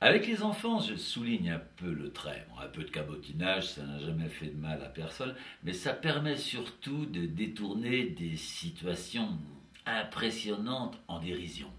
Avec 0.00 0.26
les 0.26 0.42
enfants, 0.42 0.80
je 0.80 0.96
souligne 0.96 1.50
un 1.50 1.62
peu 1.76 1.92
le 1.92 2.12
trait. 2.12 2.44
Un 2.60 2.66
peu 2.66 2.82
de 2.82 2.90
cabotinage, 2.90 3.68
ça 3.68 3.84
n'a 3.84 4.00
jamais 4.00 4.28
fait 4.28 4.48
de 4.48 4.56
mal 4.56 4.82
à 4.82 4.88
personne, 4.88 5.36
mais 5.62 5.72
ça 5.72 5.92
permet 5.92 6.36
surtout 6.36 7.06
de 7.06 7.24
détourner 7.24 8.06
des 8.06 8.36
situations 8.36 9.38
impressionnante 9.86 11.00
en 11.06 11.20
dérision, 11.20 11.70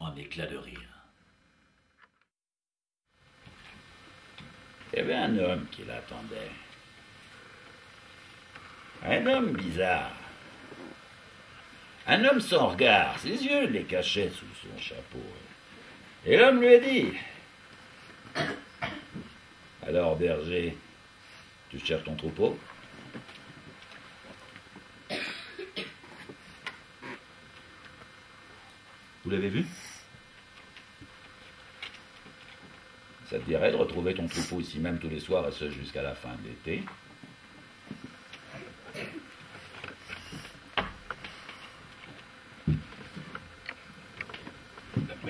en 0.00 0.14
éclat 0.16 0.46
de 0.46 0.56
rire. 0.56 0.80
Il 4.92 4.98
y 4.98 5.02
avait 5.02 5.14
un 5.14 5.38
homme 5.38 5.66
qui 5.70 5.84
l'attendait. 5.84 6.50
Un 9.04 9.26
homme 9.26 9.52
bizarre. 9.52 10.12
Un 12.06 12.24
homme 12.24 12.40
sans 12.40 12.68
regard, 12.68 13.18
ses 13.18 13.30
yeux 13.30 13.66
les 13.66 13.84
cachaient 13.84 14.30
sous 14.30 14.46
son 14.62 14.78
chapeau. 14.80 15.24
Et 16.24 16.36
l'homme 16.36 16.60
lui 16.60 16.74
a 16.74 16.78
dit 16.78 17.12
Alors, 19.86 20.16
berger, 20.16 20.76
tu 21.68 21.78
cherches 21.80 22.04
ton 22.04 22.14
troupeau? 22.14 22.58
Vous 29.24 29.30
l'avez 29.30 29.48
vu? 29.48 29.64
Ça 33.28 33.38
te 33.38 33.44
dirait 33.44 33.72
de 33.72 33.76
retrouver 33.76 34.14
ton 34.14 34.28
troupeau 34.28 34.60
ici 34.60 34.78
même 34.78 34.98
tous 34.98 35.08
les 35.08 35.20
soirs 35.20 35.48
et 35.48 35.52
ce 35.52 35.70
jusqu'à 35.70 36.02
la 36.02 36.14
fin 36.14 36.34
de 36.42 36.48
l'été? 36.48 36.84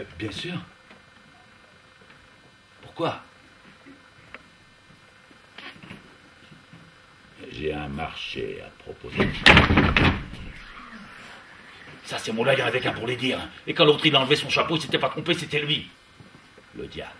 Mais 0.03 0.09
bien 0.18 0.32
sûr. 0.32 0.55
Pourquoi? 2.82 3.22
J'ai 7.53 7.72
un 7.72 7.88
marché 7.88 8.61
à 8.66 8.70
proposer. 8.82 9.28
Ça, 12.05 12.18
ces 12.18 12.32
mots-là, 12.32 12.55
il 12.55 12.59
y 12.59 12.62
en 12.62 12.66
avait 12.66 12.80
qu'un 12.80 12.92
pour 12.92 13.07
les 13.07 13.16
dire. 13.16 13.38
Et 13.66 13.74
quand 13.74 13.84
l'autre, 13.84 14.05
il 14.07 14.16
a 14.16 14.20
enlevé 14.20 14.34
son 14.36 14.50
chapeau, 14.50 14.76
il 14.76 14.82
s'était 14.82 14.98
pas 14.98 15.09
trompé, 15.09 15.34
c'était 15.34 15.61
lui. 15.61 15.88
Le 16.76 16.86
diable. 16.86 17.11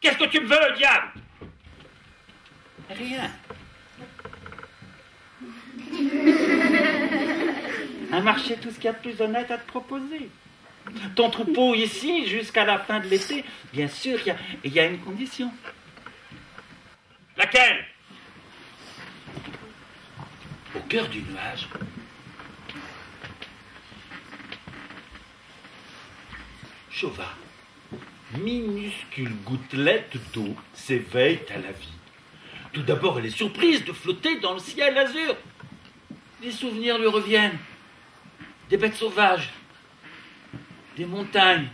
Qu'est-ce 0.00 0.18
que 0.18 0.24
tu 0.24 0.40
me 0.40 0.46
veux, 0.46 0.76
diable? 0.76 1.12
Rien. 2.90 3.30
Un 8.12 8.20
marché, 8.22 8.56
tout 8.56 8.70
ce 8.70 8.76
qu'il 8.76 8.86
y 8.86 8.88
a 8.88 8.92
de 8.92 8.98
plus 8.98 9.20
honnête 9.20 9.50
à 9.50 9.58
te 9.58 9.66
proposer. 9.68 10.30
Ton 11.14 11.30
troupeau 11.30 11.74
ici, 11.74 12.26
jusqu'à 12.26 12.64
la 12.64 12.78
fin 12.78 13.00
de 13.00 13.06
l'été, 13.06 13.44
bien 13.72 13.88
sûr, 13.88 14.18
il 14.20 14.26
y 14.26 14.30
a, 14.30 14.36
il 14.64 14.72
y 14.72 14.80
a 14.80 14.86
une 14.86 14.98
condition. 14.98 15.52
Laquelle? 17.36 17.86
Au 20.74 20.80
cœur 20.80 21.08
du 21.08 21.22
nuage, 21.22 21.68
Chauva, 26.90 27.28
minuscule 28.38 29.32
gouttelette 29.44 30.16
d'eau 30.32 30.56
s'éveille 30.74 31.40
à 31.54 31.58
la 31.58 31.70
vie. 31.70 31.92
Tout 32.72 32.82
d'abord, 32.82 33.18
elle 33.18 33.26
est 33.26 33.30
surprise 33.30 33.84
de 33.84 33.92
flotter 33.92 34.40
dans 34.40 34.54
le 34.54 34.58
ciel 34.58 34.98
azur. 34.98 35.36
Des 36.42 36.50
souvenirs 36.50 36.98
lui 36.98 37.06
reviennent. 37.06 37.58
Des 38.68 38.76
bêtes 38.76 38.96
sauvages, 38.96 39.50
des 40.98 41.06
montagnes, 41.06 41.68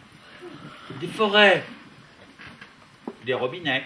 des 1.01 1.07
forêts, 1.07 1.65
des 3.25 3.33
robinets. 3.33 3.85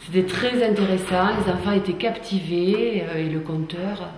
C'était 0.00 0.24
très 0.24 0.64
intéressant, 0.64 1.30
les 1.44 1.52
enfants 1.52 1.72
étaient 1.72 1.94
captivés 1.94 3.02
euh, 3.04 3.18
et 3.18 3.28
le 3.28 3.40
conteur 3.40 4.08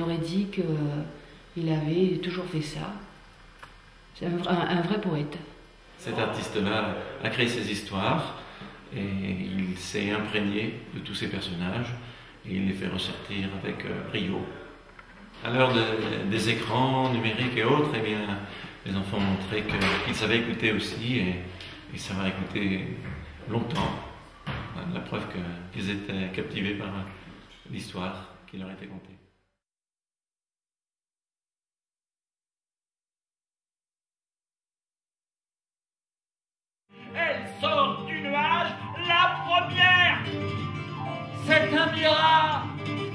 aurait 0.00 0.16
dit 0.16 0.46
qu'il 0.46 1.68
avait 1.70 2.16
toujours 2.18 2.46
fait 2.46 2.62
ça. 2.62 2.94
C'est 4.14 4.24
un, 4.26 4.30
un- 4.48 4.78
un 4.78 4.80
vrai 4.80 5.00
poète. 5.02 5.36
Cet 5.98 6.18
artiste-là 6.18 6.96
a 7.22 7.28
créé 7.28 7.48
ses 7.48 7.70
histoires 7.70 8.40
et 8.96 9.00
il 9.02 9.76
s'est 9.76 10.10
imprégné 10.12 10.80
de 10.94 11.00
tous 11.00 11.14
ces 11.14 11.28
personnages 11.28 11.92
et 12.48 12.54
il 12.54 12.66
les 12.68 12.72
fait 12.74 12.88
ressortir 12.88 13.48
avec 13.62 13.84
euh, 13.84 14.08
brio. 14.08 14.40
À 15.46 15.50
l'heure 15.50 15.72
de- 15.72 16.28
des 16.28 16.48
écrans 16.48 17.08
numériques 17.12 17.56
et 17.56 17.62
autres, 17.62 17.92
eh 17.94 18.00
bien, 18.00 18.18
les 18.84 18.96
enfants 18.96 19.18
ont 19.18 19.20
montré 19.20 19.62
qu'ils 19.62 20.14
savaient 20.14 20.38
écouter 20.38 20.72
aussi 20.72 21.18
et, 21.18 21.98
ça 21.98 22.14
va 22.14 22.28
écouter 22.28 22.96
longtemps. 23.48 23.92
La 24.92 25.00
preuve 25.00 25.24
qu'ils 25.72 25.88
étaient 25.88 26.30
captivés 26.34 26.74
par 26.74 26.88
l'histoire 27.70 28.34
qui 28.48 28.58
leur 28.58 28.70
était 28.72 28.86
contée. 28.86 29.16
Elle 37.14 37.46
sort 37.60 38.04
du 38.06 38.20
nuage, 38.20 38.70
la 39.06 39.36
première 39.46 40.18
C'est 41.46 41.76
un 41.76 41.92
miracle 41.92 43.05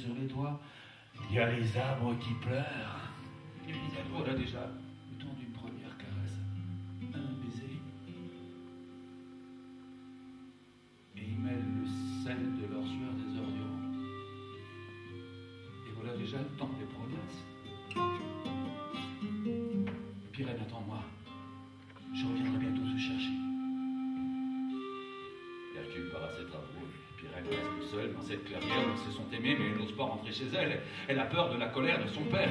sur 0.00 0.14
les 0.14 0.26
toits. 0.26 0.60
Il 1.28 1.36
y 1.36 1.38
a 1.38 1.50
les 1.50 1.76
arbres 1.76 2.16
qui 2.18 2.32
pleurent. 2.34 3.00
Et 3.68 3.72
puis 3.72 3.80
voilà 4.10 4.34
déjà 4.34 4.66
le 5.10 5.18
temps 5.22 5.34
d'une 5.38 5.52
première 5.52 5.96
caresse. 5.98 6.38
Un 7.14 7.44
baiser. 7.44 7.80
Et 11.16 11.22
ils 11.28 11.38
mêlent 11.38 11.72
le 11.80 11.86
sel 12.24 12.38
de 12.60 12.69
Reste 27.80 27.92
seule 27.92 28.14
dans 28.14 28.22
cette 28.22 28.44
clairière 28.44 28.84
où 28.92 29.10
se 29.10 29.16
sont 29.16 29.24
aimés, 29.32 29.56
mais 29.58 29.66
elle 29.70 29.78
n'ose 29.78 29.92
pas 29.96 30.04
rentrer 30.04 30.32
chez 30.32 30.46
elle. 30.54 30.80
Elle 31.08 31.18
a 31.18 31.24
peur 31.24 31.52
de 31.52 31.58
la 31.58 31.66
colère 31.66 32.02
de 32.02 32.08
son 32.08 32.22
père. 32.24 32.50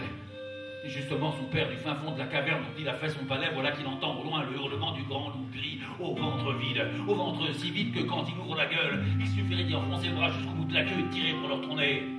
Et 0.84 0.90
justement, 0.90 1.32
son 1.34 1.46
père, 1.46 1.70
du 1.70 1.76
fin 1.76 1.94
fond 1.96 2.12
de 2.12 2.20
la 2.20 2.26
caverne 2.26 2.62
dont 2.62 2.80
il 2.80 2.88
a 2.88 2.94
fait 2.94 3.10
son 3.10 3.26
palais, 3.26 3.50
voilà 3.54 3.72
qu'il 3.72 3.86
entend 3.86 4.20
au 4.20 4.24
loin 4.24 4.44
le 4.44 4.56
hurlement 4.56 4.94
du 4.94 5.04
grand 5.04 5.30
loup 5.30 5.48
gris, 5.54 5.80
au 6.00 6.16
ventre 6.16 6.54
vide, 6.54 6.86
au 7.08 7.16
ventre 7.16 7.54
si 7.54 7.70
vide 7.70 7.94
que 7.94 8.04
quand 8.04 8.26
il 8.28 8.40
ouvre 8.40 8.56
la 8.56 8.66
gueule, 8.66 9.04
il 9.20 9.28
suffirait 9.28 9.66
d'y 9.66 9.76
enfoncer 9.76 10.08
le 10.08 10.16
bras 10.16 10.32
jusqu'au 10.32 10.54
bout 10.54 10.66
de 10.66 10.74
la 10.74 10.84
queue 10.84 11.00
et 11.00 11.04
de 11.04 11.10
tirer 11.10 11.34
pour 11.34 11.50
leur 11.50 11.62
tourner. 11.62 12.19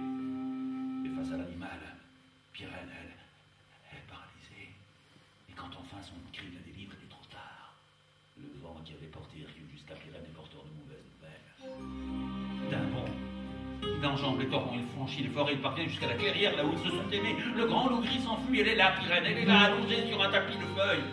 Enjambe 14.20 14.50
torrents, 14.50 14.74
il 14.74 14.86
franchit 14.96 15.22
les 15.22 15.28
forêts, 15.30 15.52
il 15.54 15.60
parvient 15.60 15.84
jusqu'à 15.84 16.08
la 16.08 16.14
clairière 16.14 16.56
là 16.56 16.64
où 16.64 16.72
ils 16.72 16.78
se 16.78 16.90
sont 16.90 17.10
aimés. 17.10 17.36
Le 17.56 17.66
grand 17.66 17.88
loup 17.88 18.00
gris 18.00 18.20
s'enfuit, 18.20 18.60
elle 18.60 18.68
est 18.68 18.76
là, 18.76 18.92
Pirène, 19.00 19.24
elle 19.26 19.38
est 19.38 19.44
là, 19.44 19.60
allongée 19.60 20.06
sur 20.08 20.22
un 20.22 20.30
tapis 20.30 20.56
de 20.56 20.64
feuilles. 20.76 21.04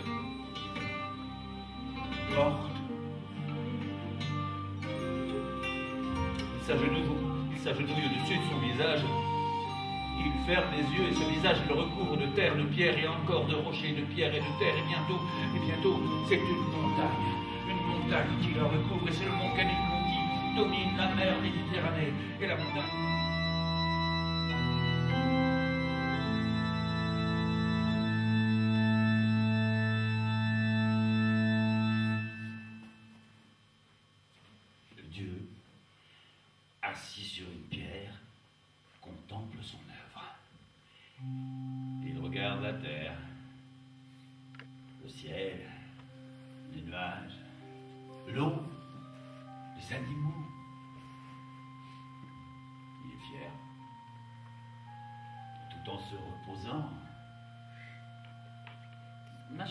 Morte. 2.36 2.72
Il 6.60 6.66
s'agenouille, 6.66 7.04
il 7.54 7.60
s'agenouille 7.60 8.06
au-dessus 8.06 8.38
de 8.38 8.44
son 8.52 8.60
visage. 8.60 9.02
Il 10.20 10.46
ferme 10.46 10.66
les 10.76 10.98
yeux 10.98 11.10
et 11.10 11.14
ce 11.14 11.30
visage 11.30 11.58
il 11.64 11.74
le 11.74 11.82
recouvre 11.82 12.18
de 12.18 12.26
terre, 12.36 12.56
de 12.56 12.64
pierre 12.64 12.98
et 12.98 13.08
encore 13.08 13.46
de 13.46 13.56
rochers, 13.56 13.94
de 13.94 14.02
pierre 14.14 14.34
et 14.36 14.40
de 14.40 14.60
terre. 14.60 14.76
Et 14.76 14.88
bientôt, 14.88 15.22
et 15.56 15.60
bientôt, 15.66 16.00
c'est 16.28 16.36
une 16.36 16.82
montagne. 16.82 17.08
Une 17.70 17.86
montagne 17.88 18.28
qui 18.42 18.50
le 18.50 18.64
recouvre 18.64 19.08
et 19.08 19.12
c'est 19.14 19.26
le 19.26 19.32
mont 19.32 19.56
Canicron 19.56 19.97
qui 19.97 19.97
domine 20.58 20.98
la 20.98 21.14
mer 21.16 21.40
Méditerranée. 21.42 22.14
Et 22.42 22.48
la 22.48 22.56
montagne. 22.56 23.16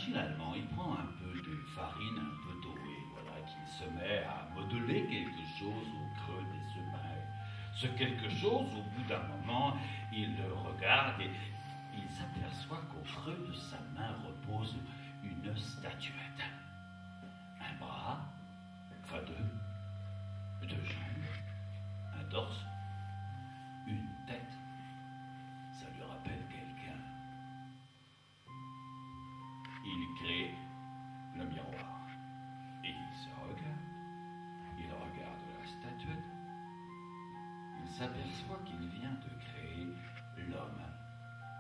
Machinalement, 0.07 0.55
il 0.55 0.67
prend 0.67 0.93
un 0.93 1.07
peu 1.19 1.33
de 1.41 1.57
farine, 1.75 2.19
un 2.19 2.47
peu 2.47 2.61
d'eau, 2.63 2.77
et 2.77 3.07
voilà 3.13 3.41
qu'il 3.41 3.67
se 3.67 3.91
met 3.91 4.23
à 4.25 4.49
modeler 4.55 5.05
quelque 5.07 5.43
chose 5.59 5.89
au 5.95 6.21
creux 6.21 6.45
des 6.45 6.65
semailles. 6.75 7.27
Ce 7.75 7.87
quelque 7.89 8.29
chose, 8.29 8.69
au 8.77 8.83
bout 8.83 9.09
d'un 9.09 9.23
moment, 9.23 9.77
il 10.13 10.37
le 10.37 10.53
regarde 10.53 11.21
et 11.21 11.31
il 11.95 12.09
s'aperçoit 12.09 12.83
qu'au 12.91 13.03
creux 13.03 13.47
de 13.49 13.55
sa 13.55 13.79
main 13.97 14.15
repose 14.25 14.77
une 15.25 15.57
statuette. 15.57 16.45
Un 17.61 17.85
bras, 17.85 18.21
enfin 19.03 19.19
deux, 19.27 20.69
deux 20.69 20.85
jambes, 20.85 22.21
un 22.21 22.25
torse, 22.31 22.65
s'aperçoit 38.07 38.61
qu'il 38.65 38.89
vient 39.01 39.11
de 39.11 39.31
créer 39.45 39.87
l'homme 40.49 40.83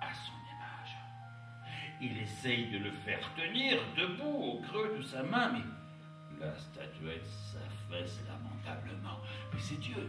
à 0.00 0.14
son 0.14 0.32
image. 0.54 0.96
Il 2.00 2.18
essaye 2.18 2.70
de 2.70 2.78
le 2.78 2.92
faire 2.92 3.34
tenir 3.34 3.78
debout 3.96 4.24
au 4.24 4.60
creux 4.60 4.96
de 4.96 5.02
sa 5.02 5.22
main, 5.22 5.52
mais 5.52 5.64
la 6.40 6.56
statuette 6.56 7.26
s'affaisse 7.26 8.20
lamentablement. 8.28 9.18
Mais 9.52 9.60
c'est 9.60 9.80
Dieu. 9.80 10.08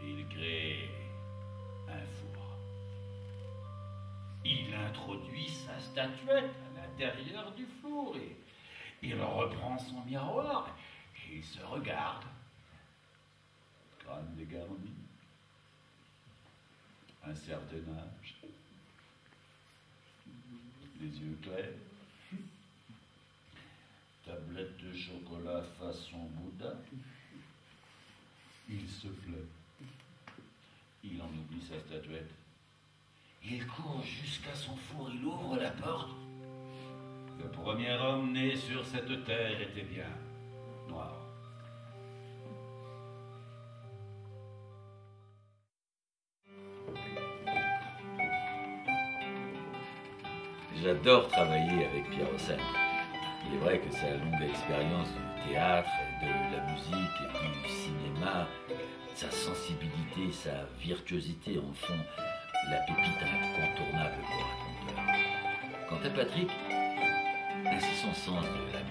Il 0.00 0.26
crée 0.28 0.90
un 1.88 2.04
four. 2.18 2.58
Il 4.44 4.74
introduit 4.74 5.48
sa 5.48 5.78
statuette 5.78 6.50
à 6.66 6.80
l'intérieur 6.80 7.52
du 7.52 7.64
four 7.80 8.16
et 8.16 8.36
il 9.02 9.14
reprend 9.22 9.78
son 9.78 10.04
miroir 10.04 10.76
et 11.14 11.36
il 11.36 11.44
se 11.44 11.62
regarde. 11.62 12.24
Crâne 14.12 14.34
dégarni, 14.36 14.90
un 17.24 17.34
certain 17.34 17.76
âge, 17.76 18.36
les 21.00 21.06
yeux 21.06 21.38
clairs, 21.40 21.72
tablette 24.26 24.76
de 24.76 24.92
chocolat 24.92 25.62
façon 25.78 26.28
Bouddha. 26.34 26.74
Il 28.68 28.86
se 28.86 29.08
plaît. 29.08 29.48
Il 31.04 31.20
en 31.22 31.28
oublie 31.28 31.62
sa 31.62 31.80
statuette. 31.80 32.32
Il 33.42 33.66
court 33.66 34.02
jusqu'à 34.02 34.54
son 34.54 34.76
four, 34.76 35.10
il 35.10 35.24
ouvre 35.24 35.56
la 35.56 35.70
porte. 35.70 36.10
Le 37.42 37.50
premier 37.50 37.92
homme 37.92 38.32
né 38.32 38.56
sur 38.56 38.84
cette 38.86 39.24
terre 39.24 39.60
était 39.62 39.84
bien 39.84 40.10
noir. 40.88 41.21
J'adore 50.82 51.28
travailler 51.28 51.86
avec 51.86 52.10
Pierre 52.10 52.28
Rosset. 52.32 52.58
Il 53.46 53.54
est 53.54 53.58
vrai 53.58 53.78
que 53.78 53.94
sa 53.94 54.10
longue 54.16 54.42
expérience 54.42 55.06
du 55.06 55.52
théâtre, 55.52 55.88
de 56.20 56.26
la 56.26 56.72
musique 56.72 57.18
et 57.22 57.62
du 57.62 57.72
cinéma, 57.72 58.48
sa 59.14 59.30
sensibilité, 59.30 60.32
sa 60.32 60.66
virtuosité 60.80 61.60
en 61.60 61.72
font 61.72 62.02
la 62.68 62.78
pépite 62.78 63.22
incontournable 63.22 64.16
pour 64.26 64.42
un 64.42 64.96
conteur. 64.96 65.14
Quant 65.88 66.00
à 66.04 66.10
Patrick, 66.10 66.50
c'est 67.78 68.02
son 68.04 68.14
sens 68.14 68.44
de 68.44 68.72
la 68.72 68.81